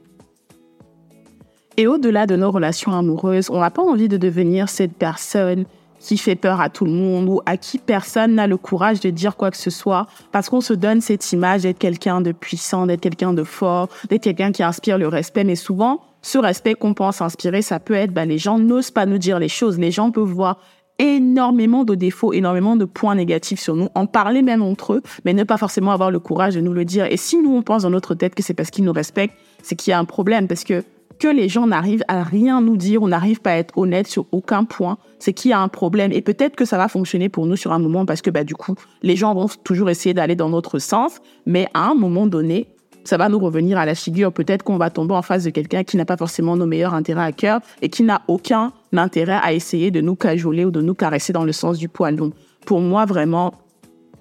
Et 1.77 1.87
au-delà 1.87 2.27
de 2.27 2.37
nos 2.37 2.51
relations 2.51 2.93
amoureuses, 2.93 3.51
on 3.51 3.61
n'a 3.61 3.71
pas 3.71 3.83
envie 3.83 4.09
de 4.09 4.17
devenir 4.17 4.69
cette 4.69 4.93
personne 4.93 5.65
qui 6.05 6.19
fait 6.19 6.37
peur 6.37 6.61
à 6.61 6.69
tout 6.69 6.85
le 6.85 6.91
monde 6.91 7.29
ou 7.29 7.41
à 7.47 7.57
qui 7.57 7.79
personne 7.79 8.35
n'a 8.35 8.47
le 8.47 8.59
courage 8.59 9.01
de 9.01 9.09
dire 9.09 9.37
quoi 9.37 9.51
que 9.51 9.57
ce 9.57 9.71
soit 9.71 10.07
parce 10.33 10.51
qu'on 10.51 10.61
se 10.61 10.75
donne 10.75 11.01
cette 11.01 11.33
image 11.33 11.63
d'être 11.63 11.79
quelqu'un 11.79 12.21
de 12.21 12.31
puissant, 12.33 12.87
d'être 12.87 13.01
quelqu'un 13.01 13.33
de 13.33 13.43
fort, 13.43 13.89
d'être 14.11 14.23
quelqu'un 14.23 14.53
qui 14.53 14.63
inspire 14.63 14.99
le 14.99 15.09
respect. 15.09 15.45
Mais 15.45 15.57
souvent, 15.57 16.03
ce 16.21 16.37
respect 16.37 16.75
qu'on 16.75 16.93
pense 16.93 17.23
inspirer, 17.23 17.63
ça 17.63 17.81
peut 17.81 17.95
être, 17.95 18.13
ben, 18.13 18.29
les 18.29 18.39
gens 18.39 18.59
n'osent 18.59 18.91
pas 18.91 19.07
nous 19.07 19.19
dire 19.19 19.39
les 19.39 19.49
choses. 19.49 19.79
Les 19.79 19.91
gens 19.91 20.11
peuvent 20.11 20.29
voir 20.29 20.59
énormément 20.99 21.85
de 21.85 21.95
défauts, 21.95 22.35
énormément 22.35 22.77
de 22.77 22.85
points 22.85 23.15
négatifs 23.15 23.61
sur 23.61 23.75
nous, 23.75 23.89
en 23.95 24.07
parler 24.07 24.43
même 24.43 24.63
entre 24.63 24.93
eux, 24.93 25.03
mais 25.25 25.33
ne 25.33 25.43
pas 25.43 25.57
forcément 25.57 25.91
avoir 25.91 26.11
le 26.11 26.21
courage 26.21 26.55
de 26.55 26.61
nous 26.61 26.75
le 26.75 26.85
dire. 26.85 27.07
Et 27.11 27.17
si 27.17 27.39
nous, 27.39 27.55
on 27.57 27.63
pense 27.63 27.83
dans 27.83 27.91
notre 27.91 28.15
tête 28.15 28.35
que 28.35 28.43
c'est 28.43 28.55
parce 28.55 28.71
qu'ils 28.71 28.85
nous 28.85 28.93
respectent, 28.93 29.35
c'est 29.63 29.75
qu'il 29.75 29.91
y 29.91 29.95
a 29.95 29.99
un 29.99 30.05
problème, 30.05 30.47
parce 30.47 30.65
que 30.65 30.85
que 31.19 31.29
les 31.29 31.49
gens 31.49 31.67
n'arrivent 31.67 32.05
à 32.09 32.23
rien 32.23 32.61
nous 32.61 32.77
dire 32.77 33.03
ou 33.03 33.09
n'arrivent 33.09 33.41
pas 33.41 33.53
à 33.53 33.57
être 33.57 33.77
honnêtes 33.77 34.07
sur 34.07 34.27
aucun 34.33 34.65
point, 34.65 34.99
c'est 35.19 35.33
qu'il 35.33 35.51
y 35.51 35.55
a 35.55 35.61
un 35.61 35.69
problème. 35.69 36.13
Et 36.13 36.23
peut-être 36.23 36.57
que 36.57 36.65
ça 36.65 36.77
va 36.77 36.89
fonctionner 36.89 37.29
pour 37.29 37.47
nous 37.47 37.57
sur 37.57 37.73
un 37.73 37.79
moment 37.79 38.07
parce 38.07 38.23
que 38.23 38.31
bah, 38.31 38.45
du 38.45 38.55
coup, 38.55 38.75
les 39.03 39.17
gens 39.17 39.35
vont 39.35 39.49
toujours 39.65 39.91
essayer 39.91 40.15
d'aller 40.15 40.37
dans 40.37 40.49
notre 40.49 40.79
sens. 40.79 41.21
Mais 41.47 41.69
à 41.75 41.89
un 41.89 41.95
moment 41.95 42.27
donné, 42.27 42.69
ça 43.05 43.17
va 43.17 43.29
nous 43.29 43.39
revenir 43.39 43.79
à 43.79 43.87
la 43.87 43.95
figure. 43.95 44.33
Peut-être 44.33 44.63
qu'on 44.63 44.79
va 44.79 44.91
tomber 44.91 45.15
en 45.15 45.23
face 45.23 45.45
de 45.45 45.51
quelqu'un 45.51 45.85
qui 45.85 45.97
n'a 45.97 46.05
pas 46.05 46.17
forcément 46.17 46.57
nos 46.57 46.67
meilleurs 46.67 46.95
intérêts 46.95 47.25
à 47.25 47.33
cœur 47.33 47.61
et 47.83 47.89
qui 47.89 48.03
n'a 48.03 48.23
aucun 48.29 48.73
intérêt 48.93 49.39
à 49.43 49.53
essayer 49.53 49.91
de 49.91 50.01
nous 50.01 50.17
cajoler 50.17 50.65
ou 50.65 50.71
de 50.71 50.81
nous 50.81 50.95
caresser 50.95 51.33
dans 51.33 51.45
le 51.45 51.53
sens 51.53 51.79
du 51.79 51.89
poil. 51.89 52.17
Donc, 52.17 52.35
pour 52.65 52.81
moi, 52.81 53.05
vraiment, 53.05 53.55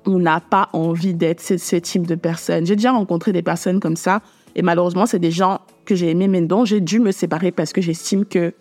on 0.06 0.20
n'a 0.20 0.42
pas 0.42 0.70
envie 0.74 1.14
d'être 1.14 1.42
ce 1.42 1.76
type 1.78 2.08
de 2.08 2.16
personne. 2.16 2.66
J'ai 2.66 2.76
déjà 2.76 2.92
rencontré 2.92 3.32
des 3.32 3.42
personnes 3.42 3.80
comme 3.80 3.96
ça 3.96 4.22
et 4.56 4.62
malheureusement, 4.62 5.06
c'est 5.06 5.20
des 5.20 5.32
gens 5.32 5.62
que 5.86 5.96
j'ai 5.96 6.10
aimés, 6.10 6.28
mais 6.28 6.42
dont 6.42 6.66
j'ai 6.66 6.82
dû 6.82 7.00
me 7.00 7.12
séparer 7.12 7.52
parce 7.52 7.74
que 7.74 7.82
j'estime 7.82 8.26
que 8.26 8.54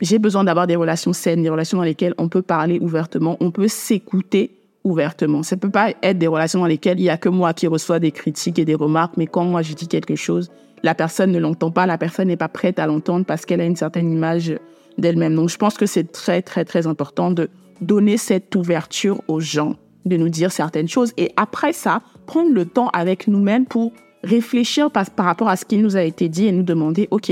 j'ai 0.00 0.18
besoin 0.18 0.44
d'avoir 0.44 0.66
des 0.66 0.76
relations 0.76 1.12
saines, 1.12 1.42
des 1.42 1.48
relations 1.48 1.78
dans 1.78 1.84
lesquelles 1.84 2.14
on 2.18 2.28
peut 2.28 2.42
parler 2.42 2.78
ouvertement, 2.80 3.36
on 3.40 3.50
peut 3.50 3.68
s'écouter 3.68 4.50
ouvertement. 4.82 5.42
Ça 5.42 5.56
peut 5.56 5.70
pas 5.70 5.94
être 6.02 6.18
des 6.18 6.26
relations 6.26 6.60
dans 6.60 6.66
lesquelles 6.66 7.00
il 7.00 7.04
y 7.04 7.10
a 7.10 7.16
que 7.16 7.28
moi 7.28 7.54
qui 7.54 7.66
reçois 7.66 7.98
des 7.98 8.12
critiques 8.12 8.58
et 8.58 8.64
des 8.64 8.74
remarques, 8.74 9.16
mais 9.16 9.26
quand 9.26 9.44
moi 9.44 9.62
je 9.62 9.72
dis 9.72 9.88
quelque 9.88 10.14
chose, 10.14 10.50
la 10.82 10.94
personne 10.94 11.32
ne 11.32 11.38
l'entend 11.38 11.70
pas, 11.70 11.86
la 11.86 11.96
personne 11.96 12.28
n'est 12.28 12.36
pas 12.36 12.48
prête 12.48 12.78
à 12.78 12.86
l'entendre 12.86 13.24
parce 13.24 13.46
qu'elle 13.46 13.62
a 13.62 13.64
une 13.64 13.76
certaine 13.76 14.12
image 14.12 14.54
d'elle-même. 14.98 15.34
Donc 15.34 15.48
je 15.48 15.56
pense 15.56 15.78
que 15.78 15.86
c'est 15.86 16.12
très 16.12 16.42
très 16.42 16.66
très 16.66 16.86
important 16.86 17.30
de 17.30 17.48
donner 17.80 18.18
cette 18.18 18.54
ouverture 18.54 19.22
aux 19.26 19.40
gens, 19.40 19.76
de 20.04 20.18
nous 20.18 20.28
dire 20.28 20.52
certaines 20.52 20.88
choses 20.88 21.14
et 21.16 21.32
après 21.36 21.72
ça, 21.72 22.02
prendre 22.26 22.52
le 22.52 22.66
temps 22.66 22.90
avec 22.92 23.26
nous-mêmes 23.26 23.64
pour 23.64 23.92
réfléchir 24.24 24.90
par, 24.90 25.08
par 25.10 25.26
rapport 25.26 25.48
à 25.48 25.56
ce 25.56 25.64
qui 25.64 25.78
nous 25.78 25.96
a 25.96 26.02
été 26.02 26.28
dit 26.28 26.46
et 26.46 26.52
nous 26.52 26.62
demander, 26.62 27.08
OK, 27.10 27.30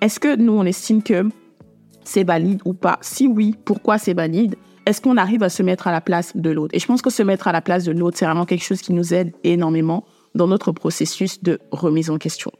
est-ce 0.00 0.20
que 0.20 0.36
nous, 0.36 0.52
on 0.52 0.64
estime 0.64 1.02
que 1.02 1.28
c'est 2.04 2.24
valide 2.24 2.60
ou 2.64 2.74
pas? 2.74 2.98
Si 3.00 3.26
oui, 3.28 3.56
pourquoi 3.64 3.98
c'est 3.98 4.14
valide? 4.14 4.56
Est-ce 4.84 5.00
qu'on 5.00 5.16
arrive 5.16 5.44
à 5.44 5.48
se 5.48 5.62
mettre 5.62 5.86
à 5.86 5.92
la 5.92 6.00
place 6.00 6.36
de 6.36 6.50
l'autre? 6.50 6.74
Et 6.74 6.80
je 6.80 6.86
pense 6.86 7.02
que 7.02 7.10
se 7.10 7.22
mettre 7.22 7.46
à 7.46 7.52
la 7.52 7.60
place 7.60 7.84
de 7.84 7.92
l'autre, 7.92 8.18
c'est 8.18 8.24
vraiment 8.24 8.46
quelque 8.46 8.64
chose 8.64 8.80
qui 8.80 8.92
nous 8.92 9.14
aide 9.14 9.32
énormément 9.44 10.04
dans 10.34 10.48
notre 10.48 10.72
processus 10.72 11.42
de 11.42 11.60
remise 11.70 12.10
en 12.10 12.18
question. 12.18 12.50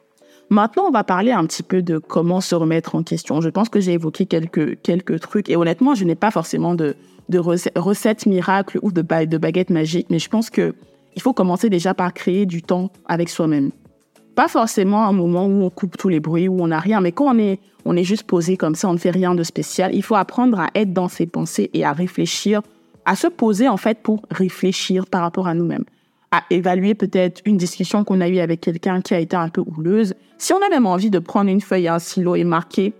Maintenant, 0.50 0.84
on 0.86 0.90
va 0.90 1.02
parler 1.02 1.32
un 1.32 1.44
petit 1.46 1.62
peu 1.62 1.82
de 1.82 1.98
comment 1.98 2.40
se 2.40 2.54
remettre 2.54 2.94
en 2.94 3.02
question. 3.02 3.40
Je 3.40 3.48
pense 3.48 3.68
que 3.68 3.80
j'ai 3.80 3.94
évoqué 3.94 4.26
quelques, 4.26 4.80
quelques 4.82 5.18
trucs 5.20 5.48
et 5.48 5.56
honnêtement, 5.56 5.94
je 5.94 6.04
n'ai 6.04 6.14
pas 6.14 6.30
forcément 6.30 6.74
de, 6.74 6.94
de 7.28 7.38
recettes 7.38 8.26
miracles 8.26 8.78
ou 8.82 8.92
de, 8.92 9.00
de 9.00 9.38
baguettes 9.38 9.70
magiques, 9.70 10.08
mais 10.10 10.18
je 10.18 10.28
pense 10.28 10.50
que 10.50 10.74
il 11.14 11.22
faut 11.22 11.32
commencer 11.32 11.68
déjà 11.70 11.94
par 11.94 12.12
créer 12.12 12.46
du 12.46 12.62
temps 12.62 12.90
avec 13.06 13.28
soi-même. 13.28 13.70
Pas 14.34 14.48
forcément 14.48 15.06
un 15.06 15.12
moment 15.12 15.46
où 15.46 15.62
on 15.62 15.70
coupe 15.70 15.98
tous 15.98 16.08
les 16.08 16.20
bruits, 16.20 16.48
où 16.48 16.62
on 16.62 16.68
n'a 16.68 16.80
rien, 16.80 17.00
mais 17.00 17.12
quand 17.12 17.34
on 17.34 17.38
est, 17.38 17.60
on 17.84 17.96
est 17.96 18.04
juste 18.04 18.22
posé 18.22 18.56
comme 18.56 18.74
ça, 18.74 18.88
on 18.88 18.94
ne 18.94 18.98
fait 18.98 19.10
rien 19.10 19.34
de 19.34 19.42
spécial, 19.42 19.94
il 19.94 20.02
faut 20.02 20.14
apprendre 20.14 20.58
à 20.58 20.70
être 20.74 20.92
dans 20.92 21.08
ses 21.08 21.26
pensées 21.26 21.70
et 21.74 21.84
à 21.84 21.92
réfléchir, 21.92 22.62
à 23.04 23.14
se 23.14 23.26
poser 23.26 23.68
en 23.68 23.76
fait 23.76 23.98
pour 24.02 24.22
réfléchir 24.30 25.06
par 25.06 25.20
rapport 25.20 25.48
à 25.48 25.54
nous-mêmes, 25.54 25.84
à 26.30 26.44
évaluer 26.48 26.94
peut-être 26.94 27.42
une 27.44 27.58
discussion 27.58 28.04
qu'on 28.04 28.22
a 28.22 28.28
eue 28.28 28.38
avec 28.38 28.62
quelqu'un 28.62 29.02
qui 29.02 29.12
a 29.12 29.18
été 29.18 29.36
un 29.36 29.50
peu 29.50 29.62
houleuse. 29.66 30.14
Si 30.38 30.54
on 30.54 30.64
a 30.64 30.70
même 30.70 30.86
envie 30.86 31.10
de 31.10 31.18
prendre 31.18 31.50
une 31.50 31.60
feuille 31.60 31.84
et 31.84 31.88
un 31.88 31.98
stylo 31.98 32.34
et 32.34 32.44
marquer 32.44 32.94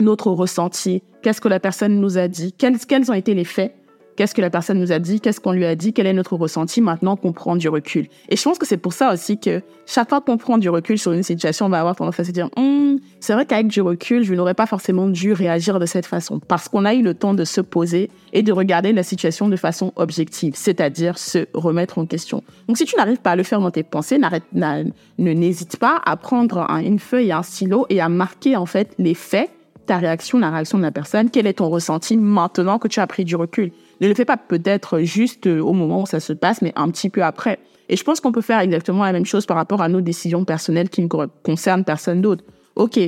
notre 0.00 0.30
ressenti, 0.32 1.02
qu'est-ce 1.22 1.40
que 1.40 1.48
la 1.48 1.60
personne 1.60 2.00
nous 2.00 2.18
a 2.18 2.26
dit, 2.26 2.52
quels, 2.52 2.78
quels 2.78 3.10
ont 3.10 3.14
été 3.14 3.34
les 3.34 3.44
faits, 3.44 3.74
Qu'est-ce 4.18 4.34
que 4.34 4.40
la 4.40 4.50
personne 4.50 4.80
nous 4.80 4.90
a 4.90 4.98
dit? 4.98 5.20
Qu'est-ce 5.20 5.38
qu'on 5.38 5.52
lui 5.52 5.64
a 5.64 5.76
dit? 5.76 5.92
Quel 5.92 6.08
est 6.08 6.12
notre 6.12 6.34
ressenti 6.34 6.80
maintenant 6.80 7.14
qu'on 7.14 7.32
prend 7.32 7.54
du 7.54 7.68
recul? 7.68 8.08
Et 8.28 8.34
je 8.34 8.42
pense 8.42 8.58
que 8.58 8.66
c'est 8.66 8.76
pour 8.76 8.92
ça 8.92 9.12
aussi 9.12 9.38
que 9.38 9.62
chaque 9.86 10.08
fois 10.08 10.20
qu'on 10.20 10.36
prend 10.36 10.58
du 10.58 10.68
recul 10.68 10.98
sur 10.98 11.12
une 11.12 11.22
situation, 11.22 11.66
on 11.66 11.68
va 11.68 11.78
avoir 11.78 11.94
tendance 11.94 12.18
à 12.18 12.24
se 12.24 12.32
dire 12.32 12.50
hum, 12.56 12.98
c'est 13.20 13.32
vrai 13.32 13.46
qu'avec 13.46 13.68
du 13.68 13.80
recul, 13.80 14.24
je 14.24 14.34
n'aurais 14.34 14.54
pas 14.54 14.66
forcément 14.66 15.06
dû 15.06 15.32
réagir 15.32 15.78
de 15.78 15.86
cette 15.86 16.04
façon. 16.04 16.40
Parce 16.40 16.68
qu'on 16.68 16.84
a 16.84 16.94
eu 16.94 17.02
le 17.02 17.14
temps 17.14 17.32
de 17.32 17.44
se 17.44 17.60
poser 17.60 18.10
et 18.32 18.42
de 18.42 18.50
regarder 18.50 18.92
la 18.92 19.04
situation 19.04 19.48
de 19.48 19.54
façon 19.54 19.92
objective, 19.94 20.54
c'est-à-dire 20.56 21.16
se 21.16 21.46
remettre 21.54 21.98
en 21.98 22.06
question. 22.06 22.42
Donc 22.66 22.76
si 22.76 22.86
tu 22.86 22.96
n'arrives 22.96 23.20
pas 23.20 23.30
à 23.30 23.36
le 23.36 23.44
faire 23.44 23.60
dans 23.60 23.70
tes 23.70 23.84
pensées, 23.84 24.18
ne 24.18 24.92
n'hésite 25.32 25.76
pas 25.76 26.02
à 26.04 26.16
prendre 26.16 26.66
une 26.84 26.98
feuille 26.98 27.28
et 27.28 27.32
un 27.32 27.44
stylo 27.44 27.86
et 27.88 28.00
à 28.00 28.08
marquer 28.08 28.56
en 28.56 28.66
fait 28.66 28.96
les 28.98 29.14
faits 29.14 29.48
ta 29.86 29.96
réaction, 29.96 30.38
la 30.38 30.50
réaction 30.50 30.78
de 30.78 30.82
la 30.82 30.90
personne, 30.92 31.30
quel 31.30 31.46
est 31.46 31.54
ton 31.54 31.70
ressenti 31.70 32.16
maintenant 32.16 32.78
que 32.78 32.88
tu 32.88 33.00
as 33.00 33.06
pris 33.06 33.24
du 33.24 33.36
recul? 33.36 33.72
Ne 34.00 34.08
le 34.08 34.14
fais 34.14 34.24
pas 34.24 34.36
peut-être 34.36 35.00
juste 35.00 35.46
euh, 35.46 35.60
au 35.60 35.72
moment 35.72 36.02
où 36.02 36.06
ça 36.06 36.20
se 36.20 36.32
passe, 36.32 36.62
mais 36.62 36.72
un 36.76 36.88
petit 36.90 37.10
peu 37.10 37.22
après. 37.22 37.58
Et 37.88 37.96
je 37.96 38.04
pense 38.04 38.20
qu'on 38.20 38.32
peut 38.32 38.42
faire 38.42 38.60
exactement 38.60 39.04
la 39.04 39.12
même 39.12 39.26
chose 39.26 39.46
par 39.46 39.56
rapport 39.56 39.82
à 39.82 39.88
nos 39.88 40.00
décisions 40.00 40.44
personnelles 40.44 40.88
qui 40.88 41.02
ne 41.02 41.08
concernent 41.42 41.84
personne 41.84 42.20
d'autre. 42.20 42.44
OK, 42.76 43.00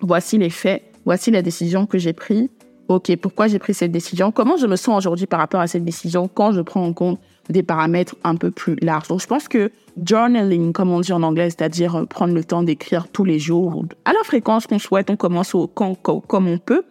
voici 0.00 0.38
les 0.38 0.50
faits, 0.50 0.82
voici 1.04 1.30
la 1.30 1.42
décision 1.42 1.86
que 1.86 1.98
j'ai 1.98 2.12
prise. 2.12 2.48
OK, 2.88 3.14
pourquoi 3.16 3.48
j'ai 3.48 3.58
pris 3.58 3.74
cette 3.74 3.90
décision? 3.90 4.30
Comment 4.30 4.56
je 4.56 4.66
me 4.66 4.76
sens 4.76 4.96
aujourd'hui 4.96 5.26
par 5.26 5.40
rapport 5.40 5.60
à 5.60 5.66
cette 5.66 5.84
décision 5.84 6.28
quand 6.28 6.52
je 6.52 6.60
prends 6.60 6.86
en 6.86 6.92
compte 6.92 7.18
des 7.48 7.64
paramètres 7.64 8.14
un 8.22 8.36
peu 8.36 8.52
plus 8.52 8.76
larges? 8.80 9.08
Donc, 9.08 9.20
je 9.20 9.26
pense 9.26 9.48
que 9.48 9.72
journaling, 10.00 10.72
comme 10.72 10.92
on 10.92 11.00
dit 11.00 11.12
en 11.12 11.24
anglais, 11.24 11.50
c'est-à-dire 11.50 11.96
euh, 11.96 12.04
prendre 12.04 12.32
le 12.32 12.44
temps 12.44 12.62
d'écrire 12.62 13.08
tous 13.08 13.24
les 13.24 13.40
jours, 13.40 13.84
à 14.04 14.12
la 14.12 14.22
fréquence 14.24 14.68
qu'on 14.68 14.78
souhaite, 14.78 15.10
on 15.10 15.16
commence 15.16 15.52
au, 15.54 15.66
quand, 15.66 15.96
comme 15.96 16.46
on 16.46 16.58
peut, 16.58 16.84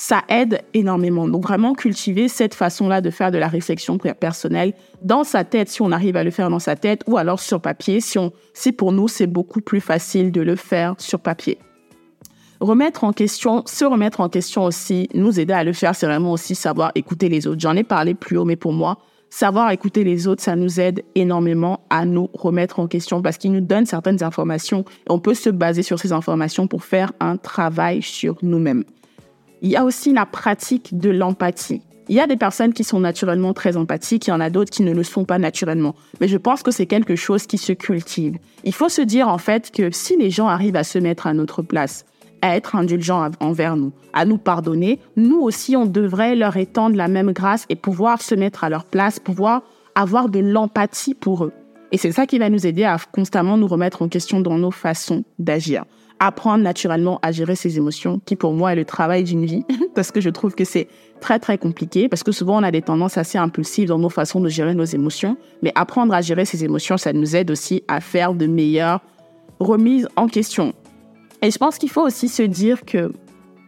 ça 0.00 0.22
aide 0.30 0.62
énormément. 0.72 1.28
Donc 1.28 1.42
vraiment 1.42 1.74
cultiver 1.74 2.28
cette 2.28 2.54
façon-là 2.54 3.02
de 3.02 3.10
faire 3.10 3.30
de 3.30 3.36
la 3.36 3.48
réflexion 3.48 3.98
personnelle 3.98 4.72
dans 5.02 5.24
sa 5.24 5.44
tête, 5.44 5.68
si 5.68 5.82
on 5.82 5.92
arrive 5.92 6.16
à 6.16 6.24
le 6.24 6.30
faire 6.30 6.48
dans 6.48 6.58
sa 6.58 6.74
tête, 6.74 7.02
ou 7.06 7.18
alors 7.18 7.38
sur 7.38 7.60
papier, 7.60 8.00
si, 8.00 8.72
pour 8.72 8.92
nous 8.92 9.08
c'est 9.08 9.26
beaucoup 9.26 9.60
plus 9.60 9.82
facile 9.82 10.32
de 10.32 10.40
le 10.40 10.56
faire 10.56 10.94
sur 10.96 11.20
papier. 11.20 11.58
Remettre 12.60 13.04
en 13.04 13.12
question, 13.12 13.62
se 13.66 13.84
remettre 13.84 14.20
en 14.20 14.30
question 14.30 14.64
aussi, 14.64 15.06
nous 15.12 15.38
aider 15.38 15.52
à 15.52 15.64
le 15.64 15.74
faire, 15.74 15.94
c'est 15.94 16.06
vraiment 16.06 16.32
aussi 16.32 16.54
savoir 16.54 16.92
écouter 16.94 17.28
les 17.28 17.46
autres. 17.46 17.60
J'en 17.60 17.76
ai 17.76 17.84
parlé 17.84 18.14
plus 18.14 18.38
haut, 18.38 18.46
mais 18.46 18.56
pour 18.56 18.72
moi, 18.72 18.96
savoir 19.28 19.70
écouter 19.70 20.02
les 20.02 20.26
autres, 20.26 20.42
ça 20.42 20.56
nous 20.56 20.80
aide 20.80 21.04
énormément 21.14 21.80
à 21.90 22.06
nous 22.06 22.30
remettre 22.32 22.80
en 22.80 22.86
question 22.86 23.20
parce 23.20 23.36
qu'ils 23.36 23.52
nous 23.52 23.60
donnent 23.60 23.84
certaines 23.84 24.22
informations 24.22 24.80
et 24.80 25.10
on 25.10 25.18
peut 25.18 25.34
se 25.34 25.50
baser 25.50 25.82
sur 25.82 25.98
ces 25.98 26.12
informations 26.12 26.66
pour 26.66 26.84
faire 26.84 27.12
un 27.20 27.36
travail 27.36 28.00
sur 28.00 28.38
nous-mêmes. 28.40 28.84
Il 29.62 29.70
y 29.70 29.76
a 29.76 29.84
aussi 29.84 30.12
la 30.12 30.26
pratique 30.26 30.96
de 30.98 31.10
l'empathie. 31.10 31.82
Il 32.08 32.16
y 32.16 32.20
a 32.20 32.26
des 32.26 32.36
personnes 32.36 32.72
qui 32.72 32.82
sont 32.82 32.98
naturellement 32.98 33.52
très 33.52 33.76
empathiques, 33.76 34.26
il 34.26 34.30
y 34.30 34.32
en 34.32 34.40
a 34.40 34.50
d'autres 34.50 34.70
qui 34.70 34.82
ne 34.82 34.92
le 34.92 35.04
sont 35.04 35.24
pas 35.24 35.38
naturellement. 35.38 35.94
Mais 36.20 36.28
je 36.28 36.38
pense 36.38 36.62
que 36.62 36.70
c'est 36.70 36.86
quelque 36.86 37.14
chose 37.14 37.46
qui 37.46 37.58
se 37.58 37.72
cultive. 37.72 38.38
Il 38.64 38.74
faut 38.74 38.88
se 38.88 39.02
dire 39.02 39.28
en 39.28 39.38
fait 39.38 39.70
que 39.70 39.90
si 39.92 40.16
les 40.16 40.30
gens 40.30 40.48
arrivent 40.48 40.76
à 40.76 40.82
se 40.82 40.98
mettre 40.98 41.26
à 41.26 41.34
notre 41.34 41.62
place, 41.62 42.04
à 42.42 42.56
être 42.56 42.74
indulgents 42.74 43.30
envers 43.38 43.76
nous, 43.76 43.92
à 44.12 44.24
nous 44.24 44.38
pardonner, 44.38 44.98
nous 45.16 45.38
aussi 45.38 45.76
on 45.76 45.86
devrait 45.86 46.34
leur 46.34 46.56
étendre 46.56 46.96
la 46.96 47.06
même 47.06 47.32
grâce 47.32 47.66
et 47.68 47.76
pouvoir 47.76 48.22
se 48.22 48.34
mettre 48.34 48.64
à 48.64 48.70
leur 48.70 48.86
place, 48.86 49.20
pouvoir 49.20 49.62
avoir 49.94 50.28
de 50.28 50.40
l'empathie 50.40 51.14
pour 51.14 51.44
eux. 51.44 51.52
Et 51.92 51.98
c'est 51.98 52.12
ça 52.12 52.26
qui 52.26 52.38
va 52.38 52.50
nous 52.50 52.66
aider 52.66 52.84
à 52.84 52.96
constamment 53.12 53.56
nous 53.56 53.66
remettre 53.66 54.02
en 54.02 54.08
question 54.08 54.40
dans 54.40 54.58
nos 54.58 54.70
façons 54.70 55.22
d'agir. 55.38 55.84
Apprendre 56.20 56.62
naturellement 56.62 57.18
à 57.22 57.32
gérer 57.32 57.56
ses 57.56 57.78
émotions, 57.78 58.20
qui 58.24 58.36
pour 58.36 58.52
moi 58.52 58.72
est 58.72 58.76
le 58.76 58.84
travail 58.84 59.24
d'une 59.24 59.44
vie, 59.44 59.64
parce 59.94 60.12
que 60.12 60.20
je 60.20 60.30
trouve 60.30 60.54
que 60.54 60.64
c'est 60.64 60.86
très 61.20 61.38
très 61.38 61.58
compliqué, 61.58 62.08
parce 62.08 62.22
que 62.22 62.30
souvent 62.30 62.60
on 62.60 62.62
a 62.62 62.70
des 62.70 62.82
tendances 62.82 63.18
assez 63.18 63.38
impulsives 63.38 63.88
dans 63.88 63.98
nos 63.98 64.10
façons 64.10 64.40
de 64.40 64.48
gérer 64.48 64.74
nos 64.74 64.84
émotions, 64.84 65.36
mais 65.62 65.72
apprendre 65.74 66.14
à 66.14 66.20
gérer 66.20 66.44
ses 66.44 66.62
émotions, 66.62 66.96
ça 66.96 67.12
nous 67.12 67.34
aide 67.36 67.50
aussi 67.50 67.82
à 67.88 68.00
faire 68.00 68.34
de 68.34 68.46
meilleures 68.46 69.00
remises 69.58 70.08
en 70.16 70.26
question. 70.26 70.74
Et 71.42 71.50
je 71.50 71.58
pense 71.58 71.78
qu'il 71.78 71.90
faut 71.90 72.02
aussi 72.02 72.28
se 72.28 72.42
dire 72.42 72.84
que 72.84 73.12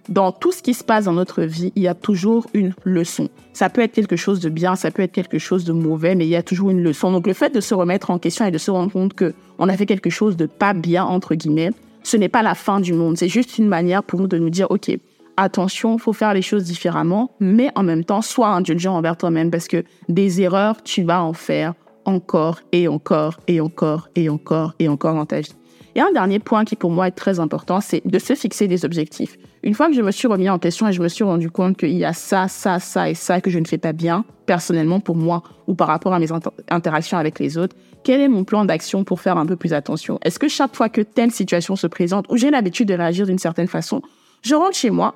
dans 0.08 0.32
tout 0.32 0.52
ce 0.52 0.62
qui 0.62 0.74
se 0.74 0.84
passe 0.84 1.04
dans 1.04 1.12
notre 1.12 1.42
vie, 1.42 1.72
il 1.76 1.82
y 1.82 1.88
a 1.88 1.94
toujours 1.94 2.46
une 2.54 2.74
leçon. 2.84 3.28
Ça 3.52 3.70
peut 3.70 3.80
être 3.80 3.92
quelque 3.92 4.16
chose 4.16 4.40
de 4.40 4.48
bien, 4.48 4.74
ça 4.74 4.90
peut 4.90 5.02
être 5.02 5.12
quelque 5.12 5.38
chose 5.38 5.64
de 5.64 5.72
mauvais, 5.72 6.14
mais 6.14 6.26
il 6.26 6.30
y 6.30 6.36
a 6.36 6.42
toujours 6.42 6.70
une 6.70 6.82
leçon. 6.82 7.12
Donc 7.12 7.26
le 7.26 7.32
fait 7.32 7.54
de 7.54 7.60
se 7.60 7.74
remettre 7.74 8.10
en 8.10 8.18
question 8.18 8.44
et 8.44 8.50
de 8.50 8.58
se 8.58 8.70
rendre 8.70 8.92
compte 8.92 9.14
que 9.14 9.32
on 9.58 9.68
a 9.68 9.76
fait 9.76 9.86
quelque 9.86 10.10
chose 10.10 10.36
de 10.36 10.46
pas 10.46 10.74
bien 10.74 11.04
entre 11.04 11.34
guillemets, 11.34 11.70
ce 12.02 12.16
n'est 12.16 12.28
pas 12.28 12.42
la 12.42 12.54
fin 12.54 12.80
du 12.80 12.92
monde. 12.92 13.16
C'est 13.16 13.28
juste 13.28 13.58
une 13.58 13.68
manière 13.68 14.02
pour 14.02 14.20
nous 14.20 14.26
de 14.26 14.38
nous 14.38 14.50
dire 14.50 14.70
ok, 14.70 14.90
attention, 15.36 15.98
faut 15.98 16.12
faire 16.12 16.34
les 16.34 16.42
choses 16.42 16.64
différemment, 16.64 17.34
mais 17.40 17.70
en 17.74 17.82
même 17.82 18.04
temps, 18.04 18.22
sois 18.22 18.48
indulgent 18.48 18.94
envers 18.94 19.16
toi-même 19.16 19.50
parce 19.50 19.68
que 19.68 19.84
des 20.08 20.40
erreurs, 20.40 20.82
tu 20.82 21.02
vas 21.02 21.22
en 21.22 21.32
faire 21.32 21.74
encore 22.04 22.60
et 22.72 22.88
encore 22.88 23.38
et 23.46 23.60
encore 23.60 24.08
et 24.16 24.28
encore 24.28 24.74
et 24.78 24.88
encore 24.88 25.14
dans 25.14 25.26
ta 25.26 25.40
vie. 25.40 25.54
Et 25.94 26.00
un 26.00 26.10
dernier 26.12 26.38
point 26.38 26.64
qui 26.64 26.76
pour 26.76 26.90
moi 26.90 27.08
est 27.08 27.12
très 27.12 27.38
important, 27.38 27.80
c'est 27.80 28.00
de 28.06 28.18
se 28.18 28.34
fixer 28.34 28.66
des 28.66 28.84
objectifs. 28.84 29.36
Une 29.62 29.74
fois 29.74 29.88
que 29.88 29.94
je 29.94 30.00
me 30.00 30.10
suis 30.10 30.26
remis 30.26 30.48
en 30.48 30.58
question 30.58 30.88
et 30.88 30.92
je 30.92 31.02
me 31.02 31.08
suis 31.08 31.24
rendu 31.24 31.50
compte 31.50 31.76
qu'il 31.76 31.92
y 31.92 32.04
a 32.04 32.12
ça, 32.12 32.48
ça, 32.48 32.78
ça 32.78 33.10
et 33.10 33.14
ça 33.14 33.40
que 33.40 33.50
je 33.50 33.58
ne 33.58 33.66
fais 33.66 33.78
pas 33.78 33.92
bien, 33.92 34.24
personnellement 34.46 35.00
pour 35.00 35.16
moi 35.16 35.42
ou 35.66 35.74
par 35.74 35.88
rapport 35.88 36.14
à 36.14 36.18
mes 36.18 36.28
interactions 36.70 37.18
avec 37.18 37.38
les 37.38 37.58
autres, 37.58 37.76
quel 38.04 38.20
est 38.20 38.28
mon 38.28 38.44
plan 38.44 38.64
d'action 38.64 39.04
pour 39.04 39.20
faire 39.20 39.36
un 39.36 39.46
peu 39.46 39.56
plus 39.56 39.72
attention? 39.74 40.18
Est-ce 40.22 40.38
que 40.38 40.48
chaque 40.48 40.74
fois 40.74 40.88
que 40.88 41.02
telle 41.02 41.30
situation 41.30 41.76
se 41.76 41.86
présente 41.86 42.26
ou 42.30 42.36
j'ai 42.36 42.50
l'habitude 42.50 42.88
de 42.88 42.94
réagir 42.94 43.26
d'une 43.26 43.38
certaine 43.38 43.68
façon, 43.68 44.02
je 44.42 44.54
rentre 44.54 44.76
chez 44.76 44.90
moi, 44.90 45.14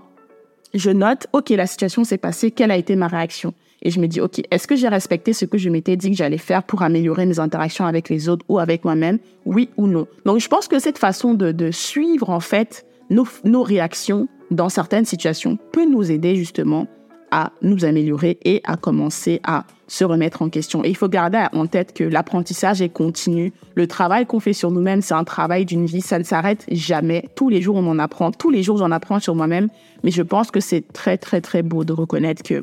je 0.74 0.90
note, 0.90 1.26
OK, 1.32 1.50
la 1.50 1.66
situation 1.66 2.04
s'est 2.04 2.18
passée, 2.18 2.50
quelle 2.50 2.70
a 2.70 2.76
été 2.76 2.96
ma 2.96 3.08
réaction? 3.08 3.54
Et 3.82 3.90
je 3.90 4.00
me 4.00 4.08
dis, 4.08 4.20
OK, 4.20 4.40
est-ce 4.50 4.66
que 4.66 4.76
j'ai 4.76 4.88
respecté 4.88 5.32
ce 5.32 5.44
que 5.44 5.58
je 5.58 5.68
m'étais 5.68 5.96
dit 5.96 6.10
que 6.10 6.16
j'allais 6.16 6.38
faire 6.38 6.62
pour 6.62 6.82
améliorer 6.82 7.26
mes 7.26 7.38
interactions 7.38 7.86
avec 7.86 8.08
les 8.08 8.28
autres 8.28 8.44
ou 8.48 8.58
avec 8.58 8.84
moi-même, 8.84 9.18
oui 9.44 9.68
ou 9.76 9.86
non 9.86 10.06
Donc, 10.24 10.40
je 10.40 10.48
pense 10.48 10.68
que 10.68 10.78
cette 10.78 10.98
façon 10.98 11.34
de, 11.34 11.70
suivre, 11.70 12.30
en 12.30 12.40
fait, 12.40 12.86
nos, 13.10 13.62
réactions 13.62 14.28
dans 14.50 14.68
certaines 14.68 15.04
situations 15.04 15.58
peut 15.72 15.84
nous 15.84 16.10
aider 16.10 16.36
justement 16.36 16.86
à 17.32 17.52
nous 17.60 17.84
améliorer 17.84 18.38
et 18.44 18.60
à 18.64 18.76
commencer 18.76 19.40
à 19.44 19.64
se 19.88 20.04
remettre 20.04 20.42
en 20.42 20.48
question. 20.48 20.84
Et 20.84 20.88
il 20.88 20.96
faut 20.96 21.08
garder 21.08 21.44
en 21.52 21.66
tête 21.66 21.92
que 21.92 22.04
l'apprentissage 22.04 22.80
est 22.80 22.88
continu. 22.88 23.52
Le 23.74 23.86
travail 23.86 24.26
qu'on 24.26 24.40
fait 24.40 24.52
sur 24.52 24.70
nous-mêmes, 24.70 25.02
c'est 25.02 25.14
un 25.14 25.24
travail 25.24 25.64
d'une 25.64 25.86
vie. 25.86 26.00
Ça 26.00 26.18
ne 26.18 26.24
s'arrête 26.24 26.64
jamais. 26.70 27.28
Tous 27.34 27.48
les 27.48 27.60
jours, 27.60 27.76
on 27.76 27.86
en 27.88 27.98
apprend. 27.98 28.30
Tous 28.30 28.50
les 28.50 28.62
jours, 28.62 28.78
j'en 28.78 28.92
apprends 28.92 29.18
sur 29.18 29.34
moi-même. 29.34 29.68
Mais 30.02 30.12
je 30.12 30.22
pense 30.22 30.50
que 30.50 30.60
c'est 30.60 30.92
très, 30.92 31.18
très, 31.18 31.40
très 31.40 31.62
beau 31.62 31.84
de 31.84 31.92
reconnaître 31.92 32.42
que 32.42 32.62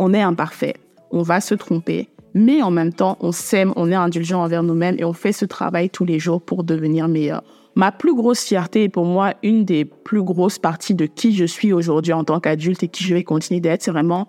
on 0.00 0.14
est 0.14 0.22
imparfait, 0.22 0.74
on 1.10 1.22
va 1.22 1.42
se 1.42 1.54
tromper, 1.54 2.08
mais 2.32 2.62
en 2.62 2.70
même 2.70 2.92
temps, 2.92 3.18
on 3.20 3.32
s'aime, 3.32 3.74
on 3.76 3.92
est 3.92 3.94
indulgent 3.94 4.42
envers 4.42 4.62
nous-mêmes 4.62 4.96
et 4.98 5.04
on 5.04 5.12
fait 5.12 5.32
ce 5.32 5.44
travail 5.44 5.90
tous 5.90 6.06
les 6.06 6.18
jours 6.18 6.40
pour 6.40 6.64
devenir 6.64 7.06
meilleur. 7.06 7.42
Ma 7.74 7.92
plus 7.92 8.14
grosse 8.14 8.40
fierté 8.40 8.84
est 8.84 8.88
pour 8.88 9.04
moi 9.04 9.34
une 9.42 9.66
des 9.66 9.84
plus 9.84 10.22
grosses 10.22 10.58
parties 10.58 10.94
de 10.94 11.04
qui 11.04 11.36
je 11.36 11.44
suis 11.44 11.74
aujourd'hui 11.74 12.14
en 12.14 12.24
tant 12.24 12.40
qu'adulte 12.40 12.82
et 12.82 12.88
qui 12.88 13.04
je 13.04 13.14
vais 13.14 13.24
continuer 13.24 13.60
d'être, 13.60 13.82
c'est 13.82 13.90
vraiment 13.90 14.26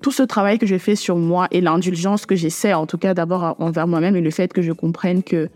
tout 0.00 0.12
ce 0.12 0.22
travail 0.22 0.58
que 0.58 0.66
je 0.66 0.78
fais 0.78 0.94
sur 0.94 1.16
moi 1.16 1.48
et 1.50 1.60
l'indulgence 1.60 2.24
que 2.24 2.36
j'essaie 2.36 2.72
en 2.72 2.86
tout 2.86 2.96
cas 2.96 3.12
d'avoir 3.12 3.60
envers 3.60 3.88
moi-même 3.88 4.14
et 4.14 4.20
le 4.20 4.30
fait 4.30 4.52
que 4.52 4.62
je 4.62 4.72
comprenne 4.72 5.24
que 5.24 5.50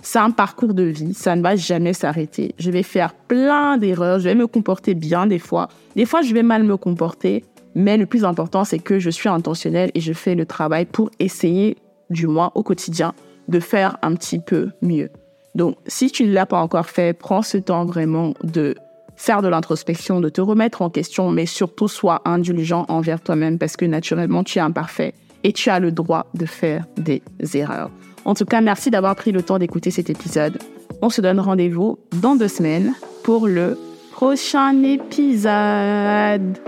c'est 0.00 0.20
un 0.20 0.30
parcours 0.30 0.74
de 0.74 0.84
vie, 0.84 1.12
ça 1.12 1.34
ne 1.34 1.42
va 1.42 1.56
jamais 1.56 1.92
s'arrêter. 1.92 2.54
Je 2.58 2.70
vais 2.70 2.82
faire 2.82 3.14
plein 3.14 3.78
d'erreurs, 3.78 4.20
je 4.20 4.24
vais 4.24 4.34
me 4.34 4.46
comporter 4.46 4.94
bien 4.94 5.26
des 5.26 5.38
fois. 5.38 5.68
Des 5.96 6.06
fois, 6.06 6.22
je 6.22 6.34
vais 6.34 6.42
mal 6.42 6.64
me 6.64 6.76
comporter, 6.76 7.44
mais 7.74 7.96
le 7.96 8.06
plus 8.06 8.24
important, 8.24 8.64
c'est 8.64 8.78
que 8.78 8.98
je 8.98 9.10
suis 9.10 9.28
intentionnelle 9.28 9.90
et 9.94 10.00
je 10.00 10.12
fais 10.12 10.34
le 10.34 10.46
travail 10.46 10.84
pour 10.84 11.10
essayer, 11.18 11.76
du 12.10 12.26
moins 12.26 12.52
au 12.54 12.62
quotidien, 12.62 13.14
de 13.48 13.60
faire 13.60 13.96
un 14.02 14.14
petit 14.14 14.38
peu 14.38 14.70
mieux. 14.82 15.10
Donc, 15.54 15.76
si 15.86 16.10
tu 16.10 16.24
ne 16.24 16.32
l'as 16.32 16.46
pas 16.46 16.60
encore 16.60 16.86
fait, 16.86 17.12
prends 17.12 17.42
ce 17.42 17.58
temps 17.58 17.84
vraiment 17.84 18.34
de 18.42 18.74
faire 19.16 19.42
de 19.42 19.48
l'introspection, 19.48 20.20
de 20.20 20.28
te 20.28 20.40
remettre 20.40 20.82
en 20.82 20.90
question, 20.90 21.30
mais 21.30 21.46
surtout 21.46 21.88
sois 21.88 22.22
indulgent 22.24 22.86
envers 22.88 23.20
toi-même 23.20 23.58
parce 23.58 23.76
que 23.76 23.84
naturellement, 23.84 24.44
tu 24.44 24.58
es 24.58 24.62
imparfait 24.62 25.14
et 25.44 25.52
tu 25.52 25.70
as 25.70 25.78
le 25.78 25.92
droit 25.92 26.26
de 26.34 26.46
faire 26.46 26.86
des 26.96 27.22
erreurs. 27.54 27.90
En 28.24 28.34
tout 28.34 28.44
cas, 28.44 28.60
merci 28.60 28.90
d'avoir 28.90 29.16
pris 29.16 29.32
le 29.32 29.42
temps 29.42 29.58
d'écouter 29.58 29.90
cet 29.90 30.08
épisode. 30.08 30.58
On 31.02 31.10
se 31.10 31.20
donne 31.20 31.40
rendez-vous 31.40 31.98
dans 32.20 32.36
deux 32.36 32.48
semaines 32.48 32.94
pour 33.24 33.48
le 33.48 33.76
prochain 34.12 34.82
épisode. 34.82 36.58